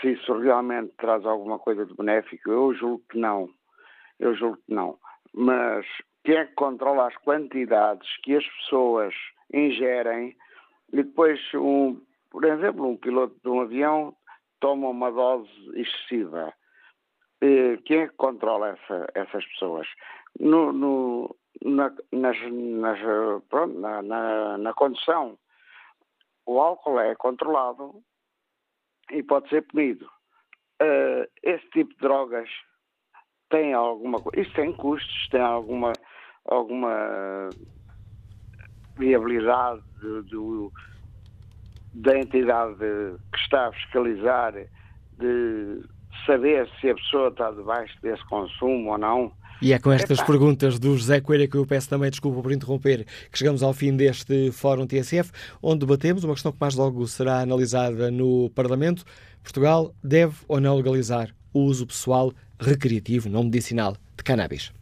[0.00, 3.48] se isso realmente traz alguma coisa de benéfico, eu julgo que não.
[4.18, 4.98] Eu julgo que não.
[5.32, 5.86] Mas
[6.24, 9.14] quem é que controla as quantidades que as pessoas
[9.52, 10.36] ingerem
[10.92, 12.00] e depois, um,
[12.30, 14.14] por exemplo, um piloto de um avião
[14.60, 16.52] toma uma dose excessiva.
[17.84, 19.86] Quem é que controla essa, essas pessoas?
[20.40, 22.98] No, no, na, nas, nas,
[23.50, 25.38] pronto, na, na, na condução,
[26.46, 28.02] o álcool é controlado
[29.10, 30.06] e pode ser punido.
[30.82, 32.48] Uh, esse tipo de drogas
[33.50, 34.40] tem alguma coisa.
[34.40, 35.92] Isso tem custos, tem alguma,
[36.46, 37.48] alguma
[38.96, 39.82] viabilidade
[40.30, 40.72] do,
[41.94, 44.52] da entidade que está a fiscalizar
[45.18, 45.82] de
[46.26, 49.32] saber se a pessoa está debaixo desse consumo ou não.
[49.62, 50.26] E é com estas Epa.
[50.26, 53.96] perguntas do José Coelho que eu peço também desculpa por interromper, que chegamos ao fim
[53.96, 55.30] deste Fórum TSF,
[55.62, 59.04] onde debatemos uma questão que mais logo será analisada no Parlamento.
[59.42, 64.72] Portugal deve ou não legalizar o uso pessoal recreativo não medicinal de cannabis?